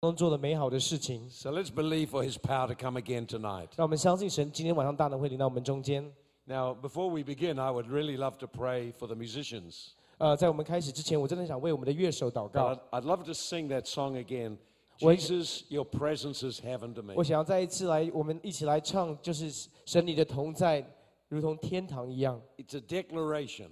[0.00, 1.28] 中做了美好的事情。
[1.28, 3.70] So let's believe for His power to come again tonight.
[3.74, 6.04] 让我们相信神今天晚上大能会临到我们中间。
[6.44, 9.88] Now, before we begin, I would really love to pray for the musicians.
[10.18, 14.58] 呃，在我们开始之前，我真的想为我们的乐手祷 But 告 I'd,。I'd love to sing that song again.
[15.00, 17.14] Well, Jesus, your presence is heaven to me.
[17.16, 20.88] 我想要再一次来，我们一起来唱，就是神你的同在，
[21.28, 22.40] 如同天堂一样。
[22.56, 23.70] It's a declaration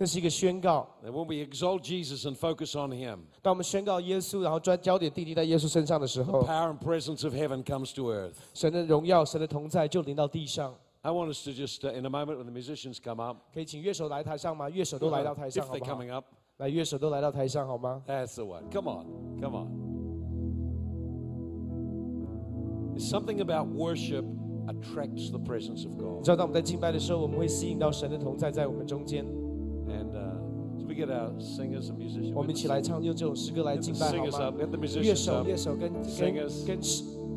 [0.00, 0.86] 那是一个宣告。
[1.02, 7.24] that when we exalt Jesus and focus on Him, 当我们宣告耶稣，然后专焦点定定在耶稣身上的时 the 候， power and presence
[7.24, 8.34] of heaven comes to earth.
[8.52, 10.74] 神的荣耀、神的同在就临到地上。
[11.02, 14.68] I want us to just, uh, in a moment when the musicians come up, 可以请乐手来台上吗？
[14.68, 15.92] 乐手都来到台上 if 好 they're 不好？
[15.92, 16.26] coming up,
[16.58, 18.02] 来，乐手都来到台上好吗？
[18.06, 18.64] that's the one.
[18.72, 19.06] Come on,
[19.40, 19.68] come on.
[22.96, 24.24] There's something about worship
[24.66, 26.24] attracts the presence of 你 God.
[26.24, 29.24] 知道，当我们在敬拜的时候，我们会吸引到神的同在在我们中间。
[30.90, 32.32] And uh, so we get our singers and musicians.
[32.34, 34.60] 我们一起来唱，用这首诗歌来 Let 敬 the 拜好 singers 吗 up.
[34.60, 35.46] Let the 乐 musicians 手、 up.
[35.48, 36.66] 乐手跟跟 Singers.
[36.66, 36.80] 跟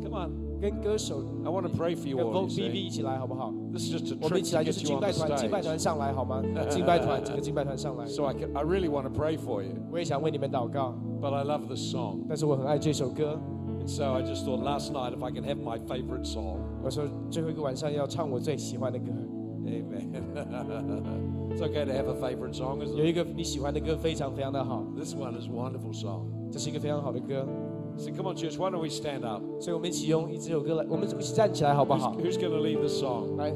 [0.02, 0.30] Come on.
[0.60, 2.32] 跟歌手 I want to pray for you 跟 all.
[2.46, 2.86] Vogue you BV see.
[2.86, 3.52] 一起来好不好？
[3.72, 5.12] This is just a 我们 trick 一起 to 来就 get 是 you 敬 on 拜
[5.12, 5.64] the 团，敬拜 stage.
[5.64, 6.42] 团上来好吗？
[6.68, 8.06] 敬拜团，整个敬拜团上来。
[8.06, 11.80] So I, can, I really want to pray for you, 我也想为你们祷告， but I love this
[11.94, 12.20] song.
[12.28, 13.38] 但是我很爱这首歌。
[13.80, 16.58] And so I just thought last night if I can have my favorite song.
[16.82, 19.06] 我说最后一个晚上要唱我最喜欢的歌，
[19.64, 20.10] Amen.
[21.54, 23.08] it's okay to have a favorite song, 有 isn't it?
[23.08, 26.22] 一个你喜欢的歌非常非常的好， This one is a wonderful song.
[26.50, 27.46] 这是一个非常好的歌，
[27.96, 29.42] So come on, church, why don't we stand up?
[29.60, 32.16] 所以我们一起用一这首歌来，我们一起站起来好不 Who's, 好？
[32.16, 33.36] who's going to lead the song?
[33.36, 33.50] 来，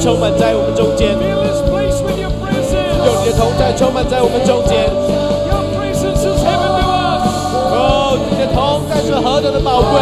[0.00, 1.60] 充满在我们中间 presence.
[3.22, 4.88] 你的同在充满在我们中间。
[7.72, 10.00] 哦，你的同在是何等的宝贵！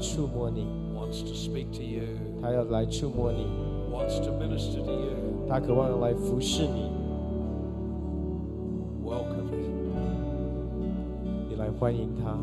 [0.00, 2.02] 触摸你， Wants to speak to you.
[2.40, 3.46] 他要来触摸你，
[3.92, 5.46] Wants to minister to you.
[5.48, 6.90] 他渴望来服侍你。
[9.04, 9.70] Welcome Him.
[11.48, 12.38] 你来欢迎他。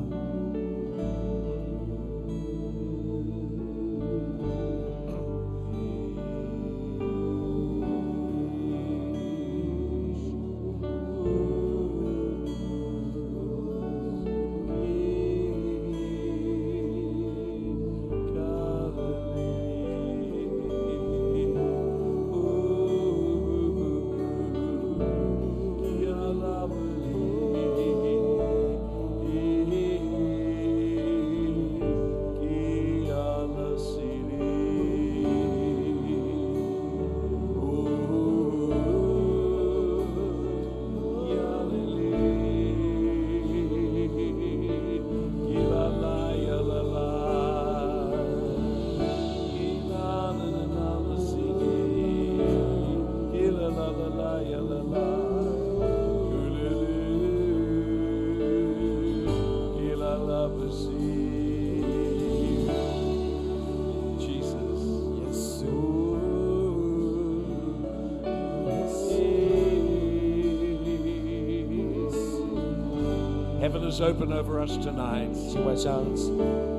[74.22, 75.32] open over us tonight.
[75.50, 76.04] 今晚上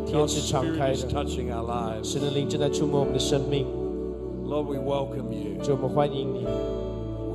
[0.06, 2.04] 天 God's 是敞 Spirit 开 is 的， touching our lives.
[2.04, 3.66] 神的灵正在触摸我们的生命。
[4.46, 5.62] Lord, we welcome you.
[5.62, 6.44] 主，我们欢迎你。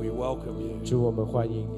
[0.00, 0.78] We welcome you.
[0.84, 1.66] 主，我们欢迎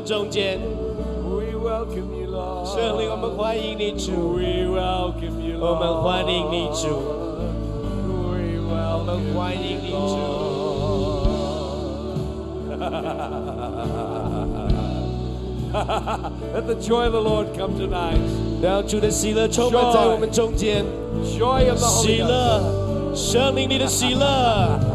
[0.00, 0.60] 们中间。
[1.24, 2.66] We welcome you, Lord.
[2.66, 4.12] 圣灵，我们欢迎你，主。
[4.36, 5.80] We welcome you, 我 Lord.
[5.80, 6.88] 们欢迎你，主。
[8.06, 9.96] We 我 welcome 们欢迎你，主。
[16.54, 18.20] Let the joy of the Lord come tonight.
[18.62, 20.84] 让主的喜乐充满在我们中间，
[21.24, 22.28] Joy of the Holy 喜 Ghost.
[22.28, 22.62] 乐，
[23.14, 24.89] 生命里的喜乐。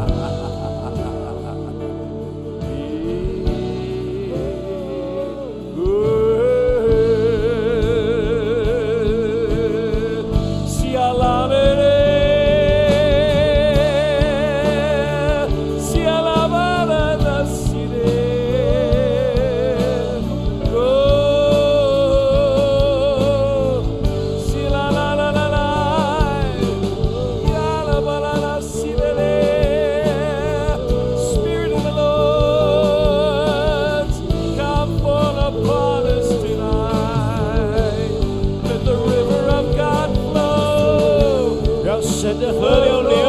[42.27, 43.26] 神的河流流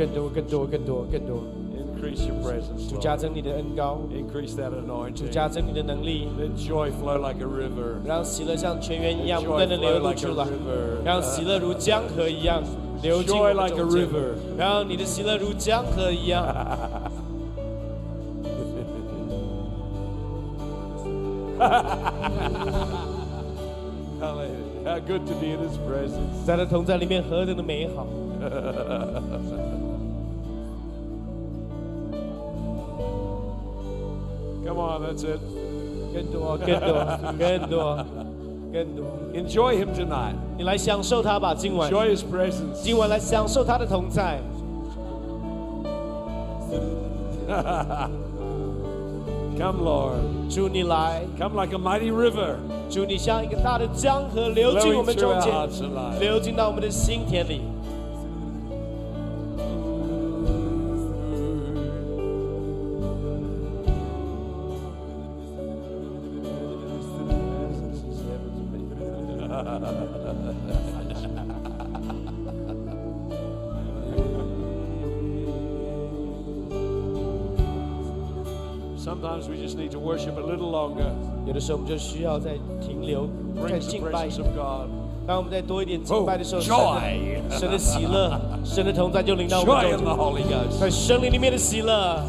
[0.00, 1.44] 更多更多更多更多
[1.76, 4.70] ，Increase your presence, 主加增你的恩高，Increase that
[5.12, 7.96] 主.加增你的能力，Let joy flow like a river.
[8.06, 10.46] 让喜乐像泉源一样不断的流出来.
[11.04, 12.62] 让喜乐如江河一样
[13.02, 14.32] 流进我们间 river.
[14.56, 16.46] 让你的喜乐如江河一样。
[24.18, 24.70] Hallelujah.
[24.82, 26.46] How good to be in His presence.
[26.46, 28.06] 在他同在里面何等的美好！
[35.09, 35.39] that's it.
[36.13, 38.05] 更多更多更多
[38.71, 40.35] 更多， Enjoy Him tonight.
[40.57, 42.81] 你来享受他吧，今晚 Enjoy His presence.
[42.81, 44.39] 今晚来享受他的同在。
[49.57, 50.53] Come, Lord.
[50.53, 52.55] 主你来， Come like a mighty river
[52.89, 56.19] 主你像一个大的江河流进我 flowing 们 through 中 our 间， hearts and lives.
[56.19, 57.61] 流进到我们的心田里。
[81.60, 83.28] 的时候我们就需要再停留，
[83.68, 84.26] 再敬拜.
[85.26, 86.96] 当我们再多一点敬拜的时候，Oh,
[87.50, 90.80] 神的喜乐， 神的同在就临到我们 Ghost.
[90.80, 92.24] 在神灵里面的喜乐。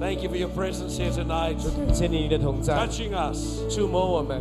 [0.00, 1.56] Thank you for your presence here tonight.
[1.86, 3.62] 感谢你的同在， Touching us.
[3.70, 4.40] 触摸我们，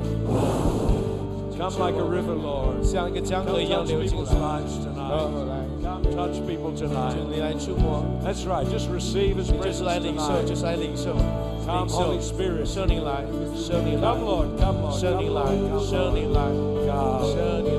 [1.58, 2.84] Come like a river, Lord.
[2.84, 4.60] 像一个江河 Come 一样 touch 流进 people's 来。
[4.60, 5.48] lives 哦 tonight.
[5.48, 7.16] 来， Come touch people 主 tonight.
[7.34, 8.66] 你来触摸， That's right.
[8.68, 10.60] Just receive His 你就是 presence 来领受，就 tonight.
[10.60, 11.16] 是来领受，
[11.66, 12.66] Come, 领受 Holy Spirit.
[12.66, 13.24] 圣灵来，
[13.56, 14.48] 圣灵来 Come, Lord.
[14.60, 15.00] Come, Lord.
[15.00, 15.46] 圣 Come, 灵 Lord.
[15.46, 16.14] 来， Come, 圣 Lord.
[16.16, 16.40] 灵来，
[16.86, 17.24] God.
[17.24, 17.72] 圣灵来，圣灵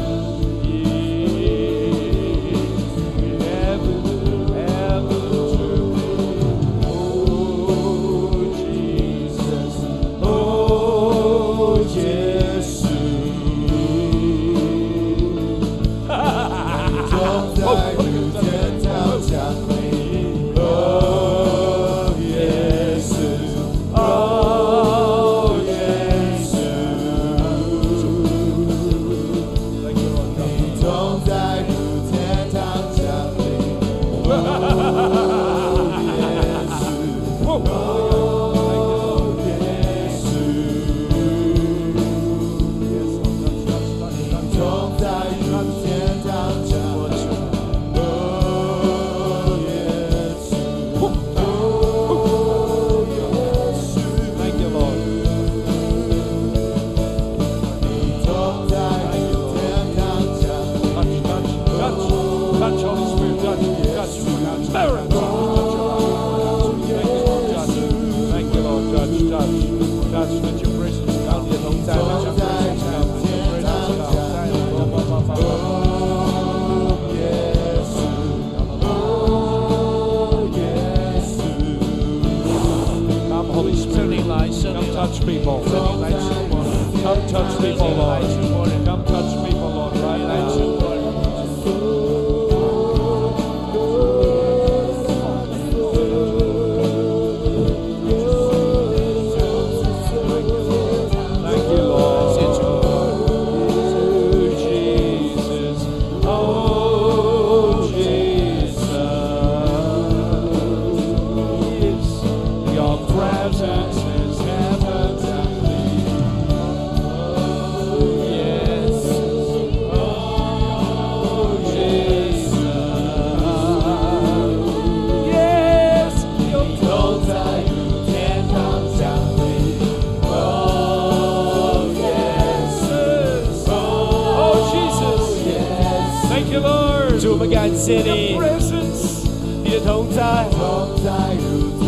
[137.51, 138.37] Michigan City.
[138.37, 139.25] presence
[139.69, 140.49] You don't die.
[140.51, 141.80] Don't die.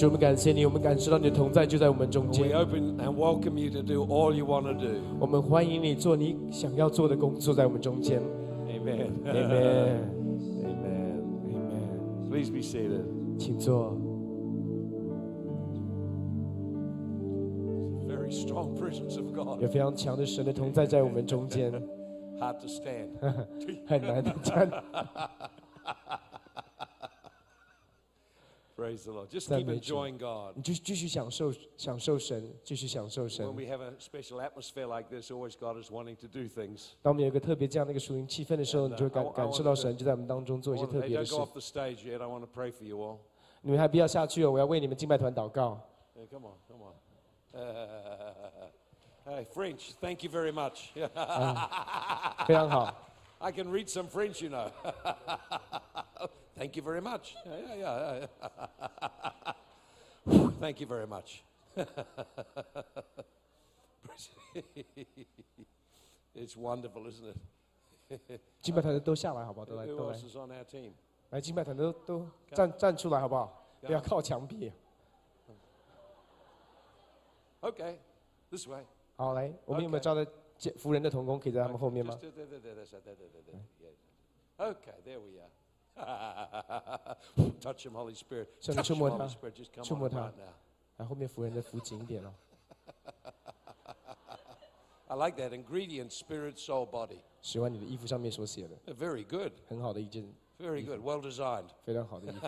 [0.00, 2.52] 主，我们感谢你，我们感受到你的同在就在我们中 We 间。
[2.52, 4.88] open and welcome you to do all you want to do.
[5.18, 8.20] 我们欢迎你做你想要做的工作，在我们中间。
[8.68, 9.10] Amen.
[9.24, 10.00] Amen。
[10.64, 11.20] Amen.
[11.54, 12.30] Amen。
[12.30, 13.04] Please be seated.
[13.38, 13.96] 请坐。
[18.06, 19.60] Very strong presence of 有 God.
[19.70, 21.72] 非常强的神的同在在我们中间，
[22.40, 23.08] Hard to stand.
[23.86, 24.70] 很难的站。
[28.80, 29.30] Praise the Lord.
[29.30, 29.74] Just Thank keep you.
[29.80, 30.52] enjoying God.
[30.54, 36.88] 你就继续享受享受神，继续享受神 When。we have a special atmosphere like this, always God is wanting to do things.
[37.00, 41.24] 当我们有一个特别这样的一个属灵气氛的时候， And, 你就会 uh, 感 I- I 感受到 wanted to- 神就在我们当中做一些 Well, 特 They 别的
[41.24, 42.20] don't 事 go。off the stage yet.
[42.22, 43.16] I want to pray for you all.
[43.62, 45.80] 你们还不要下去哦，我要为你们敬拜团祷告。
[46.14, 46.92] Hey, come on, come on.
[49.26, 50.90] hey, French, thank you very much.
[52.46, 52.94] 非常好，
[53.38, 54.70] I can read some French, you know.
[56.57, 57.35] Thank you very much.
[57.45, 59.53] Yeah, yeah, yeah.
[60.25, 61.43] Whew, Thank you very much.
[66.35, 67.37] it's wonderful, isn't it?
[68.61, 69.65] 敬拜团的都下来好不好？
[69.65, 70.91] 都来 Who 都来 else，is on our team?
[71.29, 73.65] 来敬拜团都都站站出来好不好？
[73.81, 74.71] 不要靠墙壁。
[77.61, 77.95] Okay,
[78.49, 78.83] this way.
[79.15, 83.61] 好，来，我们有没有.招的见服人的童工可以在他们后面吗 Just？there, there, there, there, there, there, there, there.
[83.79, 84.71] Yeah.
[84.71, 85.49] Okay, there we are.
[87.60, 88.48] Touch him, Holy Spirit.
[88.60, 89.52] 圣灵 Touch 触 him, 摸 Holy 他 Spirit.
[89.54, 90.52] Just come 触 on 摸 him 他 right now.
[90.98, 92.32] 来，后面服人的扶紧一点哦。
[95.08, 95.52] I like that.
[95.52, 97.20] Ingredient, spirit, soul, body.
[97.40, 99.52] 喜欢你的衣服上面所写的， Uh, Very good.
[99.68, 100.24] 很好的一件，
[100.58, 101.00] Very good.
[101.00, 101.68] Well designed.
[101.84, 102.46] 非常好的衣服。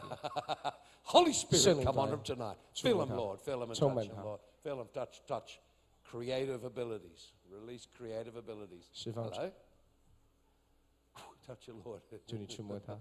[1.04, 2.56] Holy Spirit, 圣灵 come on 来 him tonight.
[2.74, 3.38] 触 Fill 摸 him, 他 Lord.
[3.38, 4.40] Fill him and 充 touch 满 him, 他 Lord.
[4.62, 5.58] Fill him, touch, touch.
[6.10, 7.32] Creative abilities.
[7.50, 8.84] Release creative abilities.
[8.92, 9.50] 释放 Hello.
[11.46, 12.00] Touch you, Lord.
[12.26, 12.98] 祝你触摸他，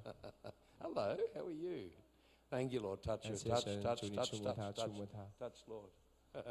[0.80, 1.18] Hello.
[1.34, 1.90] How are you?
[2.50, 3.02] Thank you, Lord.
[3.02, 3.36] Touch 感 you.
[3.38, 4.92] 谢 Touch, 神， touch, 祝你 touch, 触摸 touch, 他，触 touch.
[4.94, 5.28] 摸他。
[5.38, 5.90] Touch, Lord.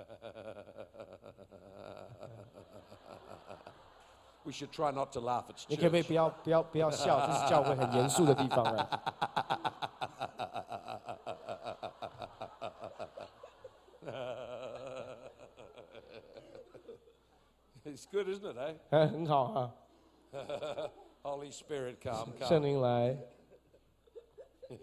[4.44, 5.44] we should try not to laugh.
[5.48, 6.06] It's 你可不可以 church.
[6.08, 7.26] 不要不要不要笑？
[7.26, 8.88] 这是教会很严肃的地方啊！
[17.84, 18.76] It's good, isn't it, eh?
[18.90, 19.72] 哎，很好啊，
[21.22, 22.66] Holy Spirit, come, 圣 come.
[22.66, 23.16] 灵来，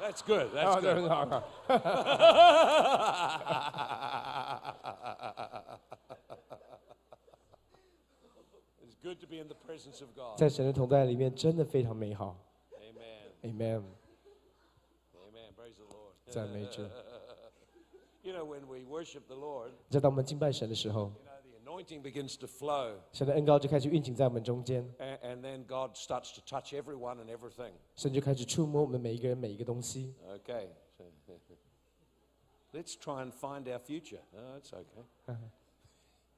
[0.00, 0.56] That's good.
[0.56, 1.02] 啊 That's 这 good.
[1.02, 1.44] 很好啊。
[8.82, 10.38] It's good to be in the presence of God.
[10.38, 12.36] 在神的同在里面，真的非常美好。
[12.78, 13.32] Amen.
[13.42, 13.82] Amen，
[15.14, 15.52] Amen.
[15.56, 16.14] Praise the Lord.
[16.30, 16.82] 赞美主。
[18.24, 22.96] You know, when we worship the Lord, 在当我们敬拜神的时候， you know, the anointing begins to flow,
[23.12, 27.72] 神的恩高就开始运行在我们中间， and, and then God starts to touch everyone and everything.
[27.96, 30.14] 神就开始触摸我们每一个人每一个东西。
[30.28, 30.68] Okay.
[32.72, 34.20] Let's try and find our future.
[34.32, 35.36] Oh, that's okay.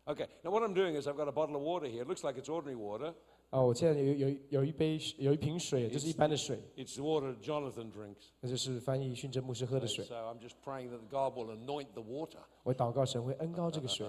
[0.07, 0.27] Okay.
[0.43, 2.03] Now, what I'm doing is I've got a bottle of water here.
[2.03, 3.13] It looks like it's ordinary water.
[3.51, 8.31] 哦，我现在有有有一杯有一瓶水，就是一般的水， It's the water Jonathan drinks.
[8.41, 10.17] 那就是翻译训真牧师喝的 So 水。
[10.17, 12.39] I'm just praying that God will anoint the water.
[12.63, 14.07] 我祷告神会恩高这个水，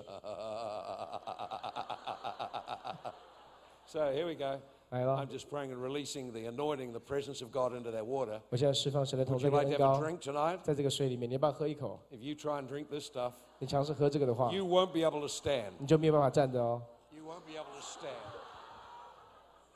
[3.85, 4.61] So here we go.
[4.91, 8.39] 来了 I'm，just praying and releasing the anointing, the presence of God into that water.
[8.49, 10.59] 我现在释放神的同 Would 在 you 跟 like 恩 to have a 高， drink tonight?
[10.63, 11.99] 在这个水里面，你要不要喝一口？
[12.11, 15.71] If you try and drink this stuff, 你尝试喝这个的话， you won't be able to stand.
[15.79, 16.81] 你就没有办法站着哦。
[17.11, 18.13] You won't be able to stand.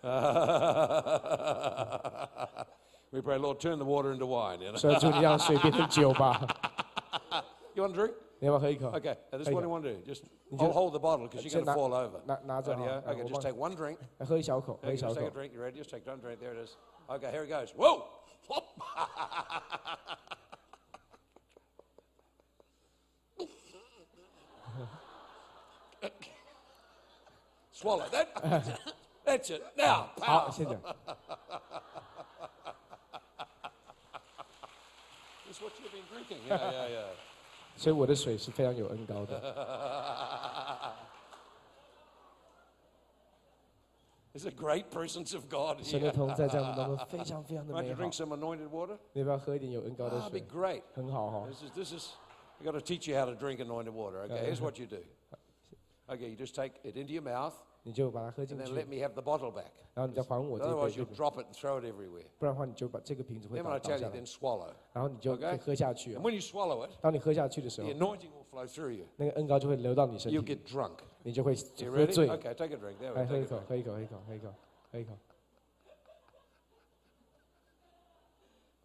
[3.11, 4.61] we pray, Lord, turn the water into wine.
[4.61, 4.77] You, know?
[4.77, 6.39] 所 以祝你让水变成酒吧。
[7.73, 8.13] you want a drink?
[8.39, 8.87] 你要不要喝一口？
[8.91, 9.99] Okay, now this is Hey, what I want to do.
[10.05, 12.21] Just you hold, just- hold the bottle because you're just going to na- fall over.
[12.25, 13.97] 拿拿着哈 Rightio?，哎 Okay, 我 just 帮 take one drink.
[14.19, 15.51] 来喝一小口，喝 Okay, 一小 just take 口 a。drink.
[15.53, 15.83] You ready?
[15.83, 16.39] Just take one drink.
[16.39, 16.75] There it is.
[17.09, 17.73] Okay, here it goes.
[17.75, 18.03] Whoa!
[18.47, 18.63] Whoop.
[27.71, 28.79] Swallow that.
[29.25, 29.61] That's it.
[29.75, 30.51] Now, 好， power.
[30.51, 30.77] 现在
[35.45, 36.39] This is what you've been drinking.
[36.47, 37.05] Yeah, yeah, yeah.
[37.75, 39.39] 所以我的水是非常有恩高的。
[44.33, 46.13] There's a great presence of God 神的 here.
[46.13, 48.97] 同在在我们当中非常非常的 Won't 美 you 好 drink。some anointed water?
[49.13, 50.47] 你要不要喝一点有恩高的 That'd be 水？
[50.47, 50.83] great.
[50.93, 52.09] 很好哈、 This is this is
[52.61, 54.23] I got to teach you how to drink anointed water.
[54.25, 55.03] Okay, here's what you do.
[56.09, 57.53] Okay, you just take it into your mouth
[57.84, 59.64] 你就把它喝进 and then 去，let me have the bottle back.
[59.94, 62.26] 然后你再还我这个 you'll 子，drop it and throw it everywhere.
[62.38, 64.68] 不然的话你就把这个瓶子会 Then 倒下 you, 来 then，swallow.
[64.92, 66.22] 然后你就可以 Okay 喝下去 And 啊。
[66.22, 69.06] when you swallow it, 当你喝下去的时 the 候，anointing will flow through you.
[69.16, 70.98] 那个恩膏就会流到你身 You 体，get drunk.
[71.24, 72.12] 你就会 You 喝 ready?
[72.12, 72.28] 醉。
[72.28, 72.98] Okay, take a drink.
[73.00, 73.30] There we 来 go.
[73.30, 73.66] 喝一 a 口，drink.
[73.66, 74.54] 喝一口，喝一口，喝一口，
[74.92, 75.12] 喝一口。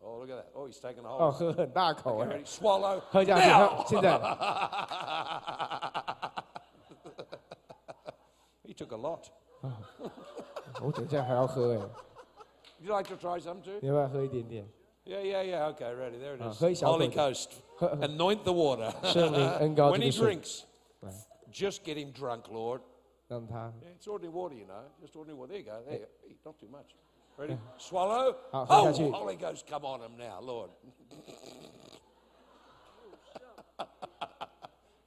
[0.04, 0.46] Oh, look at that.
[0.56, 1.34] Oh, he's taking a 哦，hold.
[1.34, 3.00] 喝很大口 Okay, 哎 ready?，Swallow.
[3.10, 3.38] 喝下
[3.84, 3.88] 去。
[3.90, 4.18] 现在
[8.77, 9.29] took a lot.
[10.83, 13.79] 我等一下还要喝哎， Would you like to try some too?
[13.81, 14.69] 你要不要喝一点点？
[15.05, 15.73] Yeah, yeah, yeah.
[15.75, 16.19] Okay, ready.
[16.19, 16.59] There it Ah, is.
[16.61, 17.49] 喝一小口 Holy 就 Ghost.
[17.77, 18.93] 喝 Anoint the water.
[19.13, 20.63] 圣灵恩高 When 这 he 个水， drinks,
[21.53, 22.81] just get him drunk, Lord.
[23.29, 24.85] 让他 Yeah, it's ordinary water, you know.
[25.01, 25.49] Just ordinary water.
[25.53, 25.83] There you go.
[25.85, 26.09] There you go.
[26.29, 26.95] Eat, Not too much.
[27.37, 27.57] Ready?
[27.79, 28.37] Swallow.
[28.53, 29.11] Ah, Oh, 喝下去。
[29.11, 30.71] Holy Ghost, come on him now, Lord.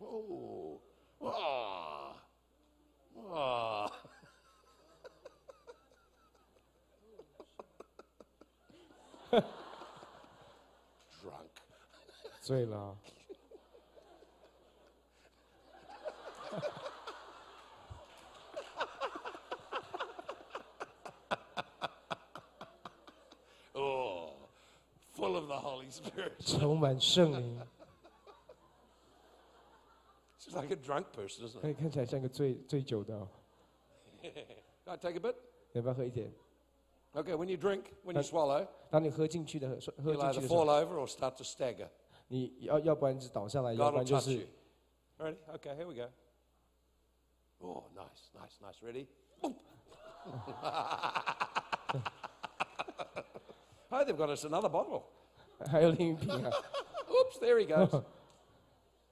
[0.01, 0.81] oh.
[1.21, 2.08] Ah.
[3.28, 3.88] Oh.
[11.22, 11.50] Drunk.
[23.74, 24.32] Oh,
[25.14, 26.34] full of the Holy Spirit.
[30.39, 31.77] 充满圣灵， It's like a drunk person, isn't 看 it?
[31.79, 33.27] 看起来像个醉醉酒的哦。
[34.21, 35.35] Can I take a bit?
[35.71, 36.31] 你要不要喝一点？
[37.13, 41.07] Okay, when you drink, when you Uh, swallow, 当你喝进去的喝喝 you'll 进去 either 的时候 fall，over or
[41.07, 41.87] start to stagger.
[42.27, 44.47] 你要要不然是倒下来，要 God 不 will 然就 touch 是 you.
[45.17, 45.37] Ready?
[45.53, 46.09] Okay, here we go.
[47.61, 48.81] Oh, nice, nice, nice.
[48.83, 49.07] Ready?
[49.41, 49.55] Boom.
[53.91, 55.03] oh, they've got us another bottle.
[55.71, 56.51] 还有另一瓶啊。
[57.07, 58.03] Oops, there he goes.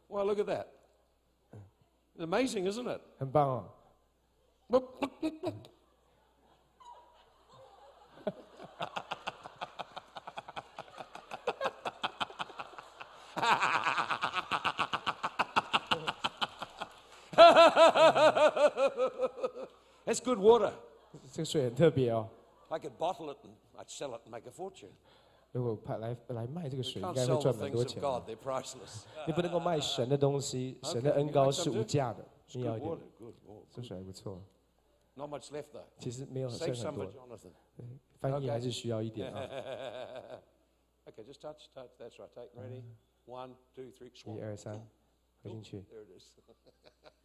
[0.10, 0.68] well, look at that.
[2.18, 3.02] It's amazing, isn't it?
[3.20, 3.66] 很棒哦。
[20.06, 20.72] That's good water.
[21.32, 22.30] 这个水很特别哦。
[22.70, 24.92] I could bottle it and I'd sell it and make a fortune.
[25.53, 28.03] 如果派来来卖这个水应该会赚很多钱
[29.27, 32.99] 你不能够卖神的东西神的恩高是无价的重要一点。
[33.71, 34.43] 这水还不错。
[35.99, 37.13] 其实没有剩很多。
[38.21, 39.49] 翻译还是需要一点啊。
[41.09, 41.91] Ok just touch touch.
[41.99, 42.29] That's right.
[42.35, 42.83] Take ready.
[43.27, 44.11] One two three.
[44.31, 44.87] 一二三
[45.43, 45.83] 喝进去。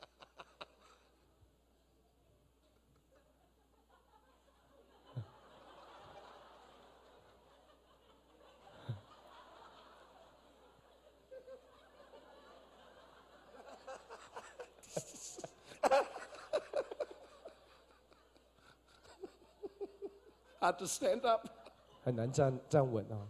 [20.63, 21.47] how to stand up.
[22.03, 23.27] 很难站站稳啊。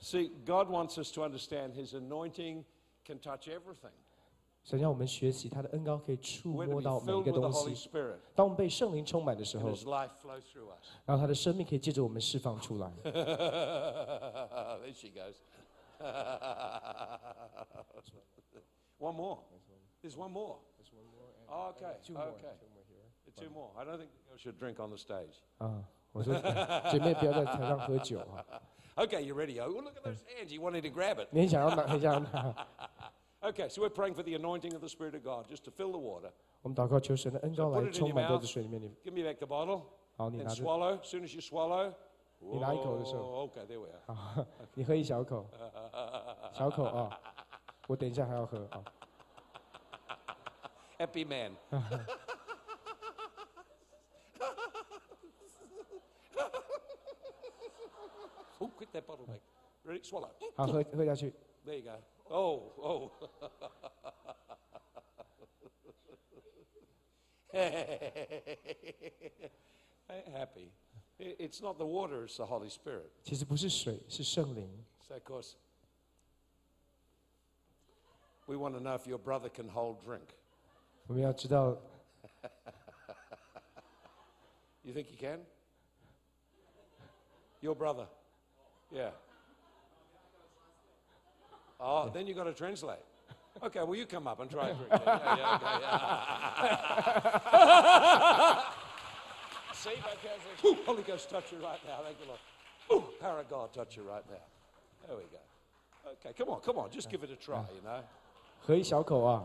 [0.00, 2.64] See, God wants us to understand His anointing
[3.06, 3.92] can touch everything.
[4.64, 7.90] 神让我们学习他的恩膏可以触摸到每一个东西。
[8.34, 9.68] 当我们被圣灵充满的时候，
[11.04, 12.90] 然后他的生命可以借着我们释放出来。
[13.04, 13.12] There
[14.96, 15.36] she goes.
[18.98, 19.38] One more.
[20.02, 20.58] There's one more.
[21.50, 21.84] Okay.
[21.86, 22.54] Okay.
[23.36, 23.70] Two more.
[23.76, 25.42] I don't think you should drink on the stage.
[25.60, 25.82] Uh-huh.
[26.14, 26.32] 啊，我说
[26.90, 28.44] 姐妹不要在台上喝酒啊
[28.96, 29.60] ！Okay, you ready?
[29.60, 30.52] Oh, look at those hands.
[30.52, 31.28] You wanted to grab it.
[31.32, 32.54] 你很想要拿，很想要拿。
[33.42, 35.98] Okay, so we're praying for the anointing of the Spirit of God just to fill the
[35.98, 36.30] water.
[36.62, 38.40] 我们祷告，求神的恩 So 膏 put 来 it in 充 your 满在 mouth.
[38.40, 38.80] 这水里面。
[38.80, 39.82] 你 Give me back the bottle
[40.16, 40.98] 好，你 and 拿着，swallow.
[41.00, 41.92] As soon as you swallow.
[42.38, 44.14] 你拿一口的时候，Oh, okay, there we are.
[44.14, 45.46] 好，你喝一小口，
[46.52, 47.18] 小口啊。
[47.88, 48.84] 我等一下还要喝啊。
[50.98, 51.56] Happy man.
[59.93, 59.93] back.
[59.93, 60.01] Ready?
[60.03, 60.29] Swallow.
[60.55, 61.33] 好，喝喝下去。
[61.65, 61.97] There you go.
[62.29, 63.11] Oh, oh.
[70.33, 70.71] Happy.
[71.19, 73.11] I- It's not the water, it's the Holy Spirit.
[73.23, 74.67] 其实不是水，是圣灵。
[75.07, 75.55] So, of course,
[78.47, 80.29] we want to know if your brother can hold drink.
[81.07, 81.77] 我们要知道，
[84.83, 85.45] You think he can?
[87.61, 88.07] Your brother?
[88.91, 89.11] Yeah.
[91.83, 92.99] Oh, then you got to translate.
[93.63, 94.89] Okay, well, you come up and try a drink.
[94.89, 95.01] then.
[95.05, 95.93] Yeah, yeah, okay, yeah.
[99.73, 100.35] See, okay,
[100.65, 101.99] Ooh, Holy Ghost, touch you right now.
[102.03, 102.39] Thank you, Lord.
[102.91, 104.37] Ooh, power of God, touch you right now.
[105.07, 105.39] There we go.
[106.11, 108.01] Okay, come on, come on, just give it a try, you know.
[108.61, 109.43] 喝一小口啊。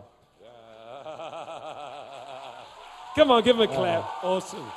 [3.15, 4.05] Come on, give him a clap.
[4.23, 4.71] Awesome.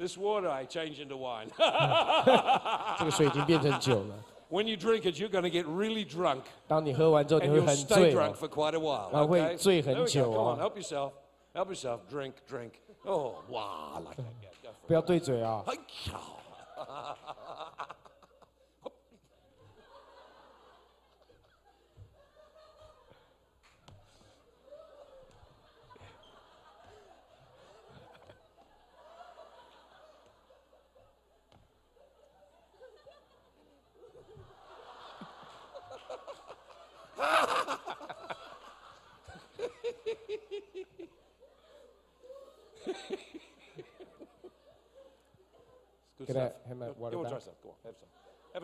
[0.00, 1.48] this water I change into wine.
[2.98, 4.14] 这个水已经变成酒了。
[4.48, 7.76] when you drink it, you're going to get really drunk 当你喝完之后，你 and 会 you'll 很
[7.76, 8.34] stay 醉 drunk 哦。
[8.38, 9.10] for quite a while.
[9.12, 9.56] 然后会 Okay?
[9.56, 10.08] 醉很 There we go.
[10.08, 11.12] 久 Come 哦 on, help yourself.
[11.54, 12.00] Help yourself.
[12.10, 12.72] Drink, drink.
[13.04, 14.24] Oh, wow, like that.
[14.42, 15.64] Yeah, go for 不要对嘴啊。
[15.66, 15.70] it.
[15.70, 16.29] Hey-chow.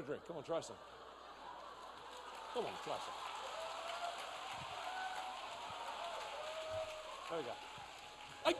[0.07, 0.21] drink.
[0.25, 0.77] Come on, try some.
[2.53, 3.13] Come on, try some.
[7.29, 7.51] There we go.
[8.45, 8.53] Ay.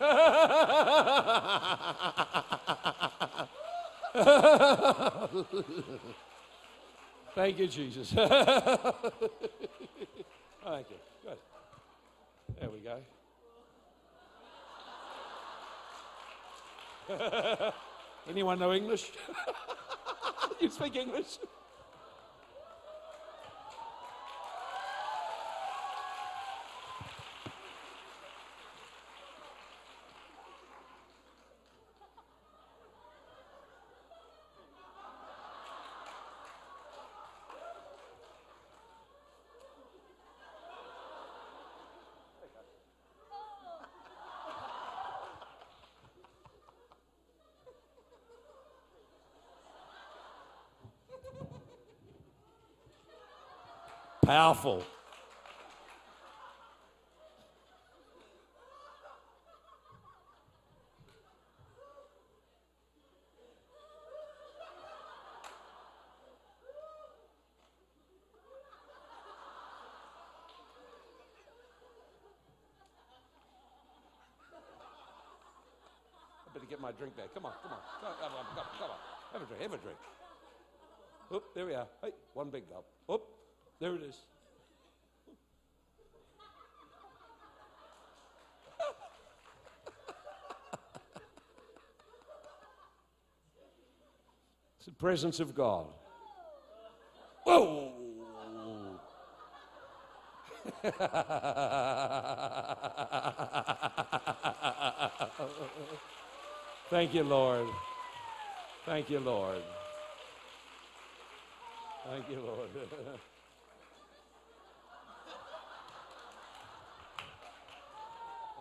[7.34, 8.08] Thank you, Jesus.
[8.12, 8.30] Thank
[10.90, 10.96] you.
[11.22, 11.38] Good.
[12.58, 12.96] There we go.
[18.28, 19.10] Anyone know English?
[20.60, 21.38] you speak English?
[54.30, 54.78] Powerful.
[54.78, 54.82] I
[76.54, 77.34] better get my drink back.
[77.34, 77.78] Come on, come on.
[78.00, 78.96] Come on, come on, come on, come on.
[79.32, 79.98] Have a drink, have a drink.
[81.34, 81.88] Oop, there we are.
[82.00, 82.86] Hey, one big gulp.
[83.10, 83.39] Oop,
[83.80, 84.16] there it is.
[94.76, 95.86] It's the presence of God.
[97.44, 97.92] Whoa!
[106.90, 107.66] Thank you, Lord.
[108.84, 109.62] Thank you, Lord.
[112.06, 112.68] Thank you, Lord.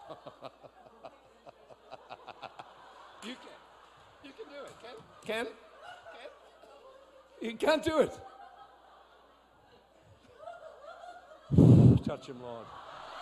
[3.24, 3.36] you can.
[4.24, 4.74] You can do it.
[4.84, 4.96] Can?
[5.26, 5.46] Can?
[5.46, 5.54] Can?
[7.49, 8.21] You can't do it.
[12.05, 12.67] Touch him, Lord.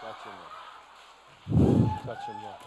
[0.01, 0.37] Touch him,
[1.59, 1.91] Lord.
[2.05, 2.61] Touch him, Lord.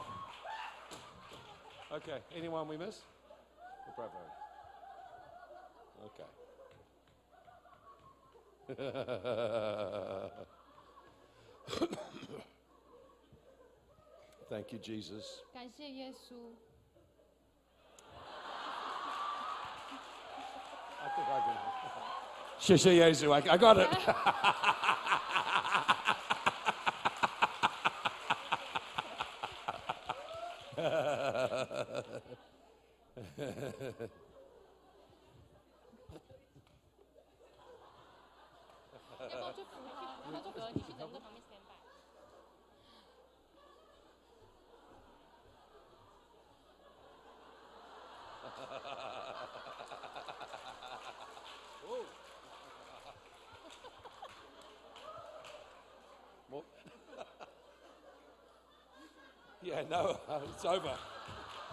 [1.93, 2.19] Okay.
[2.35, 3.03] Anyone we miss?
[3.85, 4.31] We'll pray for him.
[6.05, 6.29] Okay.
[14.49, 15.41] Thank you, Jesus.
[15.53, 16.53] 感谢耶稣，
[22.60, 23.32] Shishayezu.
[23.32, 23.88] I, I got it.
[59.69, 60.19] yeah, no,
[60.53, 60.93] it's over.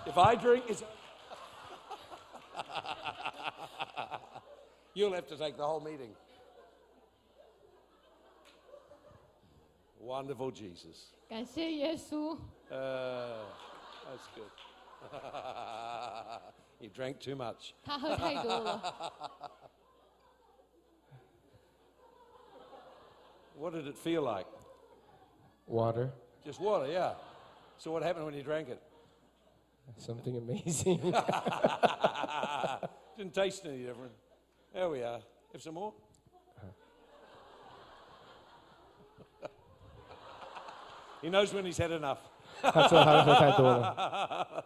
[0.06, 0.82] If I drink, it's
[4.94, 6.10] You'll have to take the whole meeting.
[10.00, 11.12] Wonderful Jesus.
[11.28, 12.36] 感谢耶稣，
[12.70, 13.38] Uh,
[14.06, 14.50] that's good.
[16.80, 17.72] you drank too much.
[17.84, 19.12] 他喝太多了。
[23.56, 24.46] What did it feel like?
[25.66, 26.10] Water,
[26.44, 27.14] Just water, yeah.
[27.78, 28.80] So what happened when you drank it?
[29.98, 30.98] something amazing.
[33.16, 34.12] Didn't taste any different.
[34.72, 35.20] There we are.
[35.52, 35.92] Have some more?
[41.20, 42.18] he knows when he's had enough.
[42.62, 44.64] 他说他喝太多了，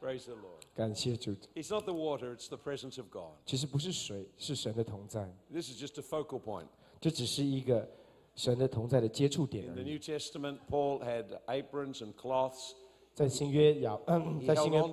[0.00, 0.62] Praise the Lord.
[0.74, 1.36] 感谢主。
[1.54, 3.36] It's not the water, it's the presence of God.
[3.46, 6.66] 其实不是水，是神的同在， This is just a focal point.
[7.00, 7.88] 这只是一个
[8.35, 9.93] 神的同在的接触点 the 已。
[9.93, 12.73] New Testament, Paul had aprons and cloths.
[13.13, 14.83] 在新约亚，He 在新约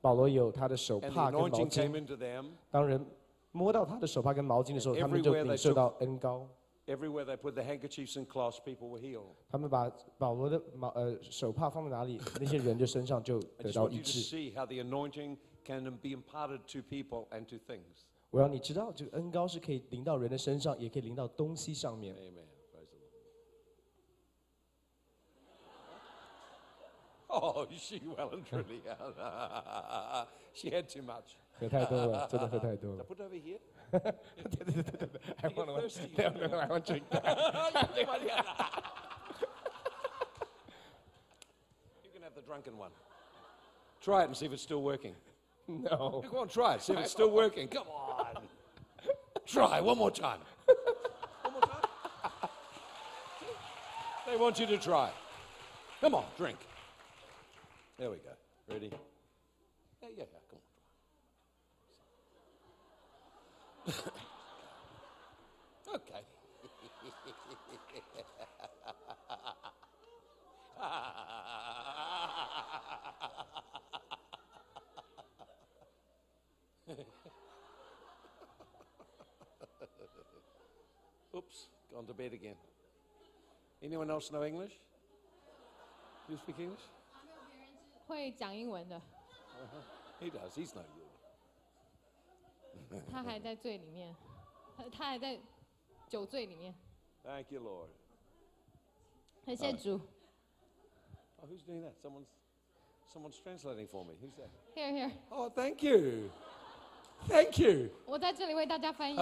[0.00, 2.50] 保罗有他的手帕跟毛巾。
[2.70, 3.04] 当人
[3.52, 6.48] 摸到他的手帕跟毛巾的时候，他们就领受到恩高。
[6.86, 9.34] Everywhere they put the handkerchiefs and cloths, people were healed.
[9.48, 14.20] 他们把保罗的毛呃手帕放在哪里，那些人就身上就得到医治。
[14.20, 18.04] see how the anointing can be imparted to people and to things.
[18.30, 22.14] 我让你知道，这个恩高是可以淋到人的身上，也可以淋到东西上面。
[22.16, 22.43] Amen.
[27.33, 28.81] Oh, she well and truly.
[30.53, 31.35] she had too much.
[31.59, 33.03] 喝太多了，真的喝太多 I 了。
[33.03, 33.59] put it over here.
[35.43, 35.81] I want one.
[35.81, 36.09] thirsty.
[36.17, 37.25] No, no, no, I want drink that.
[42.03, 42.91] you can have the drunken one.
[44.01, 45.15] Try it and see if it's still working.
[45.67, 46.23] No.
[46.31, 46.81] Go on, try it.
[46.81, 47.67] See if it's still working.
[47.67, 48.47] Come on.
[49.45, 50.39] Try one more time.
[51.43, 52.49] One more time.
[54.25, 55.11] They want you to try.
[55.99, 56.57] Come on, drink.
[57.96, 58.30] There we go.
[58.68, 58.90] Ready?
[60.02, 60.38] Yeah, yeah, yeah.
[60.50, 60.58] Come
[63.86, 63.94] on.
[65.94, 66.22] okay.
[81.36, 82.54] Oops, gone to bed again.
[83.82, 84.72] Anyone else know English?
[86.26, 86.80] Do You speak English?
[88.06, 89.00] 会讲英文的
[90.20, 90.50] ，He does.
[90.50, 90.82] He's no
[92.90, 93.02] good.
[93.10, 94.14] 他还在醉里面，
[94.76, 95.38] 他他还在
[96.08, 96.74] 酒醉里面。
[97.22, 97.88] Thank you, Lord.
[99.46, 100.00] 感谢主。
[101.36, 101.94] Oh, who's doing that?
[102.02, 102.28] Someone's,
[103.12, 104.14] someone's translating for me.
[104.20, 104.50] Who's that?
[104.74, 106.30] Here here，Oh, thank you.
[107.28, 107.90] Thank you.
[108.06, 109.16] 我在这里为大家翻译。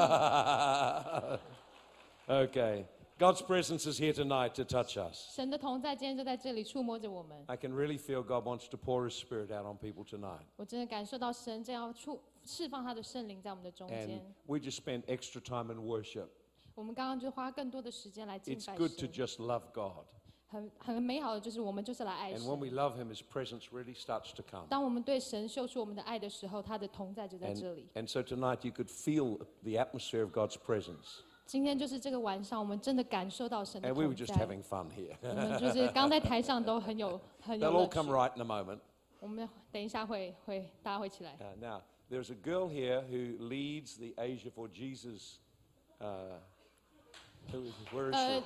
[2.28, 2.84] okay.
[3.21, 5.33] God's presence is here tonight to touch us.
[5.33, 10.45] 神的同在今天就在这里触摸着我们， I can really feel God wants to pour His Spirit out on people tonight.
[10.55, 14.35] 我真的感受到神正要触释放他的圣灵在我们的中 And 间。
[14.45, 16.27] we just spent extra time in worship.
[16.75, 20.05] 我们刚刚就花更多的时间来敬 It's 拜 good to 神， just love God.
[20.49, 22.75] 很很美好的就是我们就是来爱 And when we 神。
[22.75, 24.67] love Him, His presence really starts to come.
[24.69, 27.87] 当我们对神秀出我们的爱的时候，他的同在就在 And, 这里。
[27.95, 31.23] and so tonight you could feel the atmosphere of God's presence.
[31.52, 34.36] 今天就是这个晚上，我们真的感受到神的 And we were 同 just 在。
[34.46, 35.14] having fun here.
[35.20, 38.10] 我们就是刚在台上都很有很有 They'll 乐 all come。
[38.10, 38.78] right in a moment.
[39.20, 41.36] 我们等一下会会大家会起来。
[41.38, 45.40] Uh, now, there's a girl here who leads the Asia for Jesus.
[46.00, 46.38] Uh,
[47.52, 48.44] who is, where is 呃 she?，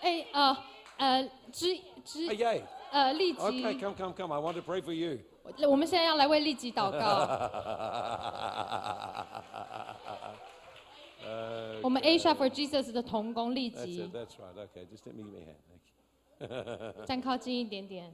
[0.00, 0.56] 哎呃
[0.96, 2.62] 呃，之 Oh, 之 yay.
[2.90, 4.34] 呃立 Okay, 即，come, come, come.
[4.34, 5.20] I want to pray for you.
[5.68, 7.24] 我们现在要来为立即祷告。
[11.81, 14.11] 我们 Asia for Jesus 的童工立 That's 即 it.
[14.13, 14.55] That's right.
[14.55, 15.57] Okay, just let me give me a hand.
[16.39, 17.05] Thank you.
[17.05, 18.13] 站靠近一点点。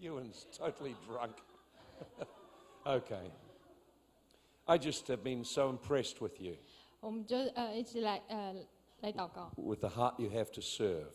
[0.00, 1.34] Ewan's totally drunk.
[2.86, 3.30] okay.
[4.66, 6.56] I just have been so impressed with you,
[7.00, 8.54] 我们就呃一起来呃
[9.00, 9.50] 来祷告。
[9.56, 11.08] with the heart you have to serve.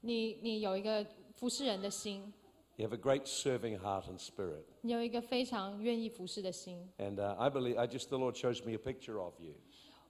[0.00, 2.32] 你你有一个服侍人的心，
[2.76, 4.64] You have a great serving heart and spirit.
[4.82, 6.90] 你有一个非常愿意服侍的心。
[6.98, 9.54] And uh, I believe, I just, the Lord shows me a picture of you.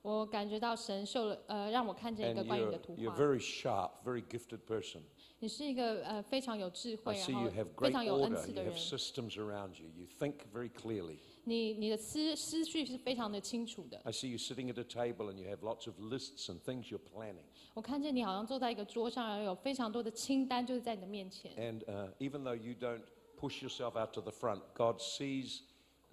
[0.03, 3.17] 我感觉到神秀了，呃，让我看见一个 And 关于你 you're, 的图 you're 画。
[3.17, 5.01] very sharp, very gifted person.
[5.41, 8.37] 你是一个呃非常有智 I 慧， see 然 you 后 have 非 great 常有恩 order.
[8.37, 9.89] 赐 You 的人 have。systems around you.
[9.97, 11.19] You think very clearly.
[11.45, 14.01] 你你的思思绪是非常的清楚的。
[14.05, 16.89] I see you sitting at a table and you have lots of lists and things
[16.89, 17.45] you're planning.
[17.75, 21.53] 我看见你好像坐在一个桌上，然后有非常多的清单，就是在你的面前。
[21.57, 23.03] And uh, even though you don't
[23.39, 25.61] push yourself out to the front, God sees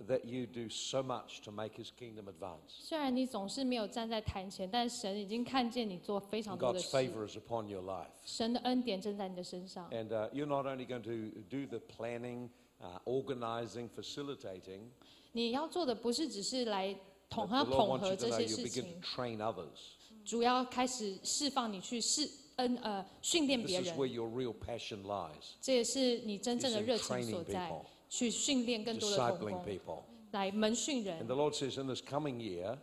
[0.07, 2.67] that you do so much to make His kingdom advance.
[2.79, 6.97] 虽然你总是没有站在坛前，但神已经看见你做非常 And 多的 God's 事。
[6.97, 8.07] favor is upon your life.
[8.25, 9.89] 神的恩典正在你的身上。
[9.91, 12.49] And uh, you're not only going to do the planning,
[12.81, 14.89] uh, organizing, facilitating,
[15.31, 16.97] 你要做的不是只是来 but
[17.29, 18.83] 统 the 合 Lord 统 wants 合 you to 这 know 些 you 事 begin
[18.83, 19.79] 情 to，train others.
[20.25, 25.53] 主要开始释放你去释恩呃训练 This 别 is 人 where，your real passion lies.
[25.61, 30.03] 这也是你真正 is 的 in 热情 training 所在 people,， 去训练更多的童 discipling 工， people.
[30.31, 31.27] 来门训 And 人。
[31.27, 32.77] the Lord says in this coming year,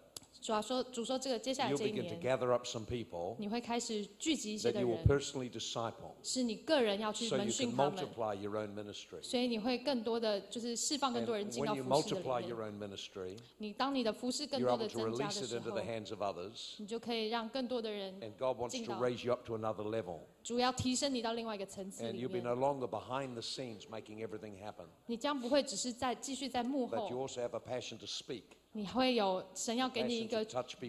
[0.45, 5.49] 主要说主说这个接下来 you'll 这一 begin to 年，gather up some people 你会开始聚集一些 that 的 you will 人，personally
[5.49, 9.23] disciple 是你个人要去 so 门 you 训 can 他们，multiply your own ministry.
[9.23, 12.79] 所以你会更多的就是释放更 And 多人进 when 到 you 服侍的 multiply 里 your 面。
[12.79, 16.09] own ministry, 你当你的服饰更 you're 多 able 的 to 增加 release 的 it 时 into 候 the，hands
[16.11, 16.73] of others.
[16.77, 20.19] 你就可以让更多的人 And God wants 进 to 到 raise you up to another level.
[20.43, 22.53] 主要提升你到另外一个层次 And 里 you'll be 面 no。
[22.53, 24.85] longer behind the scenes making everything happen.
[25.07, 28.43] 你将不会只是在继续在幕 But you 后，also have a passion to speak,
[28.75, 30.45] 你会有神要给你一个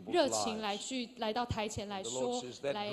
[0.08, 2.90] 热情来去来到台前来说来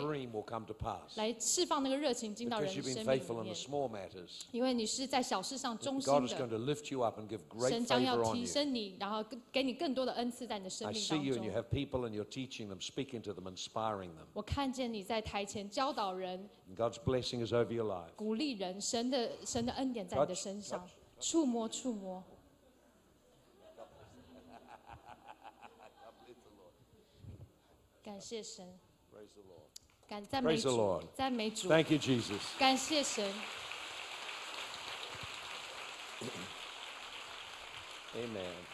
[1.16, 3.56] 来释放那个热情进到人生里面。
[4.52, 6.28] 因为你是在小事上忠心的。
[7.68, 11.44] 神将要提升你然后给你更多的恩赐在你的生命当中。
[14.34, 16.48] 我看见你在台前教导人
[18.16, 20.88] 鼓励人神的神的恩典在你的身上。
[21.24, 22.22] 触摸触摸。
[28.03, 28.66] 感谢神，
[29.12, 30.09] Praise the Lord.
[30.09, 32.41] 感赞美 Praise the 主 Lord，赞美主， Thank you, Jesus.
[32.59, 33.31] 感谢神。
[38.14, 38.72] Amen.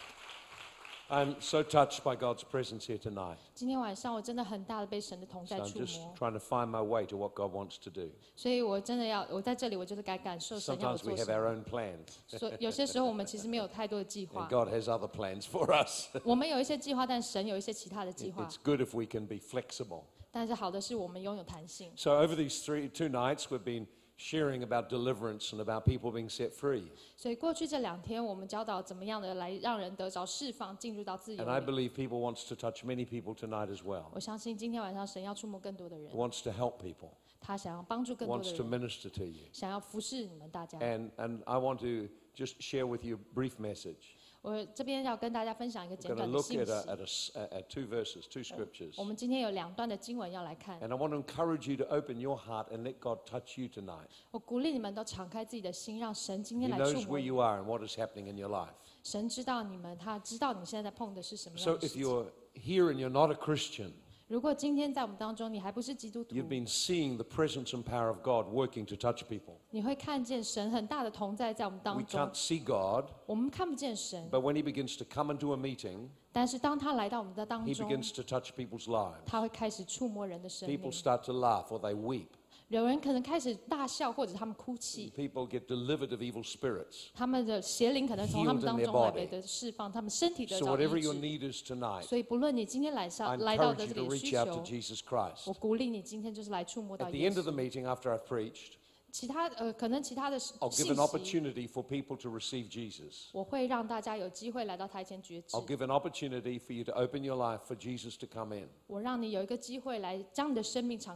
[1.10, 3.36] I'm so touched by God's presence here tonight.
[3.54, 7.52] 今天晚上我真的很大的被神的同 So 在 I'm 触 just 摸， trying to find my way to what God
[7.52, 8.08] wants to do.
[8.34, 11.62] 所以我真的要我在这里，我就是该感受神要我 Sometimes we 做 have 什 our 么。
[11.62, 16.08] own plans, 所以有些时候我们其实没有太多的计 and 划， God has other plans for us.
[16.24, 20.04] 我们有一些计划，但神有一些其他的计划 It's。good if we can be flexible.
[20.30, 21.92] 但是好的是我们拥有弹性。
[21.96, 23.86] So over these three two nights, we've been
[24.18, 26.84] sharing about deliverance and about people being set free.
[27.16, 31.66] 所以过去这两天，我们教导怎么样的来让人得着释放，进入到自由 And I 里。
[31.66, 34.04] believe people wants to touch many people tonight as well.
[34.12, 37.10] 我相信今天晚上神要触摸更多的人， Wants to help people.
[37.40, 39.48] 他想要帮助更多的 Wants to 人， minister to you.
[39.52, 40.78] 想要服侍你们大家。
[40.78, 44.16] And and I want to just share with you a brief message.
[44.42, 47.48] 我这边要跟大家分享一个 I'm 简 going to 短的 look 信 at, 息 a, at, a s- at-
[47.48, 48.92] at two verses, two scriptures.
[48.98, 53.58] 我们今天有两段的经文要来看， And I want to encourage you to open your heart and let God touch
[53.58, 54.08] you tonight.
[54.30, 58.50] 我鼓励你们都敞开自己的心，让神今 He 天来触 knows 摸 where 你 you are and what is happening in your
[58.50, 58.74] life.
[59.02, 62.02] 神知道你们，他知道你现在在碰的是什么样 So 的 if 事情。
[62.04, 63.92] you're here and you're not a Christian,
[64.28, 69.56] 如果今天在我们当中你还不是基督徒， you've been seeing the presence and power of God working to touch people.
[69.70, 76.08] 你会看见神很大的同在在我们 We 当中 can't。see God, 我们看不见神， but when He begins to come into a meeting,
[76.32, 79.20] 但是当他来到我们的当 He 中， begins to touch people's lives.
[79.26, 82.28] 他会开始触摸人的生命 People。start to laugh or they weep.
[82.68, 85.12] 有人可能开始大笑，或者他们哭泣。
[85.14, 87.08] People get delivered of evil spirits.
[87.14, 89.14] 他们的邪灵可能从他们 Healed in 当 their 中来 body.
[89.14, 91.20] 被得释放，他们身体得 So 着 whatever 医 your 治。
[91.20, 94.64] need is tonight, 所以不论你今天来 I 上来到 encourage 的 you 这 to 里的需 reach out to
[94.64, 95.42] 求， Jesus Christ.
[95.46, 97.56] 我鼓励你今天就是来触摸到 At the 耶 end of the 稣。
[97.56, 98.72] meeting, after I've preached,
[99.11, 103.29] 其他呃，可能其他的 I'll give an opportunity for people to receive Jesus.
[103.31, 105.65] 我会让大家有机会来到台前决志 I'll。
[105.65, 108.67] give an opportunity for you to open your life for Jesus to come in.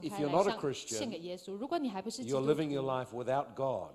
[0.02, 1.12] If you're not a Christian,
[2.26, 3.92] You're living your life without God.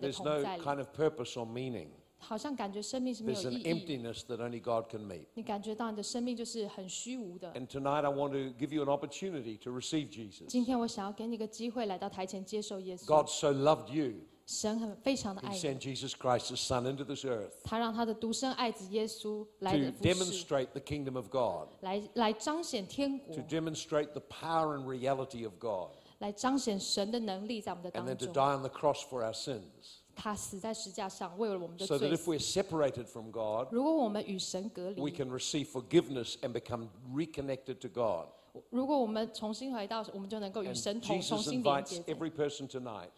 [0.00, 1.90] there's no kind of purpose or meaning.
[2.19, 3.73] 好像感觉生命是没 There's 有 an 意义。
[3.73, 5.25] emptiness that only God can meet.
[5.35, 7.53] 你感觉到你的生命就是很虚无的。
[7.53, 10.47] And tonight I want to give you an opportunity to receive Jesus.
[10.47, 13.05] 今天我想要给你一个机会来到台前接受耶稣。
[13.05, 17.51] God so loved you, 神很非常的 He 爱你， sent Jesus Christ, His Son, into this earth
[17.63, 25.53] 他让他的独生爱子耶稣来 to 的服侍， demonstrate the kingdom of God, 来来彰显天国 to，demonstrate the power and reality of
[25.59, 28.33] God, 来彰显神的能力在我们的 and 当 then to 中。
[28.33, 29.98] die on the cross for our sins.
[30.15, 32.31] 他死在石架上，为了我们的 So that 罪 if 死。
[32.31, 38.27] we're separated from God, 如果我们与神隔 we 离， can receive forgiveness and become reconnected to God.
[38.69, 42.13] 如果我们重新回到，我们就能够与 And 神同重 Jesus 新连 invites 接在。
[42.13, 43.09] every person tonight,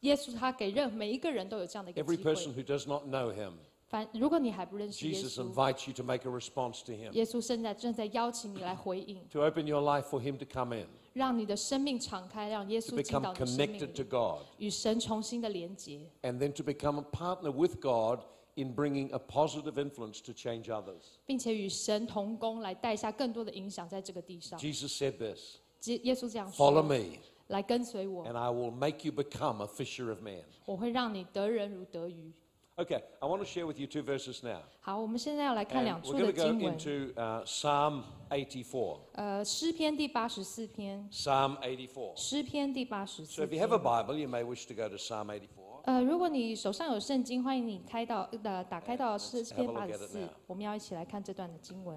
[0.00, 3.52] 耶稣他给任每一个人都有这样的一个 every 机 person 会， who does not know Him,
[3.86, 9.80] 凡如果你还不认识耶 Jesus 稣， invites you to make a response to him, 耶稣现在正在邀请你来回应， to open your
[9.80, 14.46] life for him to come in, 让你的生命敞开，让耶 to 稣进 become 到你的生命 connected to 里， God,
[14.58, 18.20] 与神重新的连结， and then to become a partner with God
[18.54, 21.02] in bringing a positive influence to change others.
[21.26, 24.58] 并且与神同工，来带下更多的影响在这个地上。
[24.60, 27.18] Jesus said this 耶耶稣这样 Follow 说 me,：“
[27.48, 30.42] 来跟随我， and I will make you become a fisher of men.
[30.66, 32.32] 我会让你得人如得鱼。
[32.80, 34.60] Okay, I want to share with you two verses now.
[34.80, 36.78] ”好，我们现在要来看 And 两 we're 处 going 的 to go 经文。
[36.78, 39.00] into uh, Psalm 84.
[39.14, 42.16] 呃，诗篇第八十四篇， Psalm 84.
[42.16, 43.82] 诗篇第八十 So 四 if you have a 篇。
[43.82, 45.82] Bible, you may wish to go to Psalm 84.
[45.86, 51.96] 呃，如果你手上有圣经，欢迎你开到呃打开到 let's 诗 have a 篇 look 八 at 十 it 四 now.，我们要一起来看这段的经文。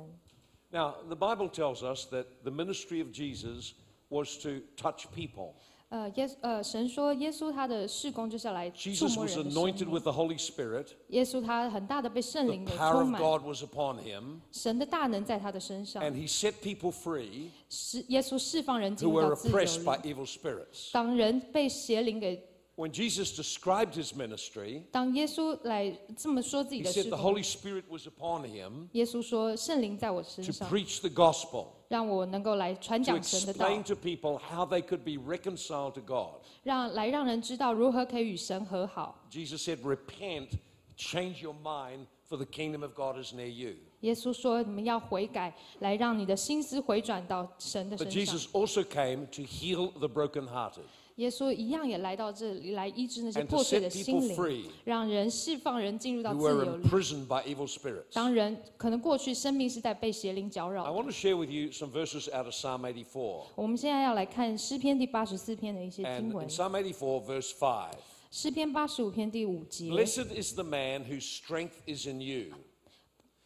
[0.72, 3.74] Now, the Bible tells us that the ministry of Jesus
[4.10, 5.54] was to touch people.
[5.89, 9.91] 呃，耶呃，神说耶稣他的事工就是要来触 Jesus 摸 was 人的生 anointed 命。
[9.95, 10.87] with the Holy Spirit.
[11.11, 17.51] 耶稣他很大的被圣 The 灵给 power 充 of 满，God was upon him, 神的大能在他的身上，and he set people free
[17.69, 20.13] 是耶稣释放人进入 were 到自由 oppressed by 里。
[20.13, 20.91] evil spirits.
[20.93, 22.43] 当人被邪灵给，
[22.78, 28.44] When Jesus described his ministry, 当耶稣来这么说自己 he 的 said 事 the 工， Holy Spirit was upon
[28.46, 34.82] him 耶稣说圣灵在我身 to 上， preach the gospel, 让我能够来传 to 讲神的道， explain to people how they
[34.82, 36.42] could be reconciled to God.
[36.64, 39.28] 让来让人知道如何可以与神和好。
[39.30, 40.52] Jesus said, Repent,
[40.98, 43.76] change your mind, for the kingdom of God is near you.
[44.00, 48.38] 耶稣说你们要悔改，来让你的心思回转到神的 But 身上。
[48.38, 50.86] Jesus also came to heal the brokenhearted
[51.17, 56.83] 耶稣一样也来到这里来医治那些破碎的心灵，让人释放人进入到自由里。
[56.83, 58.13] imprisoned by evil spirits.
[58.13, 60.91] 当人可能过去生命是在被邪灵搅扰的。
[60.91, 63.47] want to share with you some verses out of Psalm 84.
[63.55, 66.47] 我们现在要来看诗篇第八十四篇的一些经文。
[66.47, 67.89] Psalm 84, verse 5,
[68.31, 72.55] 诗篇八十五篇第五节，Blessed is the man whose strength is in you,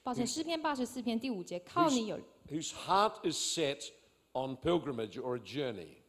[0.03, 2.18] 抱歉，诗篇八十四篇第五节，靠你有
[2.51, 3.91] whose heart is set
[4.33, 5.99] on pilgrimage or a journey.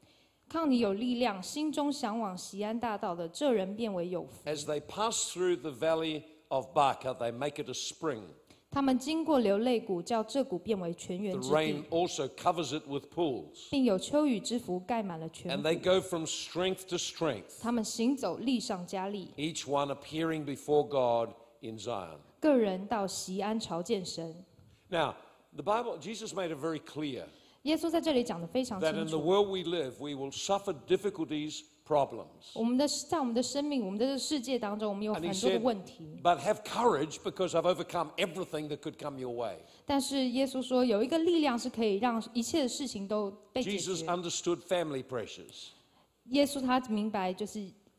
[0.51, 4.43] 靠你有力量，心中向往西安大道的，这人变为有福。
[4.43, 8.23] As they pass through the valley of Baca, they make it a spring.
[8.69, 13.69] 他们经过流泪谷，叫这谷变为泉源 The 之 rain 地，also covers it with pools.
[13.69, 15.81] 并有秋雨之福盖满了 And 泉 they。
[15.81, 22.17] go from strength to strength, 他们行走力上加力，each one appearing before God in Zion.
[22.41, 24.43] 个人到西安朝见神。
[24.89, 25.15] Now,
[25.55, 27.23] the Bible, Jesus made it very clear
[27.62, 29.24] 耶稣在这里讲的非常 that 清 in the 楚。
[29.24, 32.52] world we live, we will suffer difficulties, problems.
[32.54, 36.20] 我们的在我们的生命，我们的世界当中，我们有 And he 很多的 said, 问题。
[36.22, 39.58] but have courage because I've overcome everything that could come your way.
[39.84, 44.06] 但是耶稣说，有一个力量是可以让一切的事情都被解 Jesus 决。
[44.06, 45.70] understood family pressures.
[46.26, 47.58] 耶稣他明白，就是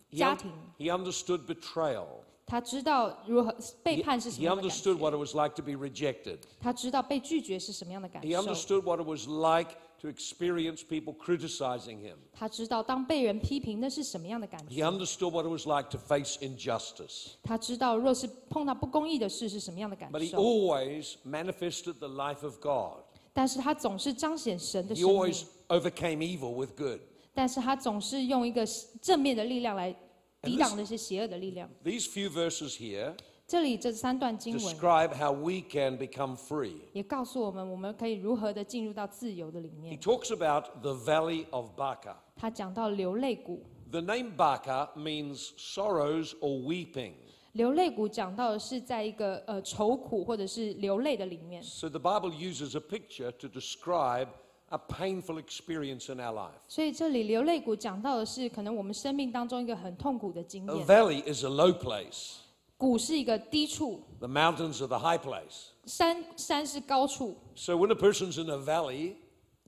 [0.09, 2.05] He, 家 un- 庭， he understood betrayal.
[2.52, 3.50] 他知道如何
[3.82, 6.36] 背叛是什么 he 么样的感 understood 觉，what it was like to be rejected.
[6.60, 9.70] 他知道被拒绝是什么样的感 He 受，understood what it was like
[10.02, 12.16] to experience people criticizing him.
[12.34, 17.28] 他知道当被人批评那是什么样的感 He 觉，understood what it was like to face injustice.
[17.42, 23.04] 他知道若是碰到不公义的事是什么样的感 But he 受，always manifested the life of God.
[23.32, 27.00] 但是他总是彰显神的 He 生 always，overcame evil with good.
[27.32, 28.66] 但是他总是用一个
[29.00, 29.96] 正面的力量来
[30.41, 31.69] 抵 And 挡 this- 那些邪恶的力量。
[31.83, 33.15] These few verses here
[33.47, 36.75] 这里这三段经文 describe how we can become free.
[36.93, 39.99] 也告诉我们，我们可以如何的进入到自由的里 He 面。
[39.99, 42.15] talks about the valley of Baca.
[42.35, 47.13] 他讲到流泪谷， The name Baca means sorrows or weeping.
[47.53, 54.27] 流泪谷讲到的是在一个呃愁苦或者是流泪的里面， So the Bible uses a picture to describe
[54.71, 56.59] a painful experience in our life.
[56.67, 60.85] 所以这里流泪谷讲到的是可能我们生命当中一个很痛苦的经 A 验。
[60.85, 62.35] valley is a low place.
[62.77, 65.69] 谷是一个低处， The mountains are the high place.
[65.85, 67.35] 山山是高处。
[67.55, 69.15] So when a person's in a valley,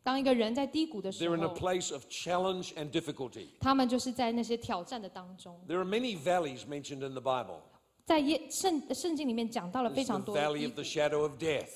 [0.04, 3.48] 当一个人在低谷的时 they're in a 候， place of challenge and difficulty.
[3.60, 5.60] 他们就是在那些挑战的当中。
[5.68, 7.62] There are many valleys mentioned in the Bible.
[8.06, 11.70] 在耶圣圣经里面讲到了非 There's 常 the 多的 valley 低 of the 谷， shadow of death.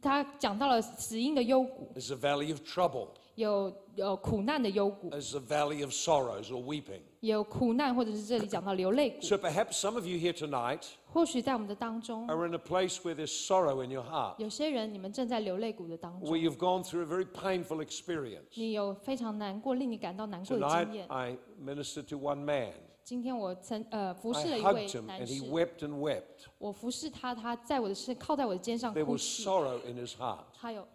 [0.00, 3.08] 他讲到了死因的幽谷，There's a valley of trouble.
[3.34, 7.00] 有有苦难的幽谷，There's a valley of sorrows or weeping.
[7.20, 9.22] 有苦难，或者是这里讲到流泪谷。
[9.22, 10.82] So perhaps some of you here tonight
[11.15, 16.57] 或许在我们的当中， are in a place where there's sorrow in your heart, 有些人你们正在流泪谷的当 where 中， you've
[16.57, 18.43] gone through a very painful experience.
[18.55, 21.07] 你有非常难过、令你感到难过的 Tonight 经验。
[21.09, 22.73] I ministered to one man.
[23.03, 26.45] 今天我曾呃服 I 侍了一 hugged 位 him 男 and he 士， wept and wept.
[26.59, 30.43] 我服侍他，他在我的身靠在我的肩上 There 哭 was 泣， sorrow in his heart.
[30.53, 30.87] 他有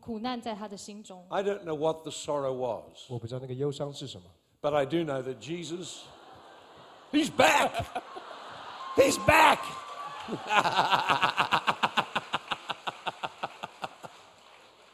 [0.00, 1.24] 苦难在他的心中。
[1.30, 4.26] I don't know what the sorrow was, 我不知道那个忧伤是什么，
[4.60, 6.00] but I do know that Jesus,
[7.12, 7.70] He's back!
[8.99, 9.63] He's back!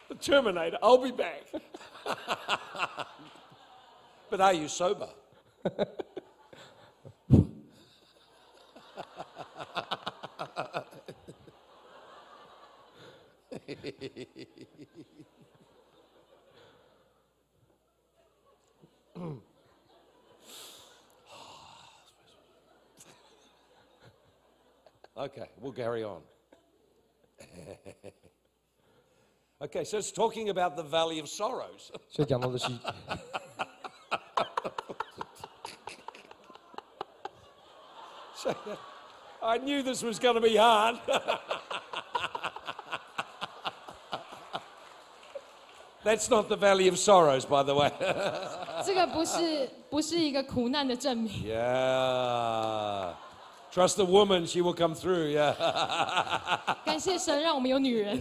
[0.09, 1.41] the Terminator, I'll be back.
[4.29, 5.09] but are you sober?
[25.16, 26.22] okay, we'll carry on.
[29.62, 31.90] okay, so it's talking about the valley of sorrows.
[32.08, 32.66] 所以讲到的是
[38.34, 38.54] So,
[39.42, 40.98] I knew this was going to be hard.
[46.02, 47.92] That's not the valley of sorrows, by the way.
[48.84, 51.30] 这个不是不是一个苦难的证明。
[51.44, 53.14] yeah.
[53.74, 55.30] Trust the woman, she will come through.
[55.30, 55.54] Yeah.
[56.84, 58.18] 感谢神，让我们有女人。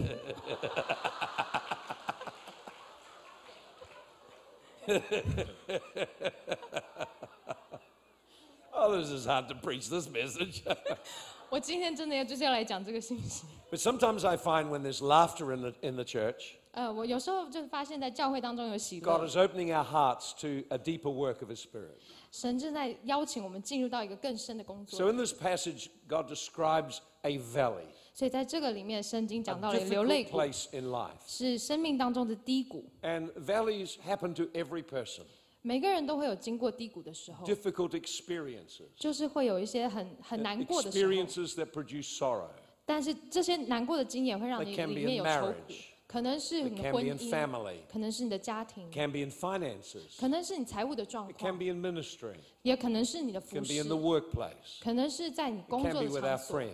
[8.72, 10.62] Oh, this is hard to preach this message.
[11.50, 13.44] 我今天真的要就是要来讲这个信息。
[13.72, 19.28] but sometimes I find when there's laughter in the, in the church, 呃，我有时候就发现，在教会当中有喜 God 乐，
[19.28, 21.98] is opening our hearts to a deeper work of His Spirit.
[22.32, 25.12] 神正在邀请我们进入到一个更深的工 So 作。
[25.12, 31.18] in this passage, God describes a valley, 所以在这个里面，圣经讲 a 到了流泪 difficult 谷， place in life.
[31.26, 32.86] 是生命当中的低谷。
[33.02, 35.24] And valleys happen to every person.
[35.62, 38.90] 每个人都会有经过低谷的时候， Difficult experiences.
[38.96, 41.12] 就是会有一些很很难过的时候。
[41.12, 42.48] Experiences that produce sorrow.
[42.86, 45.82] 但是这些难过的经验会让 It 你 can be 里 in 面有愁苦 marriage.，
[46.14, 47.76] 可能是 It 你的 can 婚 be in 姻， family.
[47.92, 50.18] 可能是你的家庭 It，can be in finances.
[50.20, 52.36] 可能是你财务的状 It can 况， be in ministry.
[52.64, 54.82] 也可能是你的 It can 服 be in 饰 the，workplace.
[54.82, 56.74] 可能是在你 It 工 can 作 be 的 with our 场所， friends.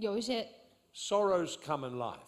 [0.00, 0.48] 有一些，
[0.94, 2.18] Sorrows come in life.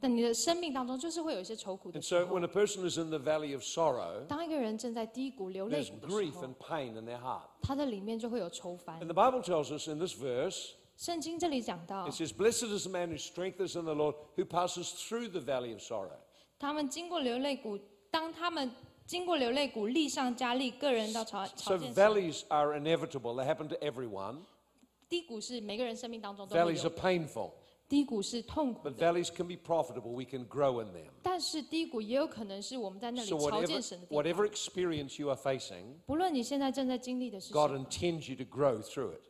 [0.00, 5.88] 但你的生命当中就是会有一些愁苦的 And 时 so 候 when。a person is in the valley of sorrow, 当一个人正在低谷流泪 there's
[5.90, 7.44] 谷的时 grief 候 and，pain in their heart.
[7.62, 13.24] 他的里面就会有愁烦 And。the Bible tells us in this verse, 圣经这里讲到 it，says, Blessed is the man whose
[13.24, 16.18] strength is in the Lord, who passes through the valley of sorrow.
[16.58, 17.78] 他们经过流泪谷，
[18.10, 18.70] 当他们
[19.06, 21.94] 经过流泪谷，力上加力，个人到朝 So 朝见神。
[21.94, 23.34] valleys are inevitable.
[23.34, 24.42] They happen to everyone.
[25.08, 27.50] 低谷是每个人生命当中都会 Valleys are 有， painful.
[27.86, 30.12] 低谷是痛苦 But 的， valleys can be profitable.
[30.12, 31.10] We can grow in them.
[31.22, 34.46] 但是低谷也有可能是我们在那里 So 朝 whatever, 见神的地 whatever 方。
[34.46, 39.20] experience you are facing, 不论你现在正在经历的是什 God 么， intends you to grow through it.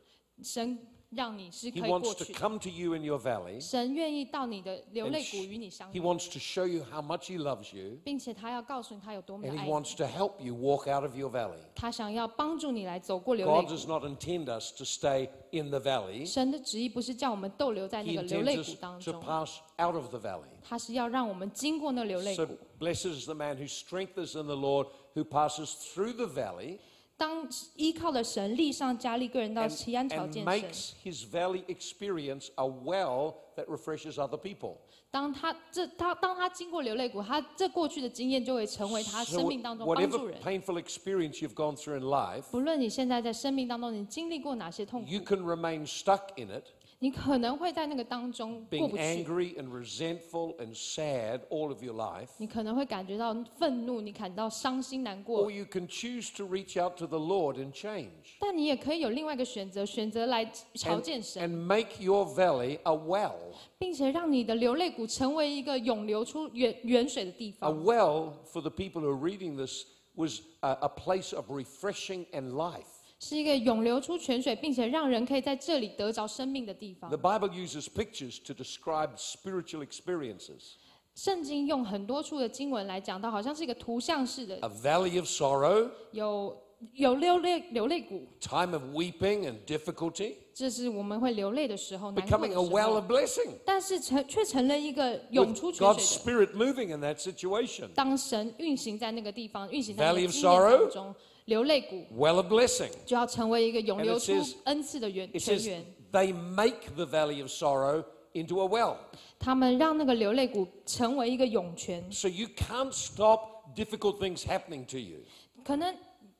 [0.44, 0.78] 神
[1.10, 2.38] 让你是 He 可以过 wants to 去的。
[2.40, 3.60] come to you in your valley.
[3.60, 7.72] 神愿意到你的流 And 泪 sh- 谷与你相 He 遇， wants to show you how much He loves
[7.72, 7.98] you.
[8.04, 9.70] 并且他要告诉你他有多么 And 的 He 爱你。
[9.70, 11.60] wants to help you walk out of your valley.
[11.76, 16.26] 他想要帮助你来走过流泪 God 谷 does。not intend us to stay in the valley.
[16.26, 20.48] 神的旨意不是叫我们逗留在那 He 个流泪 intends 谷 us 当 to 中， pass out of the valley.
[20.62, 22.56] 他是要让我们经过那流泪 So 谷。
[22.80, 26.78] blessed is the man whose strength is in the Lord, who passes through the valley
[27.19, 27.45] 当
[27.75, 30.45] 依靠了神，力上加力，个人到奇安朝 and 见神。
[30.45, 34.77] makes his valley experience a well that refreshes other people.
[35.11, 40.41] 当他这他当他经过流泪谷，他这过去的经验就会成为他生命当中帮助 whatever 人。
[40.41, 46.63] painful experience you've gone through in life, 不论你现在在生命当中你经历过哪些痛苦，you can remain stuck in it,
[47.00, 52.28] 你可能会在那个当中过 being 不去， angry and resentful and sad all of your life.
[52.38, 61.42] 你可能会感觉到愤怒，你感到伤心难过 Or。you can choose to reach out to the Lord and change 但你也可以有另外一个选择，选择来朝 and, 见神，
[61.42, 63.34] and make your valley a well.
[63.78, 67.84] 并且让你的流泪谷成为一个涌流出源源水的地 A 方。
[67.84, 69.84] well, for the people who are reading this,
[70.16, 72.86] was a, a place of refreshing and life.
[73.19, 77.17] 是一个涌流出泉水，并且让人可以在这里得着生命的地方 The。
[77.17, 80.75] Bible uses pictures to describe spiritual experiences.
[81.15, 86.57] 圣经用很多处的经文来讲到，好像是一个图像式的，A valley of sorrow, 有
[86.93, 93.11] 有流泪流泪谷，time of weeping and difficulty, 这是我们会流泪的时候，难过的 becoming a well of。
[93.11, 93.51] blessing.
[93.65, 96.33] 但是成却成了一个涌出泉 God's 水。
[96.33, 97.89] Spirit moving in that situation.
[97.93, 101.15] 当神运行在那个地方，运行在那 Valley 个 of 经验 sorrow 当中，
[101.49, 102.91] 流泪谷 Well of blessing.
[103.05, 104.31] 就要成为一个涌流出
[104.65, 105.85] 恩赐的源 It 泉 says 源。
[106.11, 108.95] they make the valley of sorrow into a well.
[109.39, 112.09] 他们让那个流泪谷成为一个涌泉。
[112.11, 115.19] So you can't stop difficult things happening to you.
[115.63, 115.93] 可能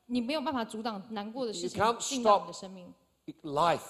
[0.06, 2.94] 你没有办法阻挡难过的事 You 情 can't 进到你的生命
[3.44, 3.82] ，Life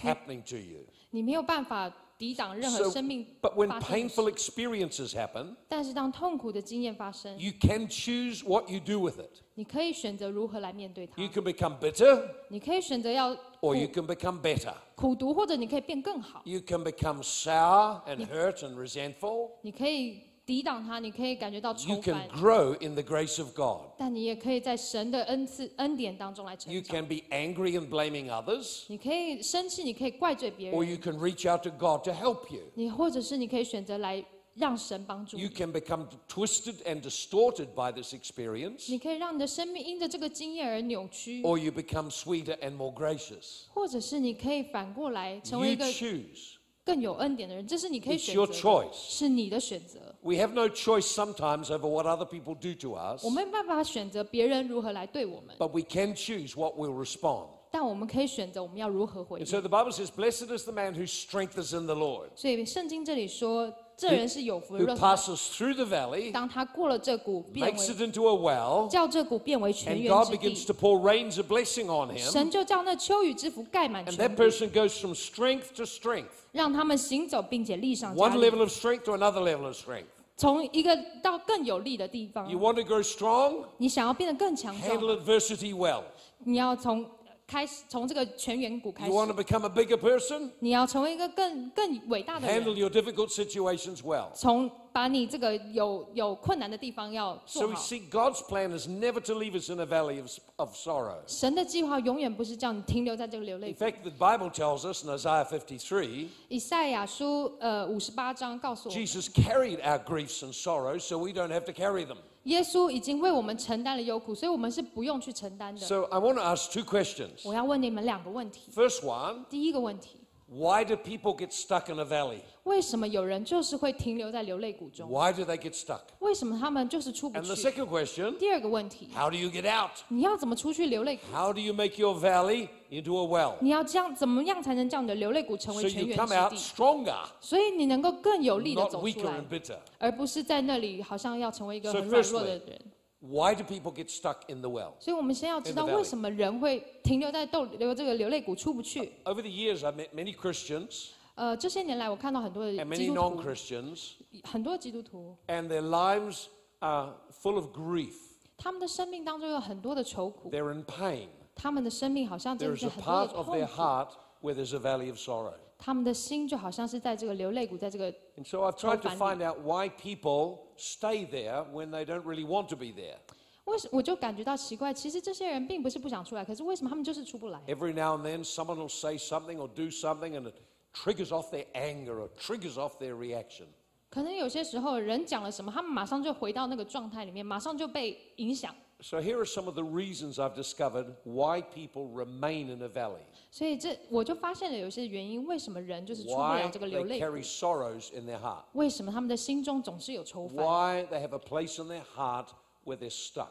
[0.00, 0.84] happening to you.
[1.10, 4.51] 你没有办法 抵挡任何 So, 生命 but when 发生的 painful 事。
[4.51, 9.29] experiences happen, 但是当痛苦的经验发生， you can choose what you do with it.
[9.55, 14.73] 你可以选择如何来面对它 You。can become bitter 你可以选择要 or 苦 you can become better.
[14.95, 16.41] 苦读，或者你可以变更好。
[16.45, 19.49] You can become sour and hurt and resentful.
[19.61, 23.91] 你可以 抵挡它，你可以感觉到 You 愁 can 烦， grow in the grace of God.
[23.97, 26.95] 但你也可以在神的恩赐恩典当中来 You 成长。
[26.95, 32.03] can be angry and blaming others, 你可以生气，你可以怪罪别 or 人， you can reach out to God
[32.03, 32.63] to help you.
[32.73, 34.23] 你或者是你可以选择来
[34.55, 35.55] 让神帮助 You 你。
[35.55, 42.93] can become twisted and distorted by this experience, 你可以让你的生命因着这个经验而扭曲， or you become sweeter and more
[42.93, 43.67] gracious.
[43.69, 46.55] 或者是你可以反过来成为 You 一个 choose.
[46.83, 48.93] 更有恩典的人，这是你可以 It's 选 your 择的， choice.
[48.93, 50.13] 是你的选择。
[50.21, 55.81] We have no choice sometimes over what other people do to us, 我没有办法选择别人如何来对我们， but we
[55.81, 57.47] can choose what will respond.
[57.71, 59.45] 但我们可以选择我们要如何回 And 应。
[59.45, 63.73] so the Bible says, Blessed is the man whose strength is in the Lord, 所以圣经这里说，
[63.97, 69.95] 这人是有福的， who 若他 passes through the valley, 当他过了这谷，变 makes 为 it into a well, 叫这谷变为泉
[69.95, 72.31] and 源 God 之 begins 地， to pour rains of blessing on him.
[72.31, 78.61] 神就叫那秋雨之福盖满 And 全 that 谷， person goes from strength to strength, 让他们行走，并且立上加 one 力， level
[78.61, 80.05] of strength to another level of strength.
[80.35, 83.65] 从一个到更有力的地方 You。want to grow strong?
[83.77, 86.01] 你想要变得更强壮， Handle adversity well.
[86.39, 87.05] 你要从
[87.46, 90.50] 开始从这个全员股开 You want 始 to，become a bigger person?
[90.58, 92.76] 你要成为一个更更伟大的 Handle 人。
[92.76, 94.32] your difficult situations well.
[94.34, 97.81] 从 把你这个有有困难的地方要 So 做 we 好。
[97.81, 101.17] see God's plan is never to leave us in a valley of, of sorrow.
[101.27, 103.85] 神的计划永远不是叫你停留在这个流泪 In 谷。
[103.85, 110.99] fact, the Bible tells us in Isaiah 53, 以赛亚书呃五十八章告诉我们， Jesus carried our griefs and sorrows
[110.99, 112.17] so we don't have to carry them.
[112.45, 115.79] 耶稣已经为我们承担了忧苦，所以我们是不用去承担的。
[115.79, 117.47] So I want to ask two questions.
[117.47, 118.71] 我要问你们两个问题。
[118.73, 120.17] First one, 第一个问题，
[120.48, 122.38] why do people get stuck in a valley?
[122.64, 126.00] 为什么有人就是会停留在流泪谷中？Why do they get stuck?
[126.20, 129.90] 为什么他们就是出不 And the 去？second question, 第二个问题，how do you get out?
[130.08, 133.54] 你要怎么出去流泪谷？How do you make your valley into a well?
[133.60, 139.76] 你要这样怎么样才能叫你的流泪谷成 So 为泉 you 源 come 之 out 地？stronger, 所以你能够更有力的 not 走出 weaker 来 and，bitter.
[139.98, 142.80] 而不是在那里好像要成为一个 So 很软弱 firstly- 的人。
[143.19, 144.93] Why do people get stuck in the well?
[144.99, 149.11] 所以我们先要知道 In the valley 为什么人会停留在逗留这个流泪谷出不去。
[149.25, 154.11] Over the years, I've met many Christians 呃，这些年来我看到很多的 and 基 many 督 non 徒， Christians,
[154.43, 156.45] 很多基督徒， and their lives
[156.79, 158.13] are full of grief.
[158.57, 161.27] 他们的生命当中有很多的愁苦， They're in pain.
[161.55, 164.07] 他们的生命好像真 There 的 is 是 a 很多 part 的 of 痛 their 苦， heart
[164.41, 165.53] where there's a valley of sorrow.
[165.78, 172.22] 他们的心就好像是在这个流泪谷，在这个 And so I've tried to find out why people stay there when they don't
[172.22, 173.16] really want to be there.
[173.64, 180.54] 为什我就感觉到奇怪，其实这些人并不是不想出来，可是为什么他们就是出不来？Every now and then, someone will say something or do something, and it
[180.94, 183.66] triggers off their anger or triggers off their reaction.
[184.08, 188.74] 可能有些时候人讲了什么，他们马上就回到那个状态里面，马上就被影响。
[189.03, 196.67] So here are some of the reasons I've discovered why people remain in a valley, 所以这我就发现了有些原因，为什么人就是出不了
[196.67, 200.57] why 这个 they 流泪谷 carry sorrows in their heart, 为什么他们的心中总是有愁烦？
[200.57, 202.49] why they have a place in their heart
[202.85, 203.49] where they're stuck.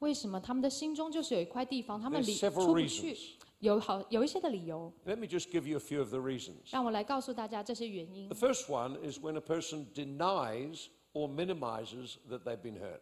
[0.00, 3.28] 为什么他们的心中就是有一块地方，他们 There's 里 several 出不去 reasons.？
[3.60, 6.70] 有好有一些的理由， Let me just give you a few of the reasons.
[6.70, 13.00] 让我来告诉大家这些原因 The。first one is when a person denies or minimizes that they've been hurt.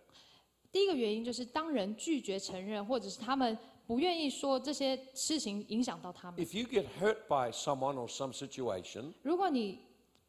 [0.73, 3.55] 第一个原因就是当人拒绝承认，或者是他们
[3.85, 6.43] 不愿意说这些事情影响到他们。
[6.43, 9.77] If you get hurt by someone or some situation, 如果你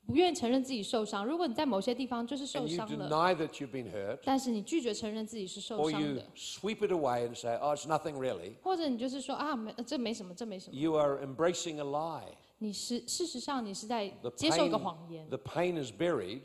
[0.07, 7.75] 不愿承认自己受伤，如果你在某些地方就是受伤了，deny that you've been hurt, 但是你拒绝承认自己是受 or 伤 you 的，sweep it away and say, oh,
[7.75, 10.77] it's nothing really, 或者你就是说啊，没这没什么，这没什么。
[10.79, 12.35] you are embracing a lie.
[12.59, 16.41] 你是事实上你是在接受一个谎言，the pain is buried,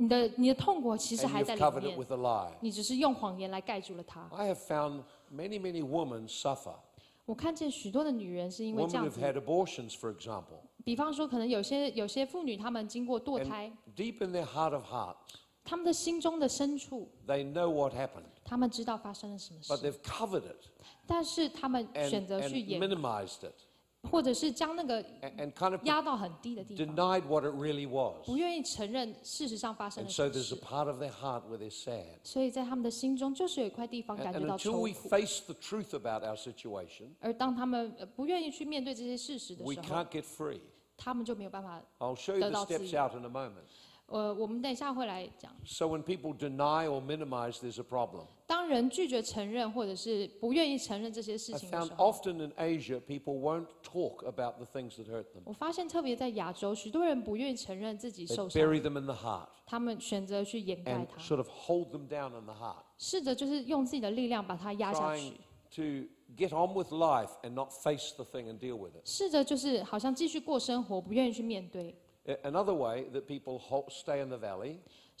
[0.00, 1.94] 你的你的痛苦其实还在里面.
[2.60, 4.26] 你只是用谎言来盖住了它。
[4.32, 6.74] I have found many, many women suffer.
[7.26, 10.62] 我看见许多的女人是因为这样子 Women 样 who've 子，had abortions, for example.
[10.82, 15.16] 比方说可能有些有些妇女她们经过堕胎，deep in their heart of hearts,
[15.62, 20.64] 她们的心中的深处，they know what happened, 她们知道发生了什么事 but，they've covered it
[21.06, 23.54] 但是她们选择去掩，minimized it
[24.08, 28.24] 或者是将那个 and, and kind of 压到很低的地方，denied what it really was.
[28.24, 30.56] 不愿意承认事实上发生 a 事。
[30.56, 32.04] part of their heart where they're sad.
[32.24, 40.08] 所以在他们的心中就是有一块地方 And, 感觉到 until 愁 we 苦，face the truth about our situation, 而当他们呃不愿意去面对这些事实的 we 时候，can't
[40.08, 40.60] get free.
[40.96, 41.82] 他们就没有办法。
[41.98, 43.02] I'll show you the 得到自 steps 由。
[43.02, 43.66] out in a moment.
[44.10, 45.50] 呃，我们等一下会来讲。
[45.64, 48.26] So when people deny or minimize, there's a problem.
[48.46, 55.26] 当人拒绝承认或者是不愿意承认这些事 I 情的 found 时候，often in Asia, people won't talk about the things that hurt
[55.32, 55.42] them.
[55.44, 62.44] 我发现特别在亚洲，许多人不愿意承认自己 They 受伤，bury them in the heart 他们选择去掩盖 and 它，sort of hold them down in
[62.44, 65.32] the heart, 试着就是用自己的力量把它压下 trying
[65.70, 69.02] 去，to get on with life and not face the thing and deal with it.
[69.04, 71.94] 试着就是好像继续过生活，不愿意去面对。
[72.25, 74.77] A- Another way that people ho- stay in the valley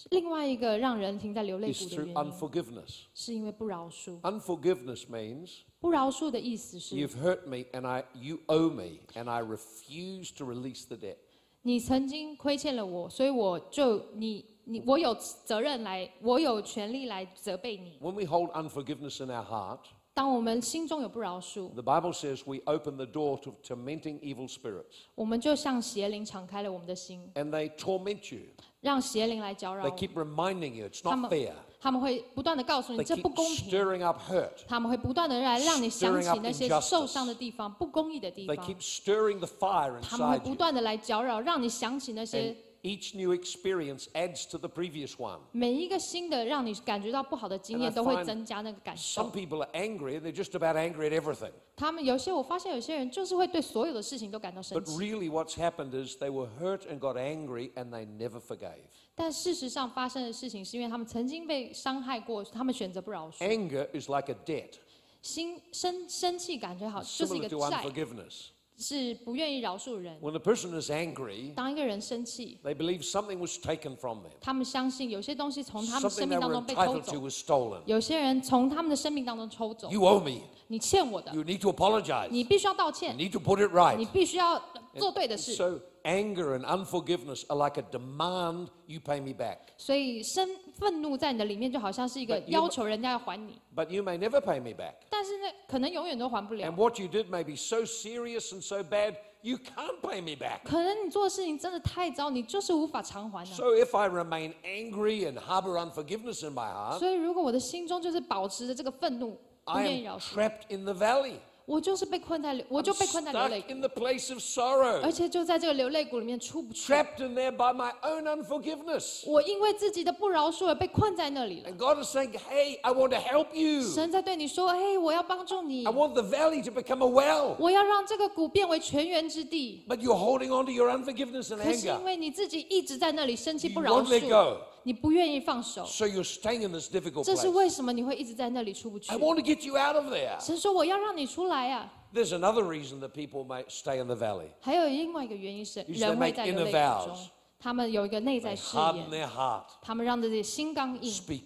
[0.09, 2.99] 另外一个让人停在流泪 is 谷的 through 原因， unforgiveness.
[3.13, 4.19] 是因为不饶恕。
[4.21, 10.45] Unforgiveness means 不饶恕的意思是， you've hurt me and I, you owe me, and I refuse to
[10.45, 11.17] release the debt.
[11.61, 17.97] 你曾经亏欠了我，所以我就你你我有责任来，我有权利来责备你。
[18.01, 19.79] When we hold unforgiveness in our heart,
[20.12, 28.42] 当我们心中有不饶恕，the Bible says we open the door to tormenting evil spirits, 我们就向邪灵敞开了我们的心，and they torment you.
[28.80, 31.52] 让邪灵来搅扰 They 我 keep reminding you it's not 们 fair.
[31.80, 34.50] 他们会不断的告诉你 They 这 keep 不公平，stirring up hurt.
[34.66, 40.48] 他们会不断的来让你想 Stirring 起 up 那些 injustice 受伤的地方、不公义的地 They 方，keep stirring the fire 他们会 inside 不
[40.50, 40.54] you.
[40.56, 45.39] 断的来搅扰，让你想起那 And 些 each new experience adds to the previous one.
[45.51, 49.31] 每一个新的让你感觉到不好的经 And I 验，都会 find 增加那个感 Some 受。
[49.31, 51.51] people are angry, and they're just about angry at everything.
[51.75, 58.05] 他们有些我发现有些人就是会对所有的事情都感到生 But 气， really, what's happened is they were hurt and got angry, and they
[58.05, 58.85] never forgave.
[59.15, 63.37] 但事实上发生的事情是因为他们曾经被伤害过，他们选择不饶恕。
[63.39, 64.73] Anger is like a debt,
[65.21, 68.47] 心生生气感觉好就是一 similar 个 to 债， unforgiveness.
[68.80, 70.18] 是不愿意饶恕人。
[70.20, 77.80] When a person is angry, 当一个人生气，they believe something was taken from them, 他们相信有些东西从他们生命当中被偷 entitled 走 stolen.
[77.84, 79.90] 有些人从他们的生命当中抽走。
[79.90, 80.40] You owe me.
[80.68, 82.28] 你欠我的，You need to apologize.
[82.30, 84.10] 你必须要道 You 歉，need to put it 你 right.
[84.10, 84.62] 必须要
[84.96, 85.54] 做对的事。
[85.54, 89.57] So anger and unforgiveness are like a demand you pay me back.
[89.77, 94.95] 所以生愤怒在你的里面就好像是一个 But you- 要求人家要还你， But you may never pay me back.
[95.09, 100.35] 但是呢，可能永远都还不了 And。what you did may be so serious and so bad, you can't pay me
[100.35, 100.61] back.
[100.63, 110.05] 可能你做的事情真的太糟，你就是无法偿还的、 So if I remain angry and harbor unforgiveness in my heart, 所以，如果我的心中就是保持着这个愤怒，不 I 愿意
[110.05, 111.35] am 饶恕， trapped in the valley.
[111.70, 115.00] 我就是被困在流，我就被困在流泪，in the place of sorrow.
[115.04, 116.92] 而且就在这个流泪谷里面出不去。
[116.92, 119.22] Trapped in there by my own unforgiveness.
[119.24, 121.70] 我因为自己的不饶恕而被困在那里了。
[121.70, 123.88] And God is saying, hey, I want to help you.
[123.88, 127.54] 神在对你说：“嘿，我要帮助你 I，want the valley to become a well.
[127.60, 129.84] 我要让这个谷变为泉源之地。
[129.88, 131.64] But you're holding on to your unforgiveness” and anger.
[131.64, 134.60] 可是因为你自己一直在那里生气 You 不饶 won't let 恕，go.
[134.83, 137.51] 你不愿意放手， So you're staying in this difficult 这是 place.
[137.51, 140.39] 为什么你会一直在那里出不去 I？want to get you out of there.
[140.39, 144.49] 神说：“我要让你出来啊！” There's another reason that people may stay in the valley.
[144.61, 147.19] 还有另外一个原因是， Is they 人会 make 在流泪 inner 谷中 vows.，
[147.59, 149.63] 他们有一个内 They 在誓 harden 言， their heart.
[149.81, 151.41] 他们让自己心刚硬， Speak.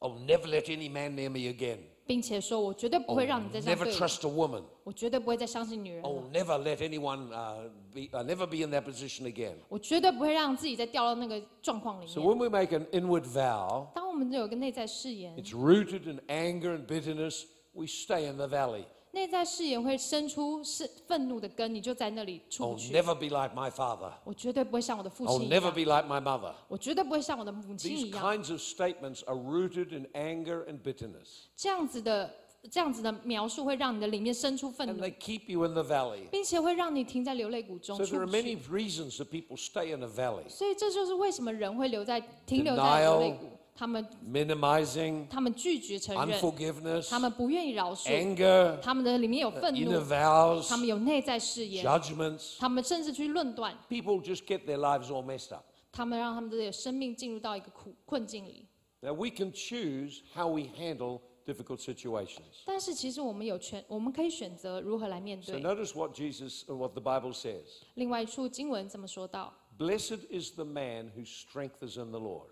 [0.00, 1.78] I'll never let any man near me again.
[2.08, 4.62] 并且说：“我绝对不 I'll 会让你再这样 never 对我， trust a woman.
[4.84, 9.54] 我绝对不会再相信女人了， I'll never let anyone uh, be, I'll never be in that position again.
[9.68, 12.28] 我绝对不会让自己再掉到那个状况里 So 面。
[12.30, 17.44] when we make an inward vow, ”当我们有一个内在誓言， it's rooted in anger and bitterness.
[17.72, 18.84] We stay in the valley.
[19.11, 22.93] 内在誓言会生出是愤怒的根，你就在那里出 I'll 去。
[22.93, 24.11] never be like my father.
[24.23, 26.53] 我绝对不会像我的父 I'll 亲一 never 样，be like my mother.
[26.67, 28.23] 我绝对不会像我的母亲 These 一样。
[28.23, 31.45] kinds of statements are rooted in anger and bitterness.
[31.55, 32.31] 这样子的
[32.69, 36.29] 这样子的描述会让你的里面生出愤 And 怒 they，keep you in the valley.
[36.29, 38.71] 并且会让你停在流泪谷中 So 出 there are 不 many 去。
[38.71, 40.47] reasons that people stay in a valley.
[40.47, 52.56] 所以这就是为什么人会留在停留在流泪 Denial 谷，他们 Minimizing, 他们拒绝承认， unforgiveness, 他们不愿意饶恕， anger, 他们的里面有愤 inner 怒， vows, 他们有内在誓言， judgments.
[52.58, 55.64] 他们甚至去论断， People just get their lives all messed up.
[55.90, 58.66] 他们让他们的生命进入到一个苦困境里。
[59.00, 62.62] Now we can choose how we handle difficult situations.
[62.64, 65.60] 但是其实我们有权，我们可以选择如何来面 So 对。
[65.60, 67.64] notice what Jesus, uh, what the Bible says.
[67.94, 72.48] 另外一处经文这么说到： Blessed is the man whose strength is in the Lord.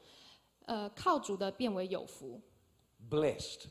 [0.67, 2.39] 呃，靠主的变为有福
[3.09, 3.65] ，Blessed.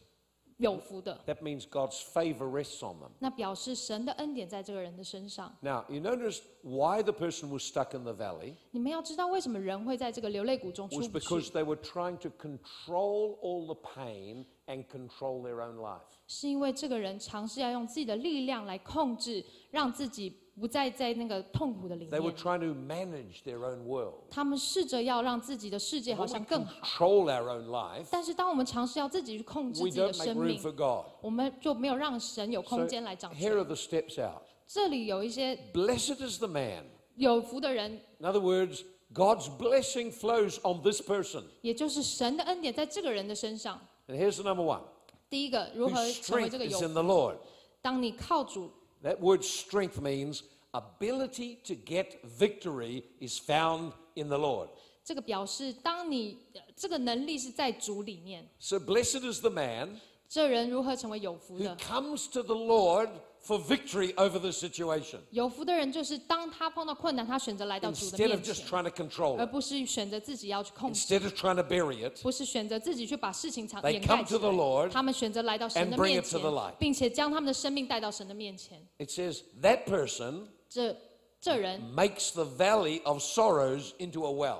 [0.59, 3.11] 有福的，That means God's favor rests on them.
[3.19, 5.55] 那表示神的恩典在这个人的身上。
[5.61, 11.77] Now, you notice why the person was stuck in the valley 你们要知道，为什么人会在这个流泪谷中出 was 不 because，they were
[11.77, 16.01] trying to control all the pain and control their own life.
[16.27, 22.37] 是因为这个人尝试要用自己的力量来控制，让自己不再在那个痛苦的里 They were 面。
[22.37, 24.15] trying to manage their own world.
[24.31, 31.07] 他们试着要让自己的世界好像更好，control our own life, 但是当我们尝试要自己去控制 we 自己的 don't make 生 room 命，for God.
[31.21, 33.67] 我们就没有让神有 So 空间来掌 here are 权。
[33.67, 34.43] the steps out.
[34.67, 36.85] 这里有一些 Blessed is the man.
[37.17, 38.83] 有福的人，In other words,
[39.15, 41.45] God's blessing flows on this person.
[41.61, 43.81] 也就是神的恩典在这个人的身上。
[44.09, 44.81] And here's the number one
[45.29, 47.35] 第一个，如何 whose 成为 strength 这个 is 有.
[47.83, 48.71] 当你靠主，
[49.04, 54.70] That word strength means ability to get victory is found in the Lord.
[55.04, 61.76] 这个表示，当你呃这个能力是在主里面， So blessed is the man 这人如何成为有福 who 的？
[61.78, 63.10] comes to the Lord
[63.46, 69.46] for victory over the situation 有福的人就是当他碰到困难，他选择来到主的 instead 面 of just 前， trying to control 而
[69.46, 72.22] it, 不是选择自己要去控制， instead of trying to bury it.
[72.22, 74.58] 不是选择自己去把事情藏 They 掩 come 盖 to 起 the 来。
[74.58, 78.80] Lord 他们选择来到神 and 的 bring 面 it to 前 the light.，并且将他们的生命带到神的面前。
[79.00, 80.96] It says that person 这
[81.42, 84.60] 这人 makes the valley of sorrows into a well.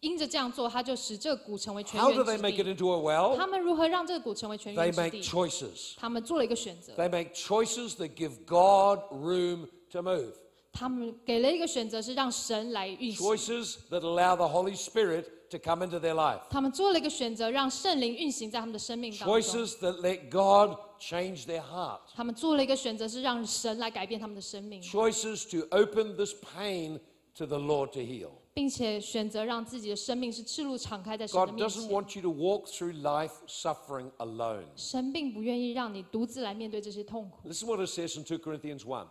[0.00, 3.36] 因着这样做，他就使这谷成为全 How do they make it into a well?
[3.36, 5.94] They make choices.
[5.96, 10.32] 他们做了一个选择，They make choices that give God room to move.
[10.72, 13.26] 他们给了一个选择，是让神来运行。
[13.26, 16.42] Choices that allow the Holy Spirit to come into their life.
[16.50, 19.40] 他们做了一个选择，让圣灵运行在他们的生命当中。
[19.40, 22.00] Choices that let God change their heart.
[22.14, 24.82] 他们做了一个选择，是让神来改变他们的生命。
[24.82, 27.00] Choices to open this pain
[27.36, 28.32] to the Lord to heal.
[28.56, 31.90] 并且选择让自己的生命是赤露敞开在神的 God 面 doesn't 前。
[31.90, 34.64] want you to walk through life suffering alone.
[34.74, 37.46] 神并不愿意让你独自来面对这些痛苦。
[37.46, 39.06] Listen what it says in 2 Corinthians 1.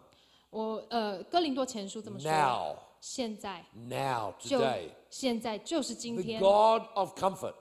[0.50, 7.54] 我呃，哥林多前书这么说：Now, 现在 now, 就 today, 现在就是今 the 天，God of comfort,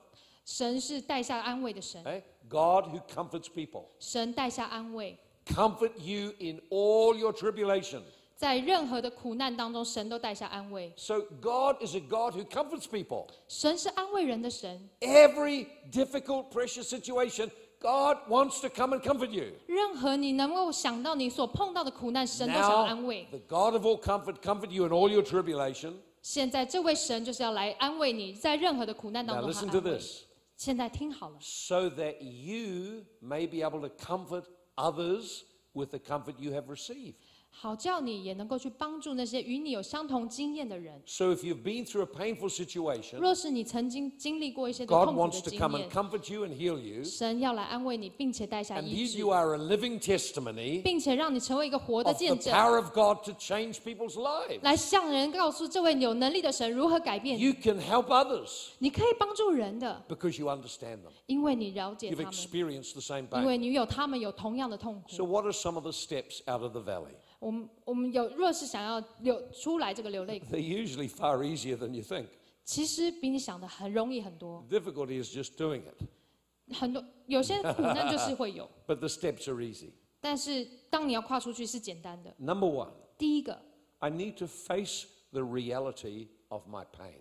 [0.46, 2.22] 神是带下安慰的神，eh?
[2.48, 8.00] God who comforts people, 神带下安慰，comfort you in all your tribulation.
[8.35, 10.91] 在任何的苦难当中，神都带下安慰。
[10.95, 13.27] So God is a God who comforts people.
[13.49, 17.49] 神是安慰人的神， Every difficult, precious situation,
[17.81, 19.53] God wants to come and comfort you.
[19.67, 23.27] 任何你能够想到你所碰到的苦难，神都想要安 Now, 慰。
[23.31, 25.95] the God of all comfort comfort you in all your tribulation.
[26.21, 29.99] 现在这位神就是要来安慰你，在任何的苦难当 Now 中，他 listen to 安慰。
[29.99, 30.21] this.
[30.55, 34.43] 现在听好了， So that you may be able to comfort
[34.75, 35.41] others
[35.73, 37.15] with the comfort you have received.
[37.53, 41.01] 好叫你也能够去帮助那些与你有相同经验的人。
[41.05, 45.59] So if you've been through a painful situation, 若是你曾经经历过一些的 God 痛苦 wants 的 to 经
[45.59, 47.03] come and 验， comfort you and heal you.
[47.03, 52.93] 神要来安慰你，并且带下 And 医 you, 治 you，are a living testimony 并且让你成为一个活的 of the 见证， power of
[52.93, 54.59] God to change people's lives.
[54.61, 57.43] 来向人告诉这位有能力的神如何改变你。
[57.43, 61.11] You can help others 你可以帮助人的， because you understand them.
[61.25, 63.45] 因为你了解 You've 他们， experienced the same 因 pain.
[63.45, 65.09] 为你有他们有同样的痛苦。
[65.09, 67.15] So, what are some of the steps out of the valley?
[67.38, 72.26] 我们我们有若是想要流出来这个流泪谷，They're usually far easier than you think.
[72.64, 74.64] 其实比你想的很容易很多。
[74.68, 79.90] The difficulty is just doing it, 很多有些苦难就是会有，but the steps are easy.
[80.20, 82.34] 但是当你要跨出去是简单的。
[82.38, 83.60] Number one, 第一个
[83.98, 87.20] ，I need to face the reality of my pain.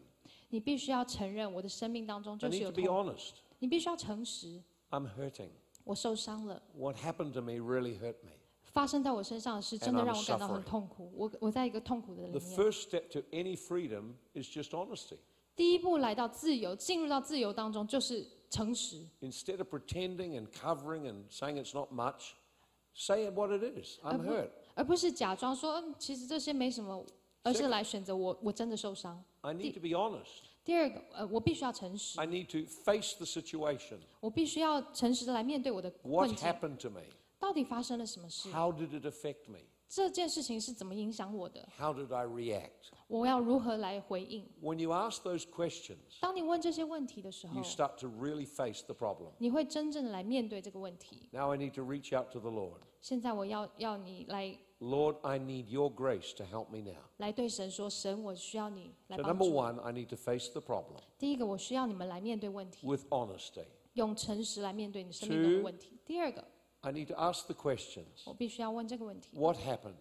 [0.50, 3.32] 你必须要承认我的生命当中 I 就是 need 有 to be 痛，honest.
[3.60, 4.62] 你必须要诚实。
[4.90, 5.50] I'm hurting.
[5.84, 8.32] 我受伤了，What happened to me really hurt me.
[8.74, 11.12] 发生在我身上的事真的让我感到很痛苦。
[11.16, 12.58] 我我在一个痛苦的里 The 面。
[12.58, 15.18] first step to any freedom is just honesty.
[15.56, 22.32] 第一步来到自由，进入到自由当中就是诚实，Instead of pretending and covering and saying it's not much,
[22.96, 24.00] say it what it is.
[24.02, 24.46] I'm Uh-huh.
[24.46, 24.50] hurt.
[24.74, 27.06] 而不是假装说嗯，其实这些没什么，
[27.44, 29.24] 而是来选择我我真的受伤。
[29.42, 30.50] I need to be honest.
[30.66, 34.00] 第二个，呃，我必须要诚实，I need to face the situation.
[34.20, 37.02] 我必须要诚实的来面对我的困 What 境，happened to me?
[37.43, 38.51] 到底发生了什么事？
[38.51, 39.61] How did it affect me?
[39.89, 41.67] 这件事情是怎么影响我的？
[41.79, 42.93] How did I react?
[43.07, 44.47] 我要如何来回应？
[44.61, 49.31] When you ask those questions, 当你问这些问题的时候 you，start to really face the problem.
[49.39, 51.29] 你会真正的来面对这个问题。
[51.33, 52.81] Now I need to reach out to the Lord.
[53.01, 57.01] 现在我要要你来 Lord, I need your grace to help me now.
[57.17, 59.65] 来对神说：“神，我需要你来 So, 帮 number 助我。
[59.65, 63.65] one, I need to face the problem 第一个，我需要你们来面对问题， with honesty.
[63.95, 65.99] 用诚实来面对你生命中的问题。
[66.05, 66.45] 第二个，
[66.83, 69.97] I need to ask the questions 我必须要问这个问题： What happened?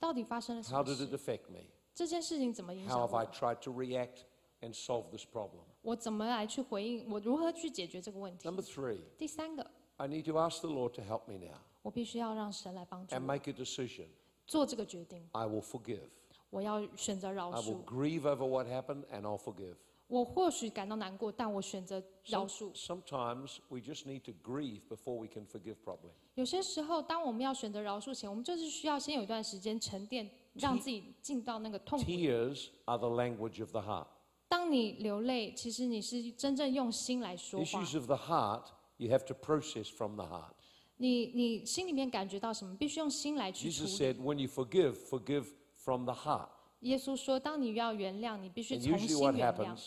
[0.00, 1.16] 到底发生了什 How 么 did it 事？
[1.18, 1.66] affect me?
[1.94, 3.30] 这件事情怎么影 How 响 have I 我？
[3.32, 4.22] tried to react
[4.60, 5.60] and solve this problem?
[5.82, 7.10] 我怎么来去回应？
[7.10, 13.26] 我如何去解决这个问题 Number？three, 第三个， I need to ask the Lord to help me now 我必须要让神来帮助 and 我
[13.26, 14.06] make a decision.
[14.46, 15.28] 做这个决定。
[15.32, 16.08] I will forgive.
[16.50, 17.84] 我要选择饶 I will 恕。
[17.84, 19.76] grieve over what happened and I'll forgive.
[20.07, 22.73] 我或许感到难过，但我选择饶恕。
[22.73, 26.13] sometimes we just need to grieve before we can forgive properly.
[26.35, 32.05] 有些时候，当我们要选择饶恕前，我们就是需要先有一段时间沉淀，让自己进到那个痛苦。
[32.05, 34.07] Tears are the language of the heart.
[34.47, 37.65] 当你流泪，其实你是真正用心来说话。
[37.65, 40.53] Issues of the heart, you have to process from the heart.
[40.95, 44.13] 你你心里面感觉到什么，必须用心来去处 Jesus 理。
[44.13, 46.47] said, when you forgive, forgive from the heart.
[46.81, 49.77] 耶稣说，当你要原谅，你必须重新原谅。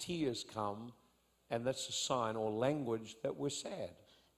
[0.00, 0.92] tears come,
[1.50, 3.90] and that's a sign or language that we're sad.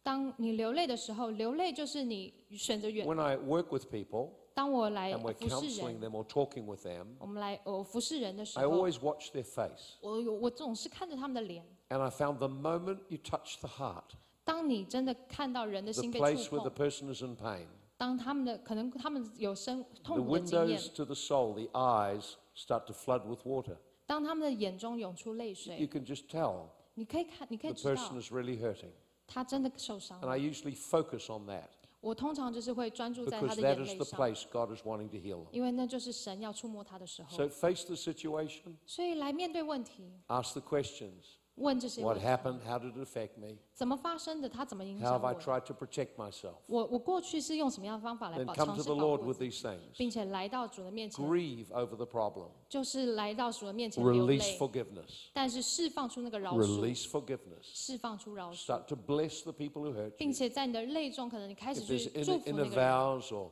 [0.02, 3.06] 当你流泪的时候，流泪就是你选择原。
[3.06, 6.86] When I work with people 当我来 and we're 服侍 counseling 人， them or talking with
[6.86, 9.96] them, 我们来呃服侍人的时 I 候， always watch their face.
[10.00, 11.64] 我有我总是看着他们的脸。
[11.90, 14.14] And I found the moment you touch the heart,
[14.44, 17.66] 当你真的看到人的 the 心被 place 触 where the 碰， person is in pain,
[17.98, 23.76] 当他们的可能他们有生 the 痛苦的经验 windows，to the soul, the eyes start to flood with water.
[24.06, 28.90] 当他们的眼中涌出泪 You 水， can just tell 你可以看，你可 the 以知道 person is really hurting.
[29.26, 30.32] 他真的受伤 And 了。
[30.32, 31.68] I usually focus on that
[32.00, 35.44] 我通常就是会专注在他 because 的 that 眼 is 泪 the 上， place God is wanting to heal
[35.44, 35.48] them.
[35.52, 37.36] 因为那就是神要触摸他的时候。
[37.36, 41.36] So face the situation, 所以来面对问题， ask the questions.
[41.56, 42.60] 问这些 What 问题： happened?
[42.64, 43.56] How did it affect me?
[43.74, 44.48] 怎么发生的？
[44.48, 45.40] 它怎么影 How 响 have I 我？
[45.40, 46.54] tried to protect myself?
[46.66, 49.80] 我我过去是用什么样的方法来 Then 保 come 尝 to 试 the 保 Lord 护 with 自己， these things.
[49.96, 52.50] 并且来到主的面前， Grieve over the problem.
[52.68, 55.26] 就是来到主的面前流 Release 泪， forgiveness.
[55.32, 57.62] 但是释放出那个饶恕， Release forgiveness.
[57.62, 60.34] 释放出饶恕， Start to bless the people who hurt 并 you.
[60.34, 62.88] 且在你的泪中，可能你开始 If 去 there's 祝 inner, 福那 inner 个人。
[62.88, 63.50] vows or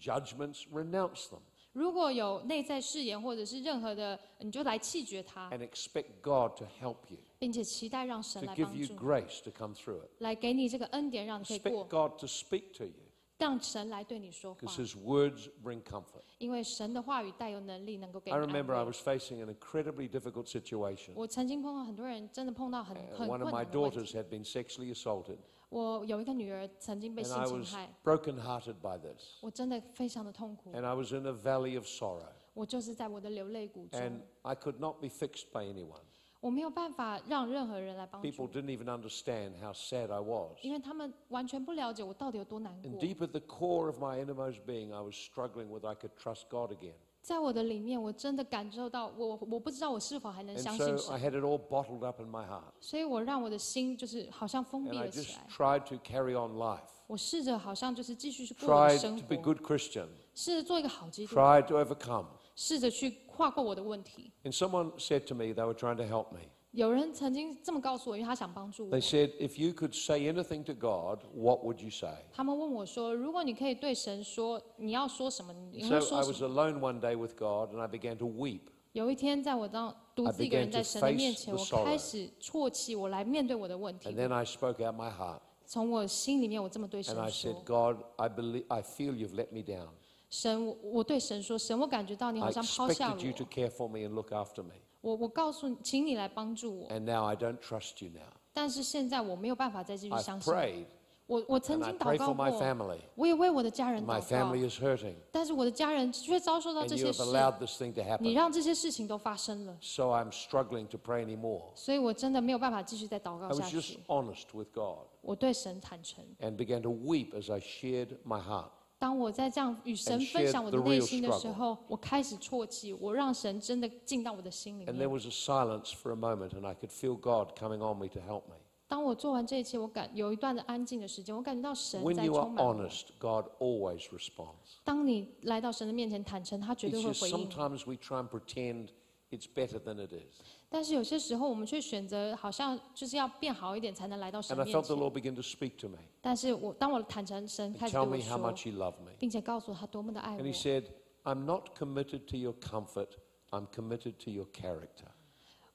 [0.00, 1.40] judgments, renounce them
[1.76, 9.42] 如果有内在誓言或者是任何的，你就来弃绝它， and expect God to help you, 并且期待让神 to 来 give 帮 you 助你， grace
[9.42, 10.10] to come through it.
[10.18, 12.92] 来给你这个恩典，让你可以 Expect 过， God to speak to you
[13.38, 16.22] 让神来对你说话 because，His words bring comfort.
[16.38, 18.92] 因为神的话语带有能力，能够给 I 你安 remember I 慰。
[18.92, 21.12] was facing an incredibly difficult situation.
[21.14, 24.18] 我曾经碰到很多人真的碰到很 Uh, 很 One 困 of my 难的问 daughters 题。
[24.18, 25.38] had been sexually assaulted,
[25.68, 29.38] 我有一个女儿曾经被 and 性 I 侵 was 害， brokenhearted by this.
[29.40, 35.46] 我真的非常的痛苦， And I was in a valley of sorrow, 我就是在我的流泪谷中 and，I could not be fixed
[35.52, 36.00] by anyone.
[36.40, 40.58] 我没有办法让任何人来帮 People 助， didn't even understand how sad I was.
[40.60, 43.00] 因为他们完全不了解我到底有多难 And 过。
[43.00, 46.48] deep at the core of my innermost being, I was struggling whether I could trust
[46.50, 46.96] God again.
[47.26, 52.72] 在我的里面，我真的感受到我我不知道我是否还能 And 相信 so I 神， had it all bottled up in my heart.
[52.80, 55.46] 所以我让我的心就是好像封 And 闭 I 了起 just 来。
[55.48, 61.66] tried to carry on life, 我试着好像就是继续去过我的 tried 生 to be 活， good Christian, 试着做一个好基督徒， tried
[61.66, 62.26] to overcome.
[62.56, 64.32] 试着去跨过我的问题。
[64.44, 66.40] And someone said to me, they were trying to help me.
[66.76, 72.14] 有人曾经这么告诉我，因为他想帮助我 They。said, if you could say anything to God, what would you say?
[72.32, 75.52] 他们问我说：“如果你可以对神说，你要说什么？
[75.70, 78.26] 你 So 会 I 说 was 什么 alone one day with God, and I began to
[78.26, 78.60] weep.？”
[78.92, 81.84] 有一天，在我当独 I 自一个人 began 在 to 神的面 face 前， the 我 sorrow.
[81.84, 88.28] 开始啜泣，我来面对我的问题 And。then I spoke out my heart, 从我心里面，我这么对 and I 神 said, 说 God, I
[88.30, 89.88] believe, I feel you've let me down.：“
[90.30, 93.50] 神，我我对神说，神，我感觉到你 I 好像抛下了 expected you to 我。
[93.50, 96.88] care for me and look after me, 我我告诉你，请你来帮助我。
[96.88, 98.22] and now I don't trust you now.
[98.52, 100.56] 但是现在我没有办法再继续 I've 相信你。
[100.58, 100.84] prayed,
[101.26, 102.98] 我我曾 and I 经 pray 祷告 for my 过， family.
[103.14, 107.80] 我也为我的家人 My 祷告， family is hurting, 但是我的家人却遭受到 and 这 you 些 have 事， allowed this
[107.82, 108.34] thing to 你 happen.
[108.34, 109.76] 让这些事情都发生了。
[109.80, 111.70] So I'm struggling to pray anymore.
[111.74, 113.98] 所以我真的没有办法继续再祷告 I 下 was just 去。
[114.08, 116.22] honest with God 我对神坦诚。
[116.40, 118.70] and began to weep as I shared my heart.
[118.99, 125.09] 当我在这样与神分享我的内心的时候，我开始啜泣，我让神真的进到我的心里面 And there。
[125.09, 128.47] was a silence for a moment, and I could feel God coming on me to help
[128.47, 128.55] me.
[128.87, 132.65] 当我做完这一切，我感有一段的安静的时间，我感觉到神 When 在 you are 充满。
[132.65, 134.77] honest, God always responds.
[134.83, 137.49] 当你来到神的面前坦诚，他绝对会回应。
[137.49, 138.89] sometimes we try and pretend
[139.29, 140.41] it's better than it is.
[140.69, 145.03] 但是有些时候，我们却选择好像就是要变好一点，才能来到神 And I 面 felt the 前。
[145.03, 148.75] Lord begin to speak to me 但是我当我坦诚，神 and 开始 tell 对 me 我 how 说，much He
[148.75, 149.11] loved me.
[149.17, 150.85] 并且告诉我他多么的爱我 And He，said,
[151.23, 153.11] I'm not committed to your comfort,
[153.51, 155.07] I'm committed to your character.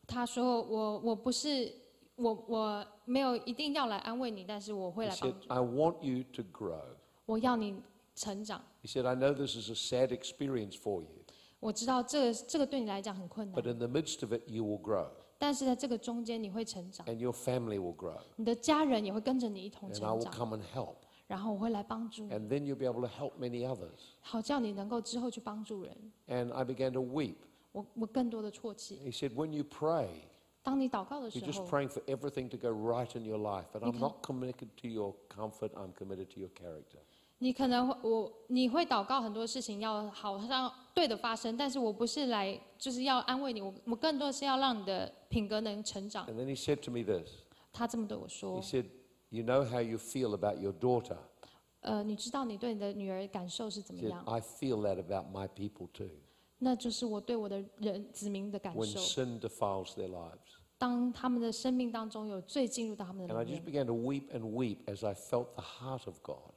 [0.07, 1.73] 他说我我不是
[2.17, 6.83] 我我没有一定要来安慰你，但是我会 He 来帮 said, 助，I want you to grow.
[7.25, 7.81] 我要你
[8.15, 8.63] 成长。
[8.83, 11.22] He said, I know this is a sad experience for you,
[11.62, 15.08] 我知道这个这个对你来讲很困 but 难， in the midst of it, you will grow,
[15.40, 20.96] 但是在这个中间你会成长， and your family will grow, 你的家人也会跟着你一同 and I 成 will 长， come and help.
[21.28, 24.00] 然后我会来帮助你， And then you'll be able to help many others.
[24.22, 25.96] 好叫你能够之后去帮助人。
[26.28, 27.36] And I began to weep.
[27.74, 28.98] 我我更多的啜泣。
[29.04, 30.08] He said, When you pray,
[30.64, 33.66] 当你祷告的 you're 时 just 候， praying for everything to go right in your life.
[33.74, 37.00] But I'm can- not committed to your comfort, I'm committed to your character.
[37.43, 46.25] 你可能会我你会祷告很多事情要好像对的发生，但是我不是来就是要安慰你，我我更多的是要让你的品格能成长。
[46.29, 47.29] And then he said to me this
[47.73, 48.85] 他这么对我说 He，said,
[49.31, 51.17] You know how you feel about your daughter?
[51.81, 56.11] 呃，你知道你对你的女儿感受是怎么 He said, 样？I feel that about my people too.
[56.59, 59.01] 那就是我对我的人子民的感 When 受。
[59.01, 60.39] sin defiles their lives.
[60.79, 66.52] 当他们的生命当中有罪进入到他们 And I just，began to weep and weep as I felt the heart of God.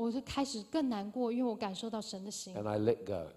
[0.00, 3.30] 我就开始更难过，因为我感受到神的心， And I let go.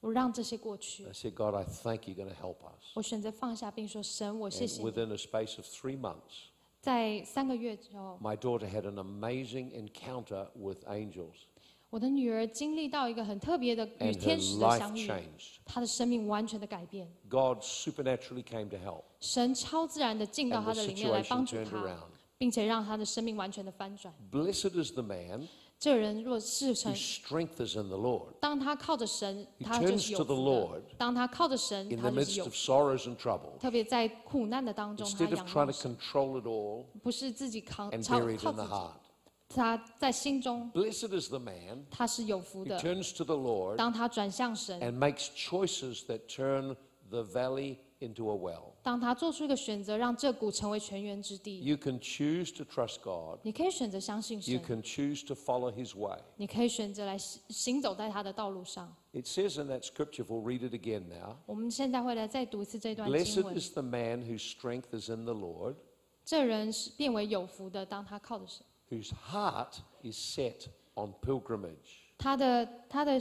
[0.00, 2.92] 我让这些过去 I。said, God, I thank you, you're going to help us.
[2.94, 4.90] 我选择放下，并说：“神，我谢 And 谢你。
[4.90, 6.48] within a space of three months,
[6.80, 11.34] ”在三个月之后， my daughter had an amazing encounter with angels,
[11.90, 15.56] 我的女儿经历到一个很特别的与 and 天 her 使的 life 相遇， changed.
[15.64, 17.10] 她的生命完全的改变。
[17.28, 22.08] God supernaturally came to help, 神超自然的进到 and 她 the 的里面来 situation 帮助 turned 她， around.
[22.38, 24.14] 并且让她的生命完全的翻转。
[24.30, 25.48] Blessed is the man
[25.82, 28.32] 这个人若是 whose 成， strength is in the Lord.
[28.40, 30.94] 当他靠着神， He 他就 turns 是有 to the 福 Lord 的。
[30.98, 32.58] 当他靠着神， In 他 the 就是 midst 有 of 福。
[32.72, 37.88] sorrows and trouble, 特别在苦难的当中，他 instead of 仰 trying 望 to 神， control it all 不是自己扛
[37.92, 38.90] and 靠 bury it 靠 in 自 the 己， heart,
[39.48, 42.78] 他在心中 blessed is the man 他是有福 who 的。
[42.80, 46.74] turns to the Lord 当他转向神， and makes choices that turn
[47.08, 48.72] the valley into a well.
[48.82, 53.40] 当他做出一个选择，让这谷成为泉源之地， You can choose to trust God.
[53.42, 56.18] 你可以选择相信 You 神， can choose to follow His way.
[56.36, 58.94] 你可以选择来行行走在他的道路上。
[59.12, 61.36] It says in that scripture, if we'll read it again now.
[61.46, 63.58] 我们现在会来再读一次这段经 Blessed 文。
[63.58, 65.74] is the man whose strength is in the Lord,
[66.24, 72.06] 这人是变为有福的，当他靠着神， whose heart is set on pilgrimage.
[72.16, 73.20] 他的他的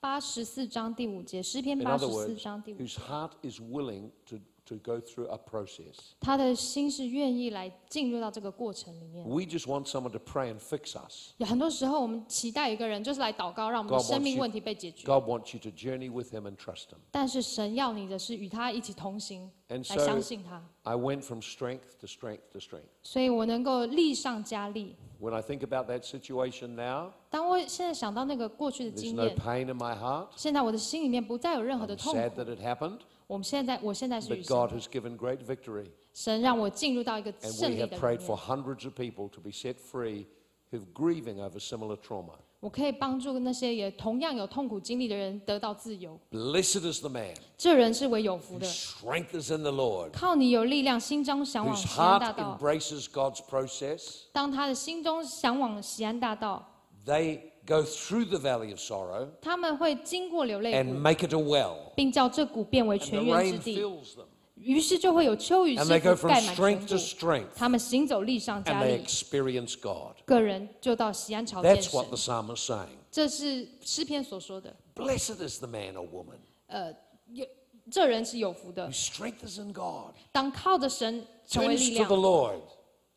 [0.00, 4.36] 八十四章第五节，诗篇八十四章第五 whose 节，heart is willing to,
[4.69, 5.95] to go through a process.
[6.19, 9.27] 他的心是愿意来进入到这个过程里面。
[9.27, 11.33] We just want someone to pray and fix us.
[11.37, 15.05] 有很多时候，我们期待一个人就是来祷告，让我们的 God wants 生命 you- 问题被解决。
[15.05, 16.97] God wants you to journey with Him and trust Him.
[17.11, 20.63] 但是神要你的是与他一起同行， And 来相 so 信他。
[20.81, 22.89] I went from strength to strength to strength.
[23.03, 24.95] 所以我能够力上加力。
[25.21, 29.95] When I think about that situation now, 当我现在想到那个过去的 there's 经 no 验， pain in my
[29.97, 30.27] heart.
[30.35, 32.41] 现在我的心里面不再有任何 I'm 的痛 sad 苦。
[32.41, 32.99] that it happened,
[33.30, 35.86] 我们现在，我现在是 But God has given great victory.
[36.12, 40.26] 神让我进入到一个 we have prayed for hundreds of people to be set free
[40.72, 42.32] who are grieving over similar trauma.
[42.58, 46.18] 我可以帮助那些也同样有痛苦经历的人得到自由。
[46.32, 54.24] Blessed is the man 这人是为有福 is in the Lord, 靠你有力量，心中向往 heart embraces God's process.
[54.32, 56.68] 当他的心中向往锡安大道
[57.06, 61.75] ，They go through the valley of sorrow 他们会经过流泪 and 谷， make it a well.
[61.95, 63.79] 并叫这谷变为 And 泉 the 源之 rain 地。
[63.81, 64.25] fills them.
[64.55, 67.47] 于是就会有秋雨 And they 师 go 傅 from 盖满全 strength 部 to，strength.
[67.55, 70.15] 他们行走力上 And 加 they 力， experience God.
[70.25, 72.97] 个人就到喜安朝见 That's 神 what the。psalmist is saying.
[73.11, 74.75] 这是诗篇所说的。
[74.95, 76.37] Blessed is the man or woman
[76.67, 76.93] 呃，
[77.33, 77.45] 有
[77.91, 80.15] 这人是有福的 whose，strength is in God.
[80.31, 82.61] 当靠着神成为 Turns 力 to the 量， Lord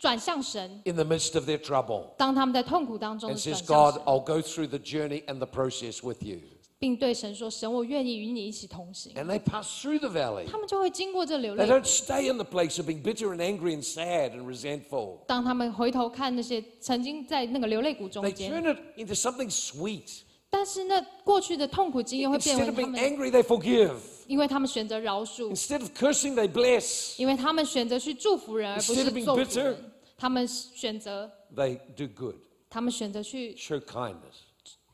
[0.02, 0.80] 转向神。
[0.84, 4.40] in the midst of their trouble 当他们在痛苦当中 and 的转 says, 向 God, 神， I'll go
[4.40, 6.38] through the journey and the process with you.
[6.80, 9.12] 并对神说：“神，我愿意与你一起同行。
[9.14, 10.46] And they pass through the valley.
[10.48, 14.30] 他们就会经过这流 They 泪 don't stay in the place of being bitter and angry and sad
[14.36, 15.24] and resentful.
[15.26, 20.20] 当他们回头看那些曾经在那个流泪谷中 They 间， turn it into something sweet.
[20.50, 23.96] 但是那过去的痛苦经验会变 Instead 为 of 他 being 们， angry, they forgive.
[24.28, 27.18] 因为他们选择饶恕， Instead of cursing, they bless.
[27.20, 29.91] 因为他们选择去祝福人，而不 Instead 是 of being 咒 bitter 诅人。
[30.22, 32.36] 他们选择， They do good,
[32.68, 34.44] 他们选择去 show kindness.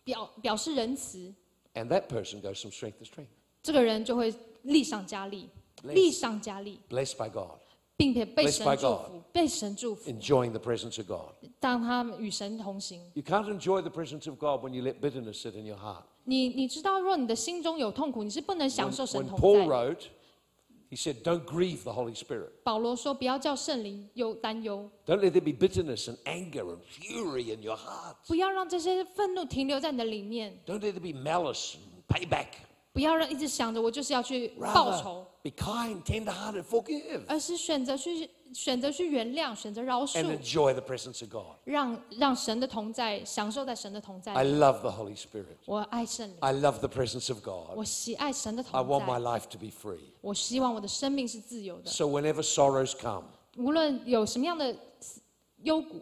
[0.04, 1.32] 表表示仁慈，
[1.74, 3.26] And that person goes from strength to strength,
[3.62, 4.32] 这个人就会
[4.62, 5.48] 力上加力，
[5.82, 7.58] Bless 力上加力， blessed by God,
[7.96, 10.10] 并且被 Blessed 神 by 祝 God 福，被神祝福。
[10.10, 11.34] enjoying the presence of God.
[11.58, 15.78] 当他们与神同行， You can't enjoy the presence of God when you let bitterness sit in your
[15.78, 16.02] heart.
[16.24, 19.94] 你你知道，若你的心中有痛苦，你是不能 When, 享受神 when 同 Paul 在的。
[19.94, 20.04] wrote,
[20.90, 22.50] he said, Don't grieve the Holy Spirit.
[22.62, 28.16] 保罗说：“不要叫圣灵忧担忧， Don't let there be bitterness and anger and fury in your heart.
[28.26, 32.48] 不要让这些愤怒停留在你的里面， Don't let there be malice and payback.
[32.92, 41.57] 不要让一直想着我就是要去报 Rather, 仇， be kind, tender-hearted, forgive, 而是选择去 选择去原谅，选择饶 and 恕，enjoy the presence of God.
[41.65, 44.53] 让让神的同在，享受在神的同在 I 里。
[44.53, 45.57] love the Holy Spirit.
[45.65, 47.75] 我爱圣灵，I love the presence of God.
[47.75, 49.99] 我喜爱神的 I 同 want my 在，life to be free.
[50.21, 51.89] 我希望我的生命是自由的。
[51.89, 53.25] So whenever sorrows come,
[53.57, 54.75] 无论有什么样的
[55.63, 56.01] 幽谷，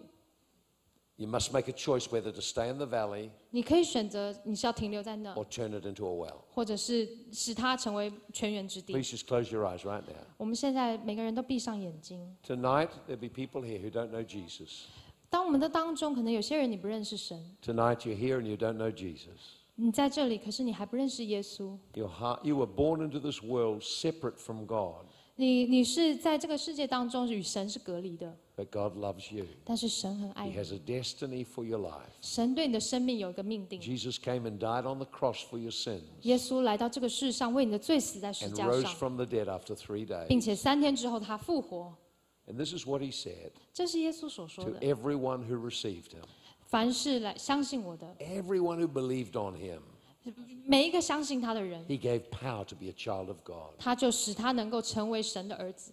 [1.16, 5.86] you must make a choice whether to stay in the valley 你可以选择你是要停留在那， or turn it
[5.86, 6.38] into a well.
[6.52, 8.92] 或者是使它成为泉源之地。
[8.92, 10.26] Please just close your eyes right now.
[10.36, 12.36] 我们现在每个人都闭上眼睛。
[12.44, 14.86] Tonight, there'll be people here who don't know Jesus.
[15.28, 19.60] 当我们的当中，可能有些人你不认识神， Tonight, you're here and you don't know Jesus.
[19.76, 21.78] 你在这里，可是你还不认识耶稣。
[21.94, 29.34] Your heart, you were born into this world separate from God, 你你是在这个世界当中与神是隔离的， but God loves
[29.34, 29.46] you.
[29.64, 32.10] 但是神很爱 He 你， has a destiny for your life.
[32.20, 33.80] 神对你的生命有一个命定。
[33.80, 38.94] Jesus came and died on the cross for your sins 耶稣来到这个世上，为你的罪死在石 and 架 rose 上，
[38.94, 40.44] from the dead after three 并 days.
[40.44, 41.94] 且三天之后他复活。
[42.46, 44.80] And this is what he said 这是耶稣所说 to 的。
[44.80, 46.24] everyone who received him,
[46.66, 49.80] 凡是来相信我的， everyone who believed on him.
[50.66, 53.74] 每一个相信他的人， He gave power to be a child of God.
[53.78, 55.92] 他就使他能够成为神的儿子。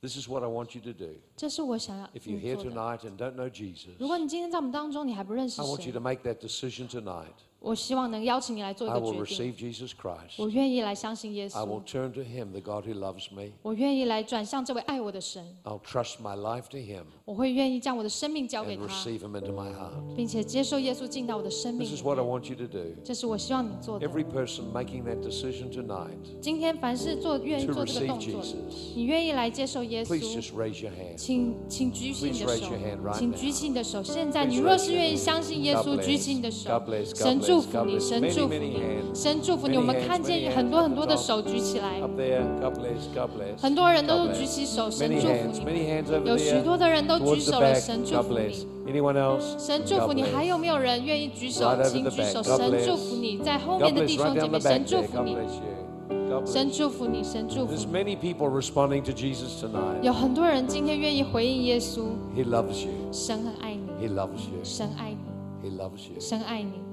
[0.00, 1.20] This is what I want you to do.
[1.36, 2.70] 这是我想要 If you're 你 here 做的。
[2.70, 7.34] tonight and don't know Jesus, 如果你今天在我们当中，你还不认识 I want you 神 to，make that decision tonight.
[7.64, 9.52] 我希望能邀请你来做一 I 个 will 决定。
[9.52, 10.36] receive Jesus Christ.
[10.38, 13.52] 我愿意来相信耶 I will 稣， turn to Him, the God who loves me.
[13.60, 20.14] 我愿意来转向这位爱我的神， I'll trust my life to Him 我会愿意将我的生命交给 and 他， receive Him into my heart.
[20.16, 22.32] 并且接受耶稣进到我的生命 This 里 is what I 面。
[22.32, 22.94] want you to do.
[23.04, 24.08] 这是我希望你做的。
[24.08, 30.40] Every person making that decision tonight 今天凡是做愿意 to 做这个 receive 动作的， Jesus, 你愿意来接受耶 please 稣，
[30.40, 31.16] just raise your hand.
[31.18, 33.36] 请请举起你的 Please 手 raise your hand right，请 now.
[33.36, 34.02] 举起你的手。
[34.02, 35.18] 现在 Please 你若 raise 是 your 愿意 hand.
[35.18, 36.06] 相信耶 God 稣， bless.
[36.06, 37.10] 举起你的手 God bless.
[37.10, 37.16] God。
[37.18, 37.50] 神 bless.
[37.54, 38.08] 祝福 God 你， bless.
[38.08, 39.22] 神 Many, 祝福 many 你， hands.
[39.22, 39.76] 神祝福你。
[39.76, 41.26] Many 我们 hands, 看 many 见 hands 很多 at 很 the 多的 top.
[41.26, 42.42] 手举起来， Up there.
[42.60, 43.14] God bless.
[43.14, 43.60] God bless.
[43.62, 44.46] 很多人都 God 举 bless.
[44.46, 45.52] 起手，神 Many 祝福 hands.
[45.52, 46.04] 你 Many 们。
[46.04, 46.62] hands over 有许 there.
[46.64, 47.80] 多的人都举 Towards the 手了， back.
[47.80, 48.64] 神祝 God 福 bless.
[48.86, 48.92] 你。
[48.92, 49.58] Anyone else?
[49.58, 50.34] 神祝福 God 你， bless.
[50.34, 52.32] 还有没有人愿意举手 Right？over 请 the 举 back.
[52.32, 52.42] 手。
[52.42, 52.86] God 神 bless.
[52.86, 54.06] 祝福你，在后 God 面的 bless.
[54.06, 55.02] 弟兄 Right 姐 down 妹， the 神 back 祝 there.
[55.06, 56.40] 福 God 你， bless you.
[56.40, 56.76] God 神 bless.
[56.76, 57.92] 祝福你，神祝福 There's 你。
[57.92, 60.02] many people responding to Jesus tonight.
[60.02, 62.02] 有很多人今天愿意回应耶稣，
[62.36, 62.92] He loves you.
[63.12, 64.60] 神很爱你， He loves you.
[64.64, 66.20] 神爱你， He loves you.
[66.20, 66.83] 神爱你。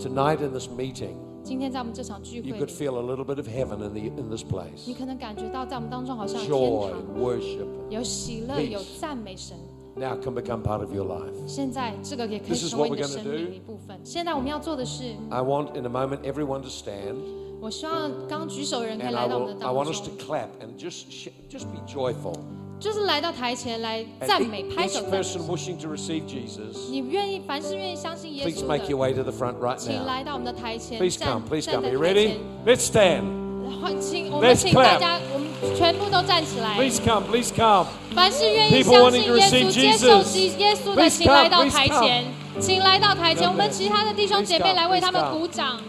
[0.00, 3.82] Tonight in this meeting, 今天在我们这场聚 you 会 could 里， feel a little bit of heaven
[3.82, 4.98] in, the, in this 你 place.
[4.98, 9.56] 可能感觉到在我们当中好像有 Joy 天 and 堂， worship 有喜乐， peace 有赞美神。
[9.96, 11.32] now can become part of your life.
[11.46, 13.98] 现在这个也可以 This is 成为 what 你的 we're gonna 生命的一部分。
[14.04, 17.16] 现在我们要做的是， I want in a moment everyone to stand
[17.60, 20.78] 我希望刚举手的人可以 and 来 I 到我们 will 的 I 当 want us to 中， clap and
[20.78, 22.34] just sh- just be joyful.
[22.80, 28.84] 就是来到台前来 And 赞 each- 美、拍 each 手赞美 person。wishing to receive Jesus, 你愿意，凡是愿意相信耶 please 稣 make
[28.88, 30.06] your 的， way to the front right 请 now.
[30.06, 31.82] 来到我们的台前， Please 站 come, please 站 come.
[31.84, 32.26] 在 Are you 台 ready?
[32.26, 32.36] 前。
[32.66, 33.46] Let's stand.
[33.80, 36.74] 欢请我们 Let's 请大家，我们全部都站起来。
[36.76, 37.86] Please come, please come.
[38.14, 40.56] 凡是愿意 People 相 wanting 信 to 耶 receive 稣、接受 Jesus.
[40.58, 42.24] 耶稣的， Please 请来 come, 到 please 台前，
[42.60, 43.42] 请来到台前。
[43.44, 43.72] God 我们 bless.
[43.72, 45.40] 其他的弟兄姐妹 Please come, 来为他们 please come.
[45.40, 45.80] 鼓掌，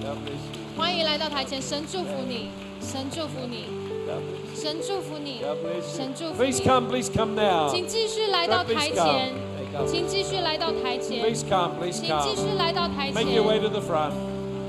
[0.00, 0.76] God bless you.
[0.76, 1.60] 欢迎来到台前。
[1.62, 2.48] 神祝福你，
[2.80, 3.66] 神祝福你，
[4.06, 4.37] God bless you.
[4.58, 6.12] 神祝福你， God bless 神 you.
[6.16, 6.64] 祝福 Please 你。
[6.68, 7.68] come, please come now.
[7.70, 12.36] 请继续来到 God, 台 please 前 come.，Hey, God 请继续来到台前， Please come, please 请继 come.
[12.36, 14.12] 续来到台 Make your way 前， to the front.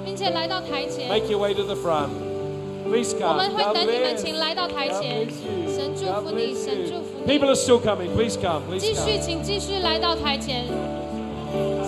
[0.05, 1.09] 并且来到台前。
[1.09, 2.09] Make your way to the front.
[2.85, 3.37] Please 我 come.
[3.37, 4.21] 们会 God 等你们， bless.
[4.21, 5.73] 请来到台 God 前 bless。you.
[5.75, 7.01] 神祝 God 福你， bless 神祝 you.
[7.01, 8.09] 福 People 你 are。still coming.
[8.15, 8.61] Please come.
[8.69, 9.21] Please 继续， come.
[9.21, 10.65] 请继续来到台前。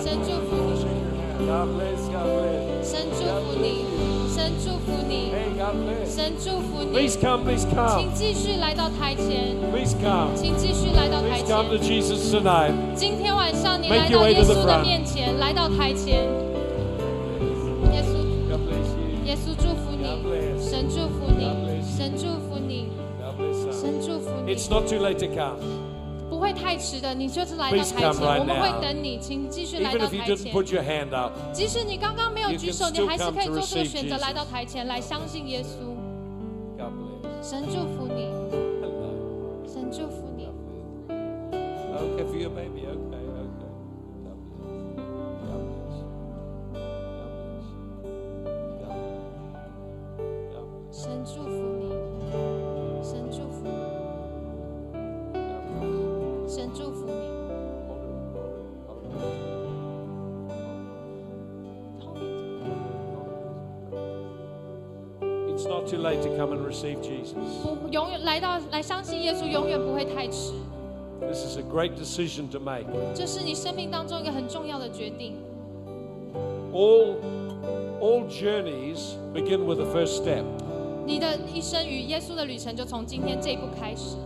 [0.02, 2.02] 神祝福你， God bless.
[2.10, 2.90] God bless.
[2.90, 3.84] 神祝福你，
[4.32, 6.14] 神祝福你， Hey, God bless.
[6.14, 6.92] 神祝福你。
[6.92, 7.44] Please come.
[7.44, 8.12] Please 请 come.
[8.14, 10.34] 继续来到台前， Please come.
[10.36, 12.00] 请继续来到台 Please come to 前。
[12.02, 12.72] Jesus tonight.
[12.94, 14.82] 今天晚上你 Make 来 your 到 way 耶 to the 稣的 front.
[14.82, 16.24] 面前，来到台前。
[17.92, 18.14] 耶稣，
[18.48, 19.24] God bless you.
[19.24, 20.70] 耶稣祝福 God 你， bless.
[20.70, 21.96] 神祝福 God 你， bless.
[21.96, 22.88] 神祝福你，
[23.20, 23.72] God bless.
[23.72, 23.80] us.
[23.80, 24.54] 神祝福你。
[24.54, 25.58] It's not too late to come.
[26.43, 28.09] 会太迟的你就是来到台前
[28.39, 30.53] 我们会等你请继续来到台前。
[31.53, 35.93] 即使你刚刚没有举手你还是可以做这个选择来到台前来相信耶稣。
[37.41, 38.42] 神祝福你。
[66.72, 67.34] receive Jesus.
[67.62, 70.52] 不永远来到来相信耶稣，永远不会太迟。
[71.20, 72.86] This is a great decision to make.
[73.14, 75.36] 这是你生命当中一个很重要的决定。
[76.72, 77.16] All,
[78.00, 80.44] all journeys begin with the first step.
[81.04, 84.16] 你的一生与耶稣的旅程就从今天这一步开始。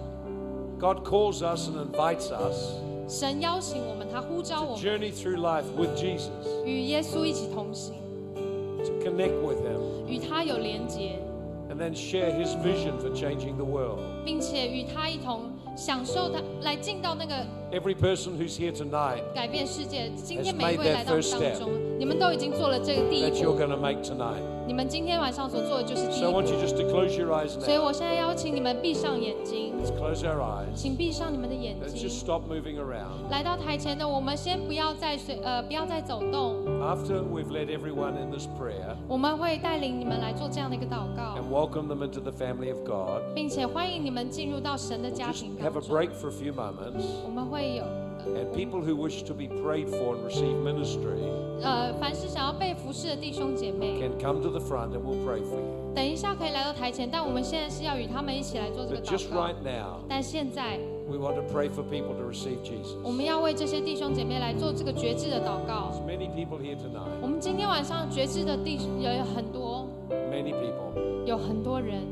[0.78, 2.74] God calls us and invites us
[3.08, 7.94] 神邀请我们，他呼召 to 我们 journey through life with Jesus, 与耶稣一起同行，
[8.84, 11.18] to connect with Him, 与他有连结，
[11.70, 13.98] and then share His vision for changing the world.
[14.24, 17.34] 并且与他一同享受他来进到那个
[17.72, 20.10] Every person who's here tonight 改变世界。
[20.16, 23.58] 今 Has 天每一 made 位 that 来到我们 first 当中，你们都已经做了这个第一 that you're 步。
[23.58, 24.42] going to make tonight.
[24.66, 27.84] 你们今天晚上所做的就是第 So I 一步 want。you just to close your eyes 所以 now.
[27.86, 30.74] 我现在邀请你们闭上眼睛， Let's close our eyes.
[30.74, 33.28] 请闭上你们的眼 Let's 睛 just。stop moving around.
[33.30, 42.70] 来到台前的，我们先不要再随呃不要再走动， After we've led everyone in this prayer 我们会带领你们来做这样的一个祷告， and welcome them into the family
[42.72, 45.96] of God, 并且欢迎你们进入到神的 we'll 家 just 庭 have 当 a 中。
[45.96, 47.04] break for a few moments.
[47.26, 47.84] 我们会有
[48.24, 51.26] And people who wish to be prayed for and receive ministry,
[51.60, 55.85] 呃，凡是想要被服侍的弟兄姐妹， can come to the front and we'll pray for you.
[55.97, 59.55] 等一下可以来到台前，但我们现在是要与他们一起来做这个 But 祷 just 告 right。
[59.63, 60.77] now, 但现在
[61.09, 62.59] we want to pray for people to receive
[63.03, 63.11] 我 Jesus.
[63.11, 65.99] 们要为这些弟兄姐妹来做这个觉知的祷告。
[66.07, 67.09] Many people here tonight.
[67.19, 71.25] 我们今天晚上觉知的弟有很多，Many people.
[71.25, 72.03] 有很多人。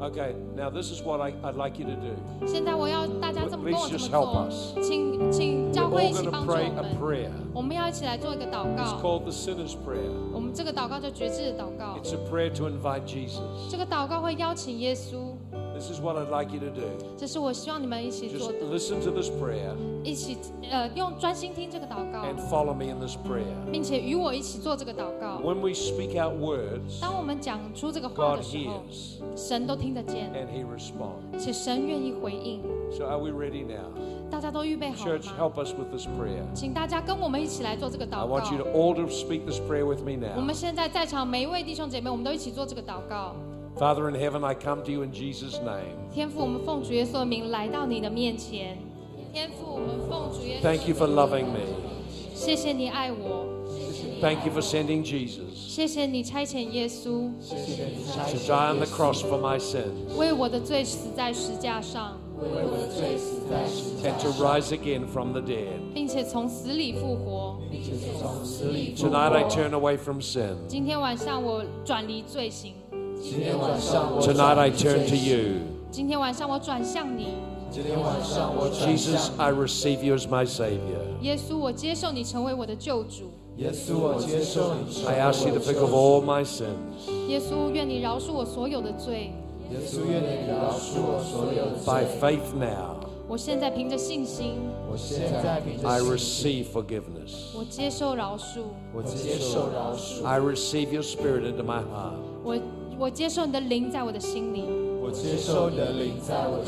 [0.00, 2.46] Okay, now this is what I, I'd like you to do.
[2.46, 6.56] 现在我要大家这么跟我 Please 这 just 么 help 做 us.，请请教 We're 会 all 一起 going to 帮助我
[6.56, 6.96] pray a 们。
[6.98, 7.30] prayer.
[7.52, 8.98] 我们要一起来做一个祷 It's 告。
[9.02, 10.10] called the sinner's prayer.
[10.32, 11.98] 我们这个祷告叫觉志的祷告。
[12.02, 13.40] It's a prayer to invite Jesus.
[13.70, 15.29] 这个祷告会邀请耶稣，
[15.79, 16.87] This is what I'd like you to do.
[17.17, 20.37] 这是我希望你们一起 Just 做的， listen to this prayer 一起
[20.71, 23.71] 呃用专心听这个祷告， and follow me in this prayer.
[23.71, 25.41] 并且与我一起做这个祷告。
[25.43, 31.37] When we speak out words, 当我们讲出这个话 God 的时候， hears 神都听得见， and He responds.
[31.37, 32.61] 且神愿意回应。
[32.97, 33.91] So are we ready now?
[34.31, 35.33] 大家都预备好了 Church, 吗？
[35.37, 36.45] help us with this prayer.
[36.53, 38.79] 请大家跟我们一起来做这个 I 祷 want you to 告。
[38.79, 40.45] all to speak this prayer with me 我 now.
[40.45, 43.35] 们现在在场每一位弟兄姐妹，我们都一起做这个祷告。
[43.79, 45.95] Father in heaven, I come to you in Jesus' name.
[46.13, 48.77] 天父，我们奉主耶稣的名来到你的面前。
[49.33, 51.59] 天父，我们奉主耶稣的 Thank you for 名 loving me.
[52.33, 53.45] 谢谢你爱我，
[54.21, 62.17] Thank you for sending Jesus 谢谢你差遣耶稣 to die on the cross for my sins 为我的罪死在石架上，
[64.03, 65.79] and to rise again from the dead.
[65.93, 67.59] 并且从死里复活。
[68.95, 70.55] Tonight I turn away from sin.
[70.67, 72.73] 今天晚上我转离罪行，
[74.21, 75.61] Tonight I turn to you.
[75.91, 77.29] 今天晚上我转向你，
[77.71, 81.01] Jesus, I receive you as my Savior.
[81.21, 83.31] 耶稣，我接受你成为我的救主。
[83.57, 83.71] I
[85.19, 87.09] ask you to forgive all my sins.
[87.27, 89.31] 耶稣，愿你饶恕我所有的罪。
[91.85, 92.97] By faith now,
[93.27, 94.59] 我现在凭着信心，
[95.83, 97.55] I receive forgiveness.
[97.55, 98.65] 我接受饶恕，
[100.23, 102.19] I receive your Spirit into my heart.
[102.43, 102.55] 我
[102.99, 104.63] 我接受你的灵在我的心里，
[105.01, 105.13] And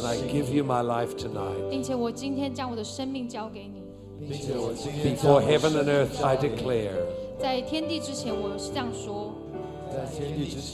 [0.05, 1.69] I give you my life tonight.
[1.69, 3.81] 并且我今天将我的生命交给你。
[4.19, 6.91] Before heaven and earth, I declare
[7.39, 9.33] 在天地之前，我是这样说：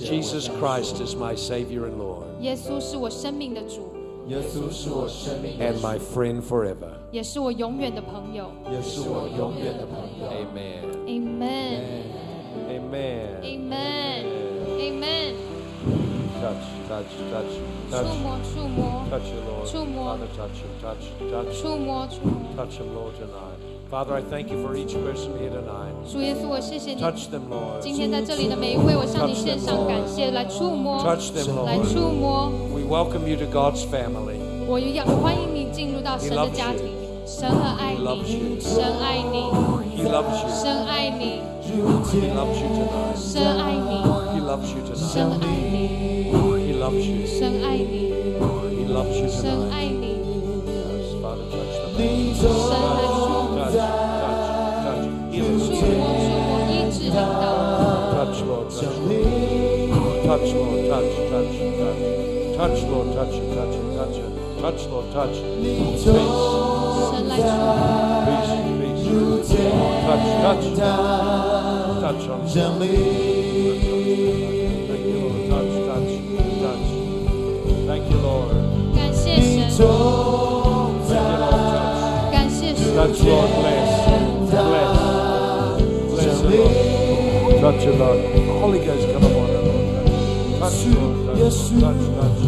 [0.04, 3.92] Jesus Christ is my Savior and Lord 耶稣是我生命的主，
[5.60, 6.98] and my friend forever.
[7.12, 8.50] 也是我永远的朋友。
[10.26, 10.82] Amen.
[11.06, 11.80] Amen.
[12.70, 13.42] Amen.
[13.44, 14.47] Amen.
[14.80, 15.36] Amen.
[16.44, 17.54] Touch, touch, touch,
[17.90, 18.20] 触 touch.
[18.22, 20.12] 摸，触摸， Touch you, Lord.触摸。
[20.12, 21.62] Father, touch him, touch, touch.
[21.62, 22.34] 触摸，触摸。
[22.58, 23.60] Touch him, Lord, tonight.
[23.90, 25.94] Father, I thank you for each person here tonight.
[26.12, 27.02] 主耶稣，我谢谢你。
[27.02, 27.80] Touch them, Lord.
[27.80, 31.94] 今天在这里的每一位，我向你献上感谢，来触摸， Touch them, 来 Lord.
[31.94, 32.52] 触摸。
[32.74, 34.40] We welcome you to God's family.
[34.68, 36.90] 我要欢迎你进入到神的家庭。
[37.26, 38.60] 神很爱 He loves 你， you.
[38.60, 39.38] 神爱你，
[39.96, 40.50] He loves you.
[40.50, 41.80] 神爱你， He
[42.34, 43.16] loves you tonight.
[43.16, 44.17] 神爱你， He
[44.48, 45.42] loves you 神 tonight.
[45.42, 47.26] 爱你， He loves you.
[47.26, 48.14] 神爱你，
[48.78, 49.72] He loves you 神 tonight.
[49.72, 50.04] 爱你。
[50.68, 51.98] Yes, Father, touch them.
[52.36, 53.18] 神来触
[53.56, 53.78] Touch,
[54.24, 54.44] touch,
[54.84, 55.06] touch.
[55.32, 55.88] Heal 触 them.
[55.98, 57.18] 摸，触摸，医治领导。
[58.14, 58.96] Touch, Lord, touch.
[60.24, 62.02] Touch, Lord, touch, touch, touch.
[62.58, 64.18] Touch, Lord, touch, touch, touch.
[64.62, 65.36] Touch, Lord, touch.
[65.62, 66.08] Peace, 神
[67.28, 67.76] 来触摸，
[68.26, 69.71] peace, you tear
[70.07, 70.77] touch, touch.
[70.77, 72.65] down touch on Thank
[75.07, 75.49] you, Lord.
[75.51, 76.13] Touch, touch,
[76.63, 76.87] touch.
[77.87, 78.59] Thank you, Lord.
[82.99, 83.91] Touch, Lord, bless.
[84.51, 84.93] Bless.
[86.11, 86.75] Bless, Lord.
[87.61, 88.21] Touch, Lord.
[88.61, 89.59] Holy Ghost, come upon us.
[90.59, 91.15] Touch, Lord.
[91.39, 92.43] Touch, touch.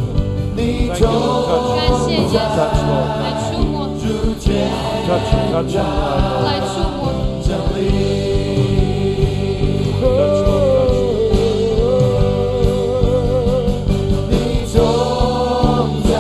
[0.57, 1.45] Thank you, Lord.
[1.47, 2.33] Touch, Lord.
[2.33, 3.70] Touch, Lord.
[4.23, 4.69] 主权，
[6.45, 6.69] 来触
[6.99, 7.01] 摸。
[7.41, 7.57] 主权，
[14.29, 14.33] 你
[14.71, 14.77] 总
[16.05, 16.11] 在。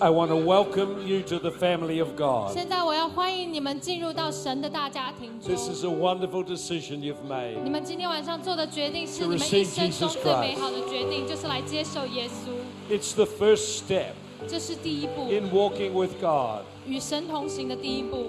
[0.00, 2.50] I want to welcome you to the family of God.
[2.50, 5.54] 现在我要欢迎你们进入到神的大家庭中。
[5.54, 7.62] This is a wonderful decision you've made.
[7.62, 12.90] 你们今天晚上做的决定是 To 你们 receive 一生中 Jesus 最美好的决定，就是来接受耶稣。
[12.90, 14.12] It's the first step
[14.48, 16.64] 这是第一步， in walking with God.
[16.86, 18.28] 与神同行的第一步。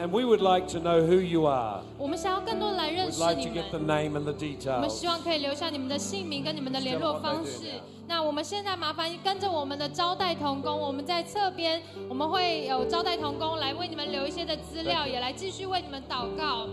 [0.00, 1.82] And we would like to know who you are.
[1.98, 3.86] 我们想要更多人来认 We'd 识 like 你 to get the 们。
[3.86, 4.90] name and the 我们 details.
[4.90, 7.80] 希望可以留下你们的姓名跟你们的联络方式。
[8.08, 16.66] 那我们现在麻烦跟着我们的招待童工，我们在侧边，我们会有招待童工来为你们留一些的资料，也来继续为你们祷告。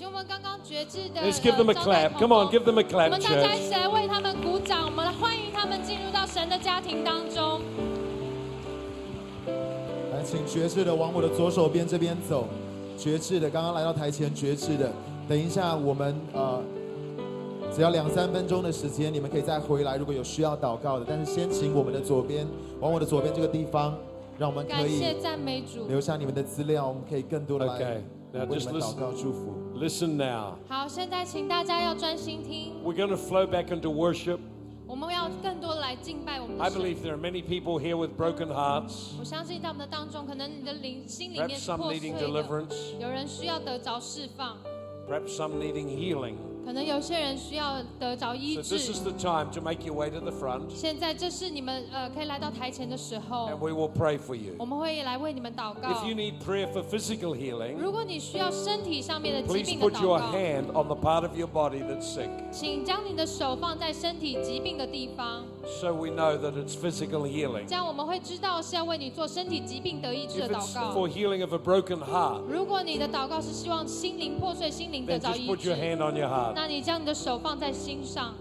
[0.00, 2.12] 请我们刚刚决志的 Let's give them a 呃招待 clap.
[2.12, 3.68] 童 Come on, give them a 我 clap, 们大家一 church.
[3.68, 7.60] 起来为他们鼓掌，我们来欢迎他们进入到神的家庭当中。
[9.46, 12.48] 来，请觉志的往我的左手边这边走，
[12.96, 14.90] 觉志的刚刚来到台前觉志的，
[15.28, 16.62] 等一下我们呃，
[17.70, 22.46] 只要两三分钟的时间，你们可以再回来，如果有需要祷告的，但是先请我们的左边，
[22.80, 23.94] 往我的左边这个地方，
[24.38, 25.86] 让我们可以感谢赞美主。
[25.88, 28.00] 留下你们的资料，我们可以更多的来 Okay,
[28.33, 28.99] now 为你 just 们祷 listen.
[28.99, 29.53] 告祝福。
[29.75, 30.55] Listen now.
[30.67, 34.39] 好，现在请大家要专心听， We're going to flow back into worship.
[34.87, 36.81] 我们要更多的来敬拜我们 I 的神。
[36.81, 42.13] believe there are many people here with broken hearts, 我相信在我们的当中，可能你的灵心里 perhaps 面是 some 破碎 needing
[42.13, 44.57] 的， deliverance, 有人需要得着释放，
[45.09, 46.35] perhaps some needing healing.
[46.65, 53.69] 可能有些人需要得着医 So 治 this。is the time to make your way to the front 现在这是你们呃可以来到台前的时候 and，we
[53.71, 54.53] will pray for you.
[54.57, 60.63] 我们会来为你们祷告 If。you need prayer for physical healing, 如果你需要身体上面的疾 please 病的 put 祷 your 告， hand
[60.71, 65.43] on the part of your body that's sick 请将你的手放在身体疾病的地方，
[65.79, 67.67] so we know that it's physical healing.
[67.67, 75.47] 这样我们会知道是要为你做身体疾病得医治 If 的 it's 祷告 for。healing of a broken heart, 如果你的祷告是希望心灵破碎、心灵得 then 着 just 医
[75.47, 76.53] put your 治， hand on your heart.
[76.55, 78.33] 那你将你的手放在心上。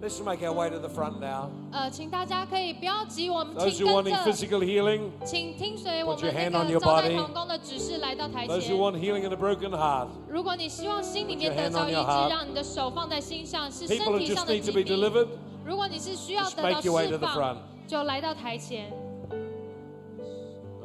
[0.00, 1.50] Let's make our way to the front now.
[1.72, 6.62] 呃，请大家可以不要急，我们 Those 请 who 跟 wanting 着， physical healing, 请听随我 Put your 们 hand 那
[6.62, 8.76] on 个 your 招待 body 童工的指示来到台 those who 前。
[8.76, 12.04] want healing in a broken heart, 如果你希望心里面 Put your 得 hand 着 on 医 your
[12.04, 14.96] 治， heart 让你的手放在心上，是 people 身 who 体上 just 的 need 疾 to be 病。
[14.96, 15.28] delivered,
[15.64, 17.56] 如果你是需要 just 得到 make your way 释 to the 放 front.，
[17.88, 18.92] 就来到台前。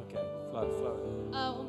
[0.09, 0.17] Okay,
[0.51, 0.95] flow, flow.
[1.31, 1.65] 呃，我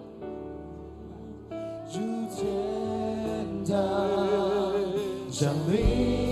[1.93, 2.01] 如
[2.35, 4.58] 天堂
[5.40, 6.29] 想你。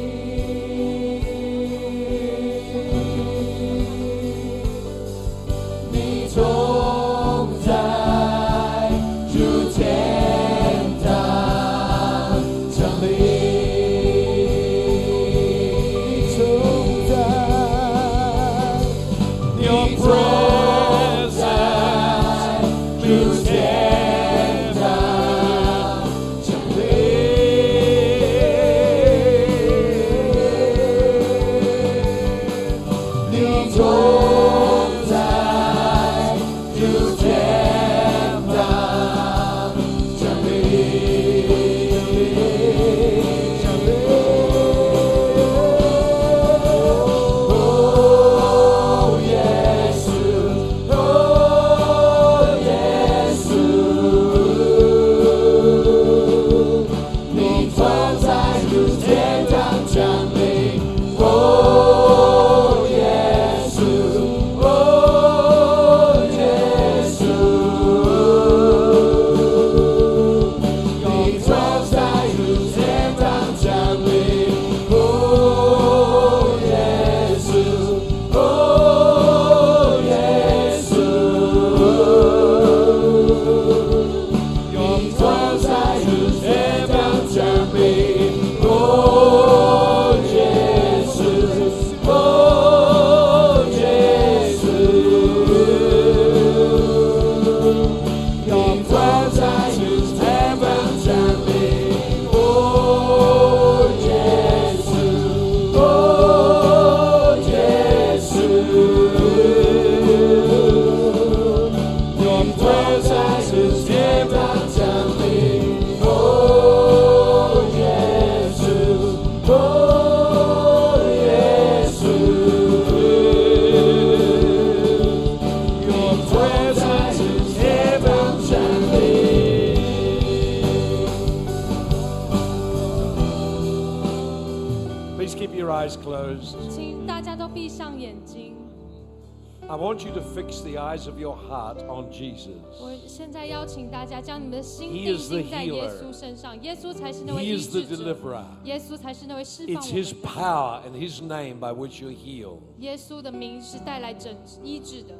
[142.16, 142.50] Jesus.
[142.80, 145.90] 我现在邀请大家将你们的心 He 定 is the 睛在耶 healer.
[145.90, 148.44] 稣身上，耶稣才是那位 He 医 is the 治者， deliverer.
[148.64, 150.28] 耶稣才是那位释放 It's 我 His 们的。
[150.28, 152.60] power and His name by which you're healed.
[152.78, 155.14] 耶稣的名是带来整医治的。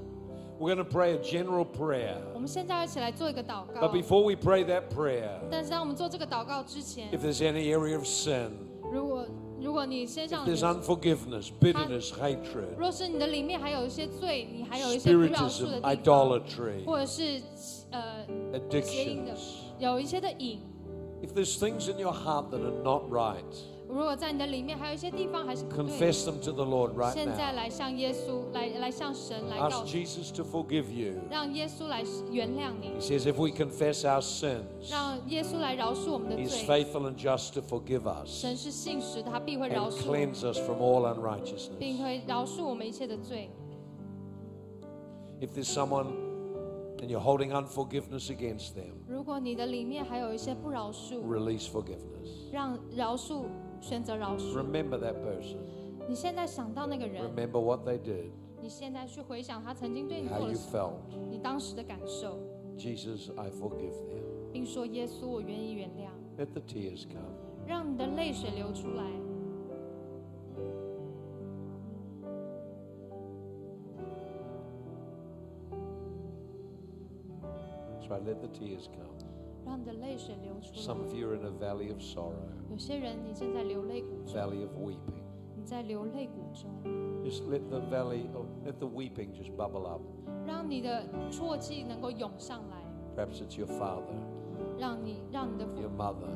[0.61, 2.19] We're going to pray a general prayer.
[2.35, 8.66] 我们现在要一起来做一个祷告 But。before we pray that prayer, 但是当我们做这个祷告之前 if，there's any area of sin, 如
[9.77, 17.41] 果如果你身上 there's unforgiveness, bitterness, hatred, 若是你的里面还有一些罪，你还有一些不饶恕 spiritism, 的地方， idolatry, 或者是
[17.91, 18.25] 呃
[18.83, 19.39] 邪淫的 addictions,
[19.79, 20.61] 有一些的瘾，
[21.23, 23.43] if there's things in your heart that are not right,
[23.89, 27.57] 如果在你的里面还有一些地方还是不对的， confess them to the Lord right 现在 now.
[27.57, 31.21] 来向耶稣来来向神来告 Ask 诉， Jesus to forgive you.
[31.31, 36.65] 让耶稣来原谅你 He，says, if we confess our sins, 让耶稣来饶恕我们的 He's 罪。
[36.67, 41.77] faithful and just to forgive us 神是信实的，他必会饶 and 恕我们， cleanse us from all unrighteousness.
[41.79, 43.51] 并会饶恕我们一切的罪。
[45.43, 46.07] If there's someone
[47.03, 52.51] and you're holding unforgiveness against them, 如果你的里面还有一些不饶恕， release forgiveness.
[52.53, 53.43] 让饶恕
[53.81, 54.57] 选择饶恕。
[54.57, 55.59] Remember that person.
[56.09, 58.31] 你现在想到那个人， Remember what they did,
[58.61, 61.31] 你现在去回想他曾经对你 how 做了 you 什么， felt.
[61.31, 62.39] 你当时的感受，
[62.77, 64.53] Jesus, I forgive them.
[64.53, 66.11] 并说：“耶稣，我愿意原谅。
[66.39, 67.23] Let the tears come.
[67.67, 69.05] ”让你的泪水流出来。
[77.95, 79.09] That's right, let the tears come.
[79.67, 81.05] 让你的泪水流出 Some 来。
[81.07, 82.35] of you are in a valley of sorrow,
[82.71, 85.23] 有些人你正在流泪谷中， valley of weeping.
[85.57, 86.71] 你在流泪谷中，
[87.25, 90.01] Just let the valley, of, let the weeping just bubble up.
[90.47, 92.83] 让你的啜泣能够涌上来，
[93.17, 94.17] Perhaps it's your father,
[94.79, 96.27] 让你让你的父 your mother,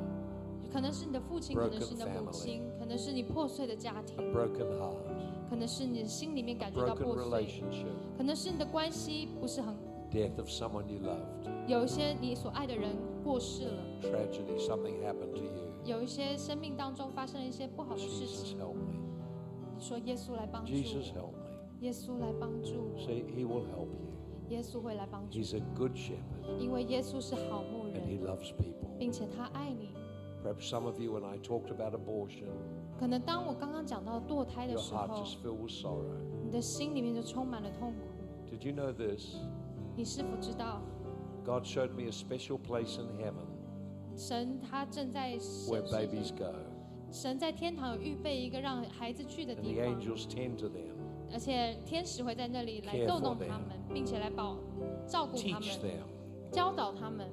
[0.72, 4.94] 可能是你的父亲，可 Broken 能是你的母 family 亲，可能是你破碎的家 a 庭， broken heart,
[5.50, 7.86] 可能是你的心里面感觉到 broken 破碎， relationship,
[8.16, 9.74] 可能是你的关系不是很，
[10.12, 12.90] death of someone you loved, 有一些你所爱的人
[13.24, 15.50] 过世了， tragedy, something happened to you.
[15.84, 19.00] 有一些生命当中发生了一些不好的事 Jesus, 情， help me.
[19.76, 21.46] 你说耶稣来帮助 Jesus, 我， help me.
[21.80, 24.06] 耶稣来帮助我， See, He will help you.
[24.48, 28.96] 耶稣会来帮助 He's a good shepherd 你，因为耶稣是好牧 and He 人， loves people.
[28.98, 29.90] 并且他爱你。
[30.42, 32.46] Perhaps some of you, when I talked about abortion,
[32.98, 36.04] 可能当我刚刚讲到堕胎的 your 时 heart 候， just filled with sorrow.
[36.44, 38.54] 你的心里面就充满了痛苦。
[38.54, 39.36] Did you know this?
[39.96, 40.80] 你是否知道，
[41.44, 43.46] God showed me a special place in heaven
[44.16, 46.58] 神他正在审 where 视 babies 着 go,
[47.12, 50.94] 神在天堂有预备一个让孩子去的 and 地 the 方， angels tend to them,
[51.32, 54.58] 而且天使会在那里来 Care 逗 for 弄 them 他们，并且来保
[55.06, 56.50] 照顾他 teach 们， them.
[56.52, 57.28] 教导他们。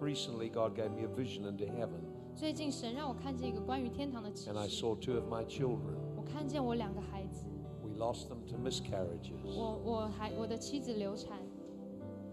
[0.00, 2.02] Recently, God gave me a vision into heaven,
[2.34, 5.96] 最近神让我看见一个关于天堂的启 and I 示， saw two of my children.
[6.16, 7.46] 我看见我两个孩子，
[7.82, 11.38] We lost them to miscarriages, 我我还我的妻子流产，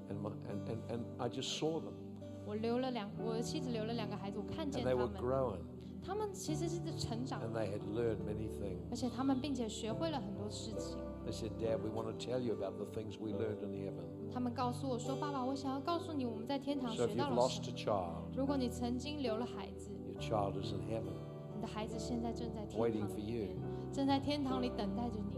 [0.09, 1.93] and, my, and, and, and I just saw them,
[2.45, 5.59] 我留了两我的妻子留了两个孩子，我看 and 见 they 他 were 们， growing,
[6.03, 8.79] 他们其实是在成长， and they had learned many things.
[8.89, 10.97] 而且他们并且学会了很多事情。
[11.23, 14.33] They said, Dad, we want to tell you about the things we learned in heaven.
[14.33, 17.69] 他们告诉我说：“爸爸，我想要告诉你，我们在天堂 So 学 if 到 you've 了什 lost 么。
[17.69, 21.13] a child, 如果你曾经留了孩子， your child is in heaven,
[21.55, 23.45] 你的孩子现在正在天 waiting 堂 for 里 you.
[23.45, 23.55] 面，
[23.93, 25.37] 正在天堂里等待着你。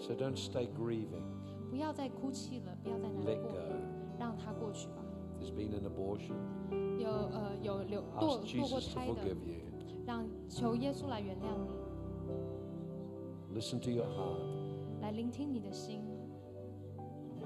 [0.00, 1.22] So don't stay grieving.
[1.76, 3.56] 不要再哭泣了，不要再难 Let 过， go.
[4.18, 5.02] 让他过去吧。
[5.40, 6.34] There's been an abortion.
[6.98, 9.60] 有呃有流堕 Ask 堕过 Jesus to 胎的， forgive you.
[10.06, 11.56] 让求耶稣来原谅
[13.50, 15.00] 你， Listen to your heart.
[15.00, 16.00] 来聆听你的心，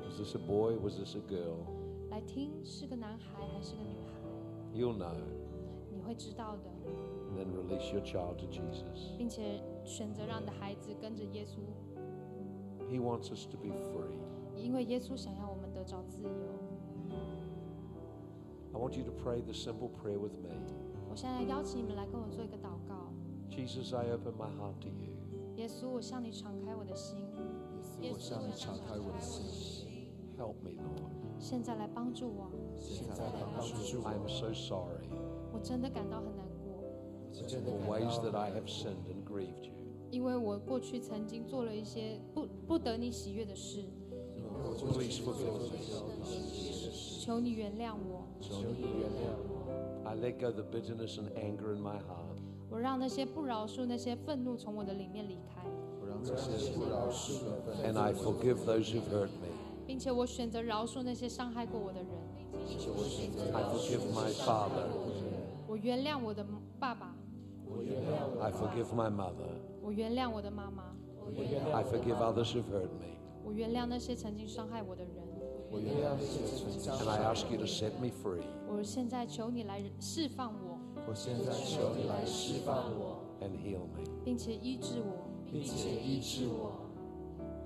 [0.04, 0.76] Was this a boy?
[0.82, 1.56] Was this a girl?
[2.10, 4.12] 来听是个男孩还是个女孩，
[4.74, 5.14] You'll know.
[5.90, 6.70] 你会知道的，
[7.30, 9.16] And then release your child to Jesus.
[9.18, 11.58] 并且选择让你的孩子跟着耶稣，
[12.90, 14.19] He wants us to be free.
[14.61, 16.29] 因为耶稣想要我们得着自由。
[18.73, 20.49] I want you to pray the simple prayer with me.
[21.09, 23.11] 我现在邀请你们来跟我做一个祷告。
[23.49, 25.11] Jesus, I open my heart to you.
[25.57, 27.17] 耶稣，我向你敞开我的心，
[28.13, 30.07] 我向你敞开我的心
[30.37, 31.11] ，Help me, Lord.
[31.37, 32.49] 现在来帮助我。
[32.79, 34.27] 现在来帮助 I 我 am。
[34.27, 35.09] so sorry
[35.51, 36.81] 我真的感到很难过
[37.33, 39.73] ，for ways that I have sinned and grieved you.
[40.09, 43.83] 因为我过去曾经做了一些不不得你喜悦的事，
[44.92, 45.78] Please forgive me.
[47.20, 48.24] 求你原谅我。
[50.04, 52.38] I let go the bitterness and anger in my heart.
[52.70, 55.62] 我让那些不饶恕、那些愤怒从我的里面离开，
[56.00, 59.48] 我让这些不饶恕的愤 And I forgive those who've hurt me.
[59.86, 62.08] 并且我选择饶恕那些伤害过我的人。
[63.52, 64.86] I forgive my father.
[65.66, 66.46] 我原谅我的
[66.78, 67.14] 爸爸，
[68.40, 69.50] I forgive my mother.
[69.82, 70.94] 我原谅我的妈妈，
[71.72, 73.16] I forgive others who've hurt me.
[73.43, 75.11] 我原谅那些曾经伤害我的人。
[75.71, 80.77] 我原谅那些曾经伤 And I 害 ask you to set me free 我现在求你来释放我，
[81.07, 84.03] 我现在求你来释放我，and heal me.
[84.25, 85.25] 并且医治我。
[85.51, 86.73] 并且医治我。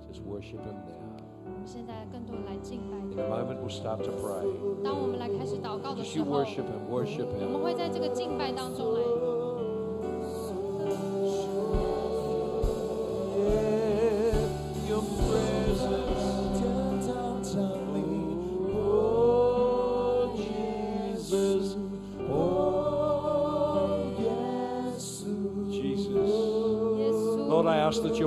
[0.08, 1.16] Just worship Him now.
[1.46, 4.82] 我们现在更多的来敬拜 In a moment, we'll start to pray.
[4.84, 9.35] 当我们来开始祷告的时候我们.会在这个敬拜当中来。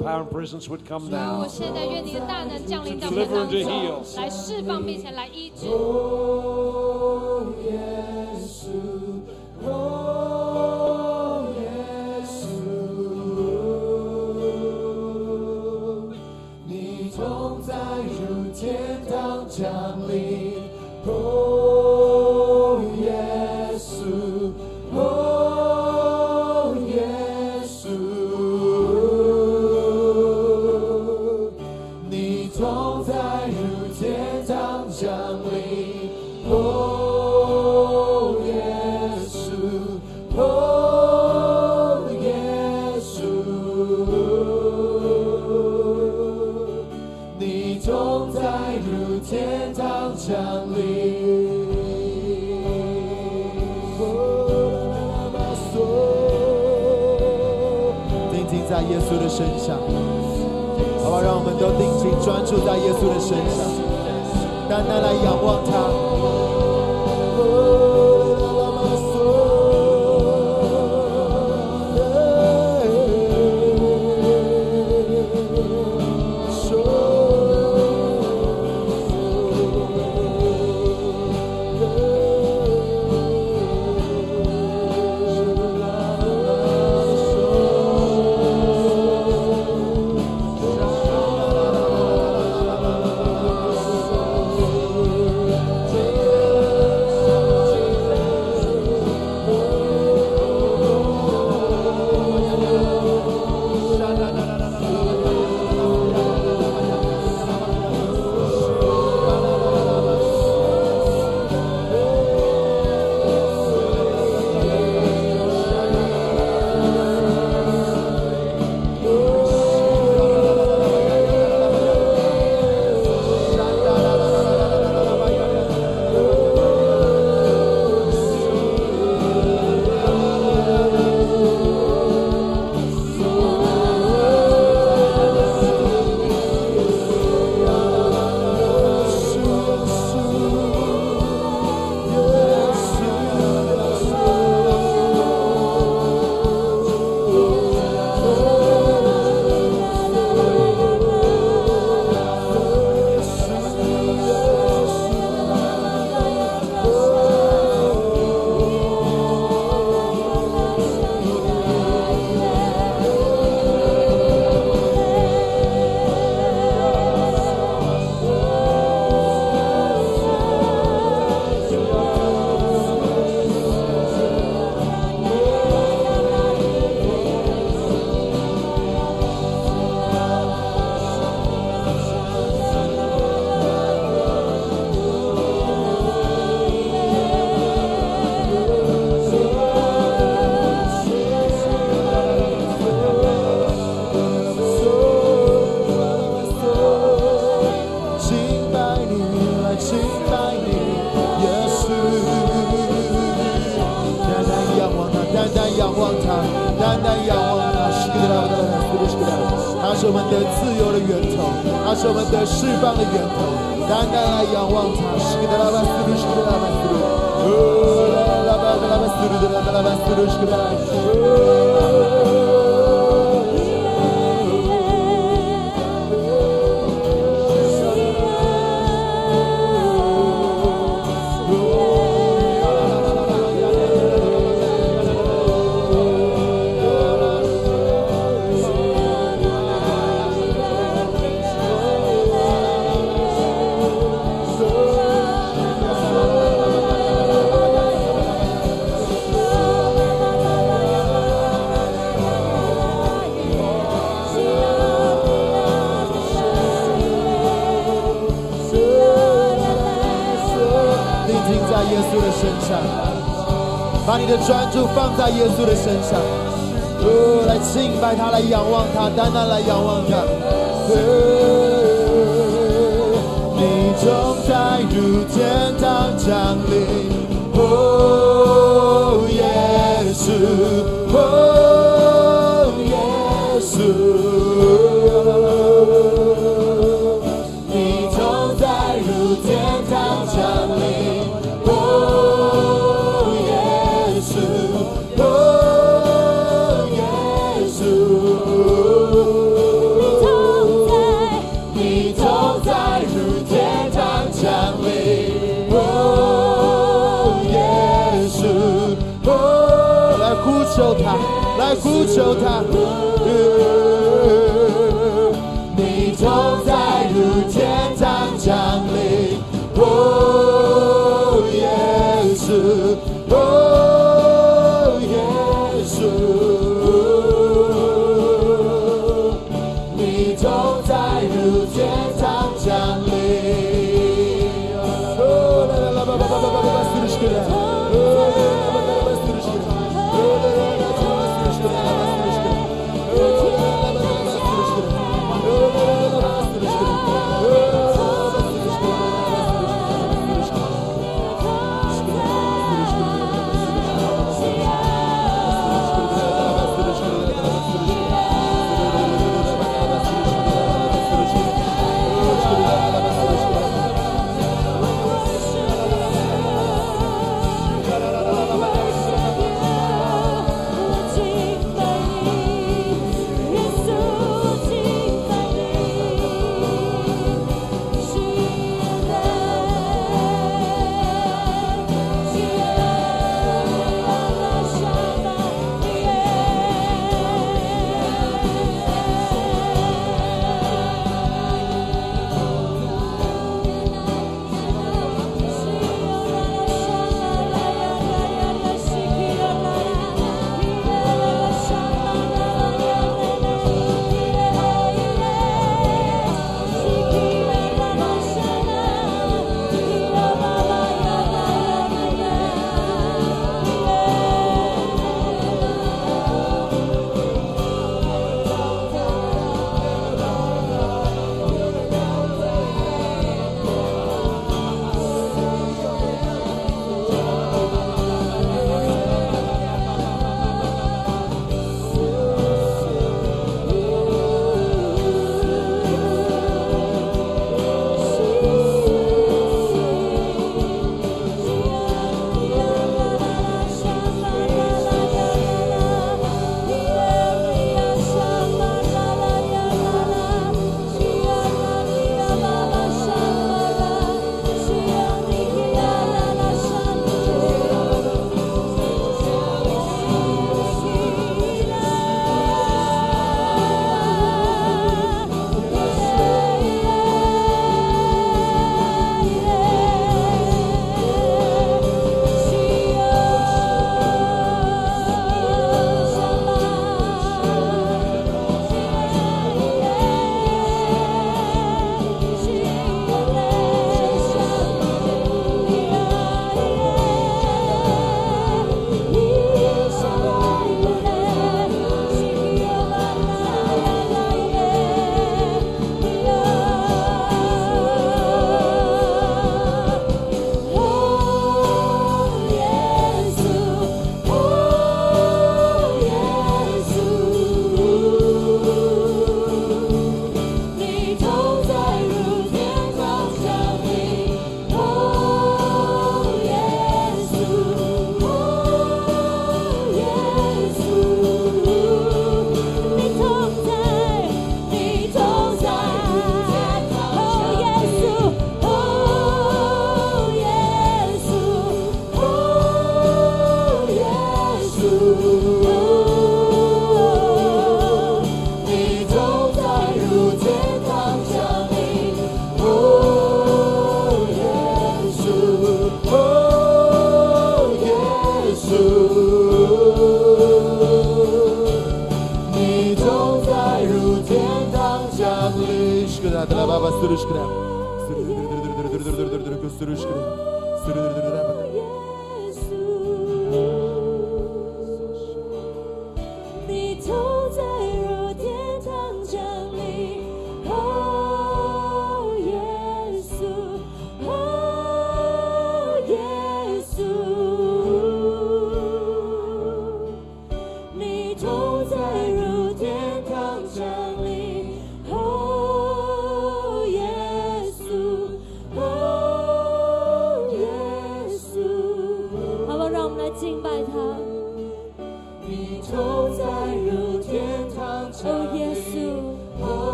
[0.00, 1.48] power and presence would come 主啊，我 now.
[1.48, 5.66] 现在愿你的大能降临在我们当中，来释放并且来医治。
[62.23, 63.65] 专注在耶稣的身上，
[64.69, 66.00] 单单来仰望他。